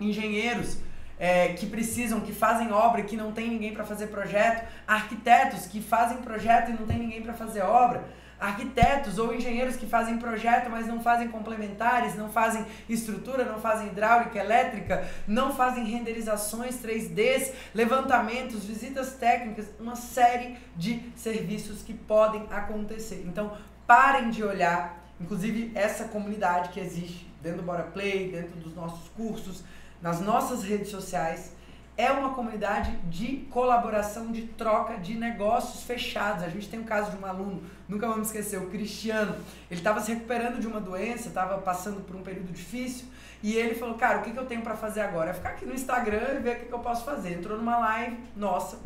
Engenheiros 0.00 0.78
é, 1.16 1.52
que 1.52 1.66
precisam, 1.66 2.20
que 2.20 2.32
fazem 2.32 2.72
obra 2.72 3.02
e 3.02 3.04
que 3.04 3.16
não 3.16 3.30
tem 3.30 3.48
ninguém 3.48 3.72
para 3.72 3.84
fazer 3.84 4.08
projeto, 4.08 4.66
arquitetos 4.84 5.66
que 5.66 5.80
fazem 5.80 6.16
projeto 6.18 6.70
e 6.70 6.72
não 6.72 6.88
tem 6.88 6.98
ninguém 6.98 7.22
para 7.22 7.34
fazer 7.34 7.62
obra, 7.62 8.02
arquitetos 8.42 9.18
ou 9.18 9.32
engenheiros 9.32 9.76
que 9.76 9.86
fazem 9.86 10.18
projeto, 10.18 10.68
mas 10.68 10.86
não 10.88 11.00
fazem 11.00 11.28
complementares, 11.28 12.16
não 12.16 12.28
fazem 12.28 12.66
estrutura, 12.88 13.44
não 13.44 13.60
fazem 13.60 13.86
hidráulica, 13.86 14.36
elétrica, 14.36 15.08
não 15.28 15.54
fazem 15.54 15.84
renderizações 15.84 16.82
3D, 16.82 17.52
levantamentos, 17.72 18.64
visitas 18.64 19.12
técnicas, 19.12 19.66
uma 19.78 19.94
série 19.94 20.56
de 20.76 21.12
serviços 21.14 21.82
que 21.82 21.94
podem 21.94 22.44
acontecer. 22.50 23.22
Então, 23.26 23.56
parem 23.86 24.30
de 24.30 24.42
olhar, 24.42 25.06
inclusive 25.20 25.70
essa 25.76 26.04
comunidade 26.08 26.70
que 26.70 26.80
existe 26.80 27.32
dentro 27.40 27.58
do 27.58 27.64
Bora 27.64 27.84
Play, 27.84 28.32
dentro 28.32 28.56
dos 28.56 28.74
nossos 28.74 29.08
cursos, 29.10 29.62
nas 30.00 30.20
nossas 30.20 30.64
redes 30.64 30.88
sociais, 30.88 31.54
é 32.02 32.10
uma 32.10 32.34
comunidade 32.34 32.96
de 33.08 33.46
colaboração, 33.48 34.32
de 34.32 34.42
troca 34.42 34.96
de 34.96 35.14
negócios 35.14 35.84
fechados. 35.84 36.42
A 36.42 36.48
gente 36.48 36.68
tem 36.68 36.80
um 36.80 36.84
caso 36.84 37.12
de 37.12 37.16
um 37.16 37.24
aluno, 37.24 37.62
nunca 37.88 38.08
vamos 38.08 38.26
esquecer, 38.26 38.58
o 38.58 38.68
Cristiano. 38.70 39.36
Ele 39.70 39.78
estava 39.78 40.00
se 40.00 40.12
recuperando 40.12 40.58
de 40.58 40.66
uma 40.66 40.80
doença, 40.80 41.28
estava 41.28 41.58
passando 41.58 42.00
por 42.04 42.16
um 42.16 42.22
período 42.22 42.52
difícil, 42.52 43.06
e 43.40 43.54
ele 43.54 43.76
falou: 43.76 43.94
Cara, 43.94 44.18
o 44.18 44.22
que, 44.22 44.32
que 44.32 44.38
eu 44.38 44.46
tenho 44.46 44.62
para 44.62 44.74
fazer 44.74 45.00
agora? 45.00 45.30
É 45.30 45.32
ficar 45.32 45.50
aqui 45.50 45.64
no 45.64 45.72
Instagram 45.72 46.38
e 46.38 46.40
ver 46.40 46.56
o 46.56 46.60
que, 46.60 46.66
que 46.66 46.72
eu 46.72 46.80
posso 46.80 47.04
fazer. 47.04 47.38
Entrou 47.38 47.56
numa 47.56 47.78
live 47.78 48.18
nossa 48.34 48.80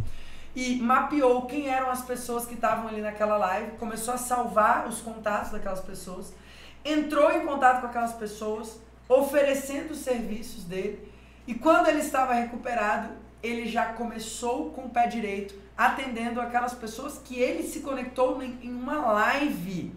e 0.54 0.76
mapeou 0.76 1.46
quem 1.46 1.68
eram 1.68 1.90
as 1.90 2.02
pessoas 2.02 2.44
que 2.44 2.54
estavam 2.54 2.88
ali 2.88 3.00
naquela 3.00 3.38
live, 3.38 3.72
começou 3.78 4.12
a 4.12 4.18
salvar 4.18 4.86
os 4.86 5.00
contatos 5.00 5.52
daquelas 5.52 5.80
pessoas, 5.80 6.34
entrou 6.84 7.32
em 7.32 7.46
contato 7.46 7.80
com 7.80 7.86
aquelas 7.86 8.12
pessoas, 8.12 8.78
oferecendo 9.08 9.92
os 9.92 9.98
serviços 9.98 10.64
dele 10.64 11.15
e 11.46 11.54
quando 11.54 11.88
ele 11.88 12.00
estava 12.00 12.34
recuperado, 12.34 13.10
ele 13.42 13.66
já 13.66 13.86
começou 13.86 14.70
com 14.70 14.86
o 14.86 14.90
pé 14.90 15.06
direito, 15.06 15.54
atendendo 15.76 16.40
aquelas 16.40 16.74
pessoas 16.74 17.18
que 17.18 17.38
ele 17.38 17.62
se 17.62 17.80
conectou 17.80 18.42
em 18.42 18.72
uma 18.72 19.12
live. 19.12 19.94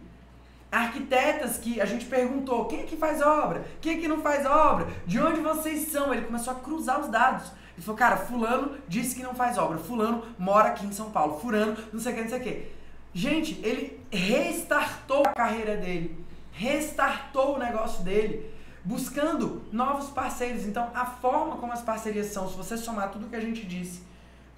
Arquitetas 0.71 1.57
que 1.57 1.81
a 1.81 1.85
gente 1.85 2.05
perguntou, 2.05 2.65
quem 2.65 2.81
é 2.81 2.83
que 2.83 2.95
faz 2.95 3.21
obra? 3.21 3.65
Quem 3.81 3.97
é 3.97 3.99
que 3.99 4.07
não 4.07 4.21
faz 4.21 4.45
obra? 4.45 4.87
De 5.07 5.19
onde 5.19 5.41
vocês 5.41 5.91
são? 5.91 6.13
Ele 6.13 6.25
começou 6.25 6.53
a 6.53 6.57
cruzar 6.57 6.99
os 6.99 7.07
dados. 7.07 7.51
Ele 7.75 7.83
falou, 7.83 7.97
cara, 7.97 8.17
fulano 8.17 8.77
disse 8.87 9.15
que 9.15 9.23
não 9.23 9.33
faz 9.33 9.57
obra. 9.57 9.79
Fulano 9.79 10.23
mora 10.37 10.69
aqui 10.69 10.85
em 10.85 10.91
São 10.91 11.09
Paulo. 11.09 11.39
Fulano, 11.39 11.75
não 11.91 11.99
sei 11.99 12.11
o 12.11 12.15
que, 12.15 12.21
não 12.21 12.29
sei 12.29 12.39
o 12.39 12.43
que. 12.43 12.71
Gente, 13.11 13.59
ele 13.63 13.99
restartou 14.11 15.25
a 15.25 15.33
carreira 15.33 15.75
dele. 15.75 16.23
Restartou 16.51 17.55
o 17.55 17.59
negócio 17.59 18.03
dele 18.03 18.58
buscando 18.83 19.63
novos 19.71 20.09
parceiros. 20.09 20.65
Então, 20.65 20.89
a 20.93 21.05
forma 21.05 21.57
como 21.57 21.73
as 21.73 21.81
parcerias 21.81 22.27
são, 22.27 22.49
se 22.49 22.55
você 22.55 22.77
somar 22.77 23.11
tudo 23.11 23.29
que 23.29 23.35
a 23.35 23.41
gente 23.41 23.65
disse, 23.65 24.03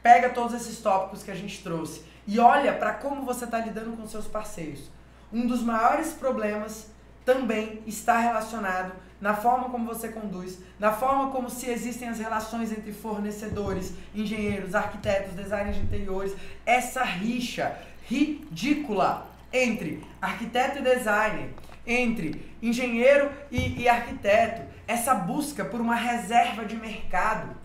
pega 0.01 0.29
todos 0.29 0.53
esses 0.53 0.79
tópicos 0.79 1.23
que 1.23 1.31
a 1.31 1.35
gente 1.35 1.61
trouxe 1.63 2.03
e 2.27 2.39
olha 2.39 2.73
para 2.73 2.93
como 2.93 3.25
você 3.25 3.45
está 3.45 3.59
lidando 3.59 3.95
com 3.97 4.07
seus 4.07 4.27
parceiros. 4.27 4.89
Um 5.31 5.47
dos 5.47 5.63
maiores 5.63 6.13
problemas 6.13 6.87
também 7.25 7.81
está 7.85 8.19
relacionado 8.19 8.93
na 9.19 9.35
forma 9.35 9.69
como 9.69 9.85
você 9.85 10.09
conduz, 10.09 10.59
na 10.79 10.91
forma 10.91 11.29
como 11.29 11.49
se 11.49 11.69
existem 11.69 12.09
as 12.09 12.17
relações 12.17 12.71
entre 12.71 12.91
fornecedores, 12.91 13.93
engenheiros, 14.15 14.73
arquitetos, 14.73 15.33
designers 15.33 15.75
de 15.75 15.83
interiores, 15.83 16.35
essa 16.65 17.03
rixa 17.03 17.77
ridícula 18.07 19.27
entre 19.53 20.03
arquiteto 20.19 20.79
e 20.79 20.81
designer, 20.81 21.53
entre 21.91 22.55
engenheiro 22.61 23.31
e, 23.51 23.81
e 23.81 23.89
arquiteto, 23.89 24.61
essa 24.87 25.13
busca 25.13 25.65
por 25.65 25.81
uma 25.81 25.95
reserva 25.95 26.65
de 26.65 26.75
mercado. 26.75 27.55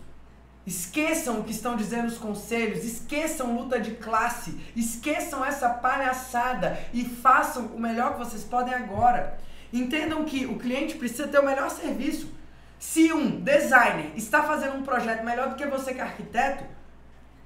Esqueçam 0.65 1.39
o 1.39 1.43
que 1.45 1.51
estão 1.51 1.77
dizendo 1.77 2.07
os 2.07 2.17
conselhos, 2.17 2.83
esqueçam 2.83 3.55
luta 3.55 3.79
de 3.79 3.91
classe, 3.91 4.59
esqueçam 4.75 5.45
essa 5.45 5.69
palhaçada 5.69 6.77
e 6.93 7.05
façam 7.05 7.67
o 7.67 7.79
melhor 7.79 8.13
que 8.13 8.19
vocês 8.19 8.43
podem 8.43 8.73
agora. 8.73 9.39
Entendam 9.71 10.25
que 10.25 10.45
o 10.45 10.57
cliente 10.57 10.97
precisa 10.97 11.27
ter 11.27 11.39
o 11.39 11.45
melhor 11.45 11.69
serviço. 11.69 12.33
Se 12.77 13.13
um 13.13 13.39
designer 13.39 14.11
está 14.15 14.43
fazendo 14.43 14.75
um 14.75 14.83
projeto 14.83 15.23
melhor 15.23 15.49
do 15.49 15.55
que 15.55 15.65
você 15.65 15.93
que 15.93 15.99
é 15.99 16.03
arquiteto, 16.03 16.65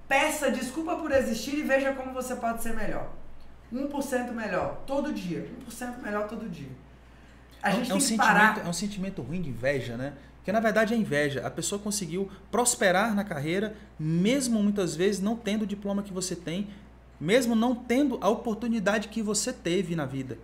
peça 0.07 0.51
desculpa 0.51 0.95
por 0.95 1.11
existir 1.11 1.59
e 1.59 1.63
veja 1.63 1.93
como 1.93 2.13
você 2.13 2.35
pode 2.35 2.61
ser 2.63 2.75
melhor. 2.75 3.20
1% 3.73 4.33
melhor 4.33 4.83
todo 4.85 5.13
dia. 5.13 5.47
1% 5.69 6.01
melhor 6.01 6.27
todo 6.27 6.49
dia. 6.49 6.69
A 7.61 7.69
é 7.69 7.75
gente 7.75 7.91
é, 7.91 7.95
um 7.95 7.99
sentimento, 7.99 8.27
parar... 8.27 8.65
é 8.65 8.69
um 8.69 8.73
sentimento 8.73 9.21
ruim 9.21 9.41
de 9.41 9.49
inveja, 9.49 9.95
né? 9.95 10.13
Porque 10.37 10.51
na 10.51 10.59
verdade 10.59 10.93
é 10.93 10.97
inveja. 10.97 11.45
A 11.45 11.51
pessoa 11.51 11.79
conseguiu 11.79 12.29
prosperar 12.49 13.13
na 13.13 13.23
carreira, 13.23 13.75
mesmo 13.99 14.61
muitas 14.61 14.95
vezes 14.95 15.21
não 15.21 15.35
tendo 15.35 15.61
o 15.63 15.67
diploma 15.67 16.01
que 16.01 16.11
você 16.11 16.35
tem, 16.35 16.67
mesmo 17.19 17.55
não 17.55 17.75
tendo 17.75 18.17
a 18.21 18.29
oportunidade 18.29 19.07
que 19.07 19.21
você 19.21 19.53
teve 19.53 19.95
na 19.95 20.05
vida. 20.05 20.39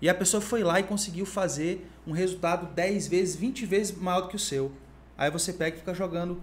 E 0.00 0.08
a 0.08 0.14
pessoa 0.14 0.40
foi 0.40 0.64
lá 0.64 0.80
e 0.80 0.82
conseguiu 0.82 1.26
fazer 1.26 1.86
um 2.06 2.12
resultado 2.12 2.74
10 2.74 3.06
vezes, 3.06 3.36
20 3.36 3.66
vezes 3.66 3.96
maior 3.96 4.22
do 4.22 4.28
que 4.28 4.36
o 4.36 4.38
seu. 4.38 4.72
Aí 5.16 5.30
você 5.30 5.52
pega 5.52 5.76
e 5.76 5.78
fica 5.80 5.94
jogando 5.94 6.40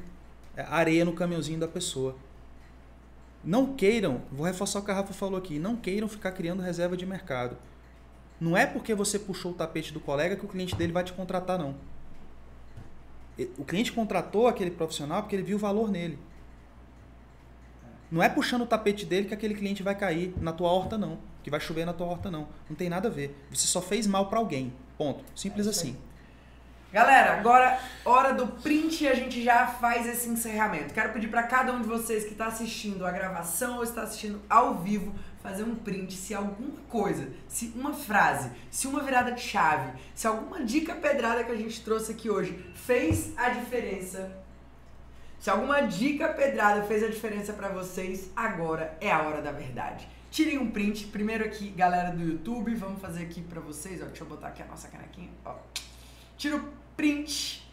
é, 0.56 0.62
areia 0.62 1.04
no 1.04 1.14
caminhãozinho 1.14 1.60
da 1.60 1.68
pessoa. 1.68 2.16
Não 3.44 3.74
queiram, 3.74 4.22
vou 4.32 4.46
reforçar 4.46 4.80
o 4.80 4.84
que 4.84 4.92
a 4.92 4.94
Rafa 4.94 5.14
falou 5.14 5.38
aqui, 5.38 5.60
não 5.60 5.76
queiram 5.76 6.08
ficar 6.08 6.32
criando 6.32 6.62
reserva 6.62 6.98
de 6.98 7.06
mercado. 7.06 7.58
Não 8.40 8.56
é 8.56 8.66
porque 8.66 8.94
você 8.94 9.18
puxou 9.18 9.52
o 9.52 9.56
tapete 9.56 9.94
do 9.94 10.00
colega 10.00 10.36
que 10.36 10.46
o 10.46 10.50
cliente 10.50 10.76
dele 10.76 10.94
vai 10.94 11.04
te 11.04 11.14
contratar, 11.14 11.58
não. 11.58 11.76
O 13.58 13.64
cliente 13.64 13.92
contratou 13.92 14.48
aquele 14.48 14.72
profissional 14.72 15.22
porque 15.22 15.36
ele 15.36 15.44
viu 15.44 15.58
o 15.58 15.60
valor 15.60 15.90
nele. 15.90 16.20
Não 18.12 18.24
é 18.24 18.28
puxando 18.28 18.64
o 18.64 18.68
tapete 18.68 19.06
dele 19.06 19.28
que 19.28 19.34
aquele 19.34 19.54
cliente 19.54 19.84
vai 19.84 19.96
cair 19.96 20.34
na 20.42 20.52
tua 20.52 20.70
horta, 20.70 20.98
não. 20.98 21.20
Que 21.44 21.50
vai 21.50 21.60
chover 21.60 21.86
na 21.86 21.94
tua 21.94 22.08
horta, 22.08 22.32
não. 22.32 22.48
Não 22.70 22.76
tem 22.76 22.90
nada 22.90 23.08
a 23.08 23.12
ver. 23.12 23.36
Você 23.52 23.68
só 23.68 23.82
fez 23.82 24.08
mal 24.08 24.30
para 24.30 24.40
alguém. 24.40 24.74
Ponto. 24.98 25.24
Simples 25.36 25.68
é 25.68 25.70
assim. 25.70 25.96
Galera, 26.92 27.34
agora 27.34 27.80
hora 28.04 28.34
do 28.34 28.48
print 28.48 29.04
e 29.04 29.08
a 29.08 29.14
gente 29.14 29.44
já 29.44 29.68
faz 29.68 30.08
esse 30.08 30.28
encerramento. 30.28 30.92
Quero 30.92 31.14
pedir 31.14 31.28
para 31.28 31.44
cada 31.44 31.72
um 31.72 31.84
de 31.84 31.88
vocês 31.88 32.24
que 32.24 32.32
está 32.32 32.48
assistindo 32.48 33.06
a 33.06 33.12
gravação 33.12 33.78
ou 33.78 33.84
está 33.84 34.02
assistindo 34.02 34.42
ao 34.50 34.80
vivo 34.80 35.14
fazer 35.44 35.62
um 35.62 35.76
print 35.76 36.16
se 36.16 36.34
alguma 36.34 36.80
coisa, 36.90 37.30
se 37.48 37.72
uma 37.76 37.94
frase, 37.94 38.50
se 38.72 38.88
uma 38.88 39.04
virada 39.04 39.32
de 39.34 39.40
chave, 39.40 39.92
se 40.16 40.26
alguma 40.26 40.64
dica 40.64 40.96
pedrada 40.96 41.44
que 41.44 41.52
a 41.52 41.56
gente 41.56 41.80
trouxe 41.84 42.14
aqui 42.14 42.28
hoje 42.28 42.58
fez 42.74 43.38
a 43.38 43.50
diferença. 43.50 44.32
Se 45.40 45.52
alguma 45.52 45.82
dica 45.82 46.30
pedrada 46.30 46.82
fez 46.86 47.04
a 47.04 47.08
diferença 47.08 47.54
para 47.54 47.70
vocês, 47.70 48.32
agora 48.36 48.98
é 49.00 49.12
a 49.12 49.22
hora 49.22 49.44
da 49.44 49.52
verdade. 49.52 50.08
Tirem 50.32 50.58
um 50.58 50.72
print, 50.72 51.06
primeiro 51.06 51.46
aqui, 51.46 51.70
galera 51.70 52.10
do 52.10 52.24
YouTube, 52.24 52.74
vamos 52.74 53.00
fazer 53.00 53.22
aqui 53.22 53.42
para 53.44 53.62
vocês, 53.62 54.02
ó, 54.02 54.06
deixa 54.06 54.24
eu 54.24 54.28
botar 54.28 54.48
aqui 54.48 54.64
a 54.64 54.66
nossa 54.66 54.88
canequinha, 54.88 55.30
ó 55.46 55.54
tira 56.40 56.56
o 56.56 56.64
print 56.96 57.70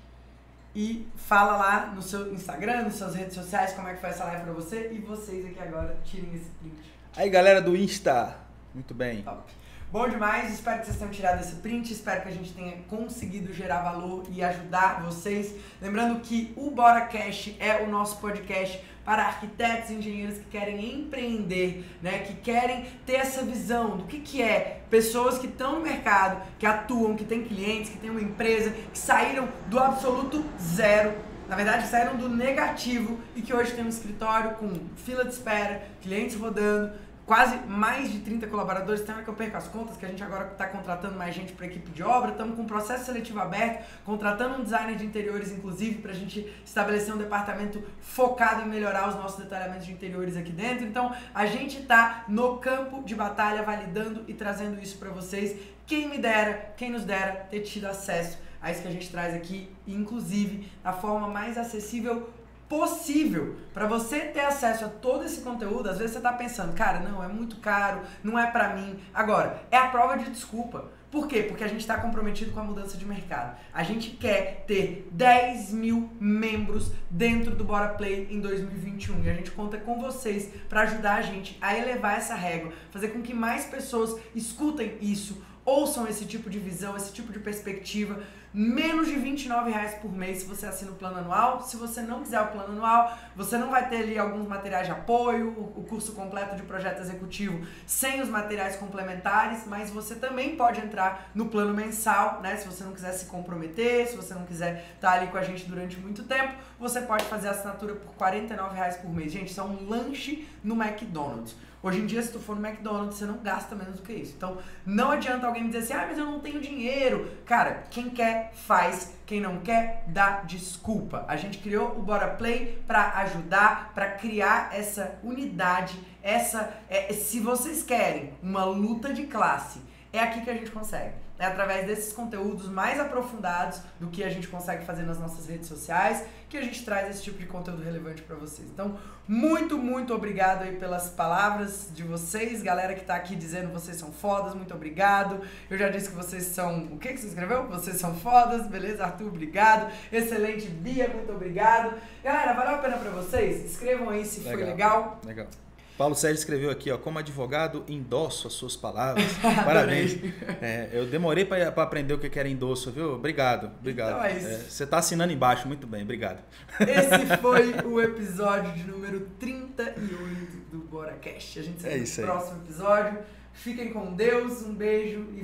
e 0.75 1.09
fala 1.17 1.57
lá 1.57 1.87
no 1.87 2.03
seu 2.03 2.35
Instagram, 2.35 2.83
nas 2.83 2.97
suas 2.97 3.15
redes 3.15 3.35
sociais, 3.35 3.73
como 3.73 3.89
é 3.89 3.95
que 3.95 4.01
foi 4.01 4.11
essa 4.11 4.25
live 4.25 4.43
pra 4.43 4.53
você. 4.53 4.91
E 4.93 4.99
vocês 4.99 5.47
aqui 5.47 5.61
agora 5.61 5.97
tirem 6.05 6.35
esse 6.35 6.51
print. 6.61 6.77
Aí, 7.17 7.31
galera 7.31 7.63
do 7.63 7.75
Insta. 7.75 8.37
Muito 8.75 8.93
bem. 8.93 9.23
Top. 9.23 9.51
Bom 9.93 10.09
demais, 10.09 10.53
espero 10.53 10.81
que 10.81 10.87
vocês 10.87 10.99
tenham 10.99 11.13
tirado 11.13 11.41
esse 11.41 11.55
print, 11.57 11.93
espero 11.93 12.23
que 12.23 12.29
a 12.29 12.33
gente 12.33 12.53
tenha 12.53 12.77
conseguido 12.89 13.53
gerar 13.55 13.83
valor 13.83 14.25
e 14.29 14.43
ajudar 14.43 15.01
vocês. 15.05 15.55
Lembrando 15.81 16.19
que 16.21 16.53
o 16.57 16.73
Bora 16.73 17.03
Cash 17.03 17.55
é 17.61 17.85
o 17.85 17.89
nosso 17.89 18.21
podcast 18.21 18.83
para 19.05 19.23
arquitetos 19.23 19.91
e 19.91 19.95
engenheiros 19.95 20.39
que 20.39 20.47
querem 20.47 20.93
empreender, 20.93 21.87
né, 22.03 22.19
que 22.19 22.35
querem 22.35 22.85
ter 23.07 23.15
essa 23.15 23.45
visão 23.45 23.97
do 23.97 24.05
que, 24.07 24.19
que 24.19 24.43
é 24.43 24.83
pessoas 24.91 25.39
que 25.39 25.47
estão 25.47 25.77
no 25.77 25.81
mercado, 25.81 26.43
que 26.59 26.67
atuam, 26.67 27.15
que 27.15 27.25
têm 27.25 27.45
clientes, 27.45 27.91
que 27.91 27.99
têm 27.99 28.11
uma 28.11 28.21
empresa, 28.21 28.71
que 28.93 28.99
saíram 28.99 29.49
do 29.69 29.79
absoluto 29.79 30.45
zero 30.61 31.15
na 31.49 31.55
verdade 31.55 31.87
saíram 31.87 32.17
do 32.17 32.29
negativo 32.29 33.21
e 33.35 33.41
que 33.41 33.55
hoje 33.55 33.73
tem 33.73 33.85
um 33.85 33.89
escritório 33.89 34.57
com 34.57 34.81
fila 34.97 35.25
de 35.25 35.31
espera, 35.31 35.83
clientes 36.03 36.35
rodando, 36.35 36.93
quase 37.27 37.57
mais 37.67 38.13
de 38.13 38.21
30 38.21 38.47
colaboradores. 38.47 39.03
Tem 39.03 39.15
hora 39.15 39.25
que 39.25 39.29
eu 39.29 39.35
perco 39.35 39.57
as 39.57 39.67
contas, 39.67 39.97
que 39.97 40.07
a 40.07 40.09
gente 40.09 40.23
agora 40.23 40.47
está 40.53 40.67
contratando 40.67 41.19
mais 41.19 41.35
gente 41.35 41.53
para 41.53 41.67
equipe 41.67 41.91
de 41.91 42.03
obra. 42.03 42.31
Estamos 42.31 42.55
com 42.55 42.63
um 42.63 42.67
processo 42.67 43.05
seletivo 43.05 43.41
aberto, 43.41 43.85
contratando 44.05 44.61
um 44.61 44.63
designer 44.63 44.97
de 44.97 45.05
interiores, 45.05 45.51
inclusive, 45.51 46.01
para 46.01 46.13
a 46.13 46.15
gente 46.15 46.51
estabelecer 46.65 47.13
um 47.13 47.19
departamento 47.19 47.83
focado 48.01 48.63
em 48.63 48.69
melhorar 48.69 49.09
os 49.09 49.17
nossos 49.17 49.43
detalhamentos 49.43 49.85
de 49.85 49.93
interiores 49.93 50.37
aqui 50.37 50.53
dentro. 50.53 50.87
Então, 50.87 51.13
a 51.35 51.45
gente 51.47 51.81
está 51.81 52.25
no 52.29 52.59
campo 52.59 53.03
de 53.03 53.15
batalha, 53.15 53.63
validando 53.63 54.25
e 54.29 54.33
trazendo 54.33 54.81
isso 54.81 54.97
para 54.97 55.11
vocês. 55.11 55.59
Quem 55.85 56.09
me 56.09 56.19
dera, 56.19 56.75
quem 56.77 56.91
nos 56.91 57.05
dera 57.05 57.47
ter 57.51 57.61
tido 57.61 57.87
acesso 57.87 58.39
a 58.61 58.71
isso 58.71 58.83
que 58.83 58.89
a 58.89 58.91
gente 58.91 59.11
traz 59.11 59.35
aqui, 59.35 59.69
inclusive 59.87 60.69
da 60.83 60.93
forma 60.93 61.29
mais 61.29 61.59
acessível 61.59 62.29
possível 62.69 63.57
para 63.73 63.87
você 63.87 64.21
ter 64.21 64.41
acesso 64.41 64.85
a 64.85 64.89
todo 64.89 65.25
esse 65.25 65.41
conteúdo. 65.41 65.89
Às 65.89 65.99
vezes 65.99 66.13
você 66.13 66.19
está 66.19 66.33
pensando, 66.33 66.75
cara, 66.75 67.01
não, 67.01 67.23
é 67.23 67.29
muito 67.29 67.57
caro, 67.57 68.01
não 68.23 68.39
é 68.39 68.51
para 68.51 68.75
mim. 68.75 68.99
Agora, 69.15 69.63
é 69.71 69.77
a 69.77 69.89
prova 69.89 70.17
de 70.17 70.31
desculpa. 70.31 70.91
Por 71.11 71.29
quê? 71.29 71.45
Porque 71.45 71.63
a 71.63 71.69
gente 71.69 71.81
está 71.81 71.97
comprometido 71.97 72.51
com 72.51 72.61
a 72.61 72.65
mudança 72.65 72.97
de 72.97 73.07
mercado. 73.07 73.57
A 73.73 73.83
gente 73.83 74.11
quer 74.11 74.65
ter 74.67 75.09
10 75.13 75.73
mil 75.73 76.11
membros 76.21 76.93
dentro 77.09 77.55
do 77.55 77.65
Bora 77.65 77.91
Play 77.91 78.27
em 78.31 78.41
2021 78.41 79.25
e 79.25 79.31
a 79.31 79.35
gente 79.35 79.53
conta 79.53 79.79
com 79.79 80.01
vocês 80.01 80.51
para 80.69 80.83
ajudar 80.83 81.15
a 81.15 81.23
gente 81.23 81.57
a 81.61 81.79
elevar 81.79 82.19
essa 82.19 82.35
régua, 82.35 82.73
fazer 82.91 83.09
com 83.09 83.23
que 83.23 83.33
mais 83.33 83.67
pessoas 83.67 84.21
escutem 84.35 84.99
isso, 85.01 85.43
ouçam 85.67 86.07
esse 86.07 86.25
tipo 86.25 86.49
de 86.49 86.59
visão, 86.59 86.97
esse 86.97 87.13
tipo 87.13 87.33
de 87.33 87.41
perspectiva 87.41 88.23
menos 88.59 89.07
de 89.07 89.17
29 89.17 89.71
reais 89.71 89.97
por 89.97 90.11
mês 90.11 90.39
se 90.39 90.47
você 90.47 90.65
assina 90.65 90.91
o 90.91 90.95
plano 90.95 91.19
anual. 91.19 91.61
Se 91.61 91.77
você 91.77 92.01
não 92.01 92.23
quiser 92.23 92.41
o 92.41 92.47
plano 92.47 92.73
anual, 92.73 93.15
você 93.37 93.59
não 93.59 93.71
vai 93.71 93.87
ter 93.87 93.97
ali 93.97 94.19
alguns 94.19 94.49
materiais 94.49 94.87
de 94.87 94.93
apoio, 94.93 95.51
o 95.77 95.85
curso 95.85 96.13
completo 96.13 96.57
de 96.57 96.63
projeto 96.63 97.01
executivo 97.01 97.67
sem 97.87 98.23
os 98.23 98.31
materiais 98.31 98.77
complementares, 98.77 99.67
mas 99.67 99.91
você 99.91 100.15
também 100.15 100.57
pode 100.57 100.81
entrar 100.81 101.31
no 101.35 101.51
plano 101.51 101.75
mensal, 101.75 102.41
né? 102.41 102.57
Se 102.57 102.67
você 102.67 102.83
não 102.83 102.93
quiser 102.93 103.13
se 103.13 103.27
comprometer, 103.27 104.07
se 104.09 104.17
você 104.17 104.33
não 104.33 104.47
quiser 104.47 104.87
estar 104.95 105.13
ali 105.13 105.27
com 105.27 105.37
a 105.37 105.43
gente 105.43 105.67
durante 105.67 105.99
muito 105.99 106.23
tempo, 106.25 106.55
você 106.81 107.03
pode 107.03 107.25
fazer 107.25 107.49
a 107.49 107.51
assinatura 107.51 107.95
por 107.95 108.15
49 108.15 108.75
reais 108.75 108.97
por 108.97 109.13
mês. 109.13 109.33
Gente, 109.33 109.51
isso 109.51 109.61
é 109.61 109.65
um 109.65 109.87
lanche 109.87 110.49
no 110.65 110.83
McDonald's. 110.83 111.55
Hoje 111.83 112.01
em 112.01 112.07
dia, 112.07 112.23
se 112.23 112.33
tu 112.33 112.41
for 112.41 112.57
no 112.57 112.67
McDonald's, 112.67 113.19
você 113.19 113.27
não 113.27 113.39
gasta 113.39 113.75
menos 113.75 113.97
do 113.97 114.03
que 114.03 114.13
isso. 114.13 114.35
Então, 114.37 114.59
não 114.85 115.11
adianta 115.11 115.47
alguém 115.47 115.67
dizer 115.67 115.79
assim, 115.79 115.93
ah, 115.93 116.07
mas 116.09 116.19
eu 116.19 116.25
não 116.25 116.41
tenho 116.41 116.61
dinheiro. 116.61 117.31
Cara, 117.45 117.85
quem 117.91 118.11
quer, 118.11 118.53
faz. 118.55 119.15
Quem 119.25 119.41
não 119.41 119.61
quer, 119.61 120.05
dá 120.09 120.43
desculpa. 120.43 121.25
A 121.29 121.37
gente 121.37 121.59
criou 121.59 121.97
o 121.99 122.03
Bora 122.03 122.29
Play 122.29 122.83
para 122.87 123.19
ajudar, 123.19 123.93
para 123.95 124.13
criar 124.13 124.71
essa 124.73 125.19
unidade, 125.23 125.99
essa... 126.23 126.73
É, 126.89 127.13
se 127.13 127.41
vocês 127.41 127.83
querem 127.83 128.33
uma 128.43 128.65
luta 128.65 129.13
de 129.13 129.25
classe, 129.25 129.81
é 130.13 130.21
aqui 130.21 130.41
que 130.41 130.51
a 130.51 130.55
gente 130.55 130.71
consegue. 130.71 131.15
É 131.39 131.45
através 131.45 131.87
desses 131.87 132.13
conteúdos 132.13 132.69
mais 132.69 132.99
aprofundados 132.99 133.81
do 134.01 134.09
que 134.09 134.25
a 134.25 134.31
gente 134.31 134.49
consegue 134.49 134.85
fazer 134.87 135.03
nas 135.03 135.19
nossas 135.19 135.47
redes 135.47 135.69
sociais 135.69 136.25
que 136.49 136.57
a 136.57 136.63
gente 136.63 136.85
traz 136.85 137.11
esse 137.11 137.23
tipo 137.23 137.39
de 137.39 137.47
conteúdo 137.47 137.83
relevante 137.83 138.23
para 138.23 138.37
vocês. 138.37 138.69
Então, 138.73 138.99
muito, 139.27 139.77
muito 139.77 140.15
obrigado 140.15 140.63
aí 140.63 140.77
pelas 140.77 141.09
palavras 141.09 141.89
de 141.93 142.05
vocês, 142.05 142.63
galera 142.63 142.95
que 142.95 143.05
tá 143.05 143.17
aqui 143.17 143.35
dizendo 143.35 143.73
vocês 143.73 143.97
são 143.97 144.13
fodas, 144.13 144.55
muito 144.55 144.73
obrigado. 144.73 145.41
Eu 145.69 145.77
já 145.77 145.89
disse 145.89 146.09
que 146.11 146.15
vocês 146.15 146.45
são, 146.45 146.85
o 146.85 146.99
que 146.99 147.13
que 147.13 147.21
você 147.21 147.27
escreveu? 147.27 147.67
Vocês 147.67 147.97
são 147.97 148.15
fodas, 148.15 148.67
beleza? 148.69 149.05
Arthur, 149.05 149.29
obrigado. 149.29 149.93
Excelente, 150.13 150.69
Bia, 150.69 151.09
muito 151.09 151.33
obrigado. 151.33 151.95
Galera, 152.23 152.53
valeu 152.53 152.77
a 152.77 152.79
pena 152.79 152.97
para 152.97 153.11
vocês? 153.11 153.65
Escrevam 153.65 154.11
aí 154.11 154.25
se 154.25 154.41
legal. 154.41 154.57
foi 154.57 154.65
legal. 154.65 155.21
Legal. 155.25 155.66
Paulo 155.97 156.15
Sérgio 156.15 156.39
escreveu 156.39 156.71
aqui, 156.71 156.91
ó, 156.91 156.99
como 156.99 157.19
advogado, 157.19 157.85
endosso 157.89 158.47
as 158.47 158.53
suas 158.53 158.77
palavras. 158.77 159.25
Parabéns. 159.65 160.19
É, 160.61 160.91
eu 160.93 161.07
demorei 161.07 161.45
para 161.45 161.69
aprender 161.69 162.13
o 162.13 162.19
que 162.19 162.39
era 162.39 162.49
endosso, 162.49 162.91
viu? 162.91 163.15
Obrigado, 163.15 163.71
obrigado. 163.81 164.11
Então 164.11 164.25
é 164.25 164.37
isso. 164.37 164.47
É, 164.47 164.59
você 164.59 164.85
está 164.85 164.99
assinando 164.99 165.33
embaixo, 165.33 165.67
muito 165.67 165.87
bem, 165.87 166.03
obrigado. 166.03 166.39
Esse 166.81 167.37
foi 167.41 167.73
o 167.85 168.01
episódio 168.01 168.73
de 168.73 168.85
número 168.85 169.21
38 169.39 170.57
do 170.71 170.79
BoraCast. 170.81 171.59
A 171.59 171.63
gente 171.63 171.81
se 171.81 171.89
vê 171.89 172.23
é 172.23 172.27
no 172.27 172.33
próximo 172.33 172.63
episódio. 172.63 173.19
Fiquem 173.55 173.91
com 173.91 174.15
Deus, 174.15 174.63
um 174.63 174.75
beijo 174.75 175.27
e 175.31 175.35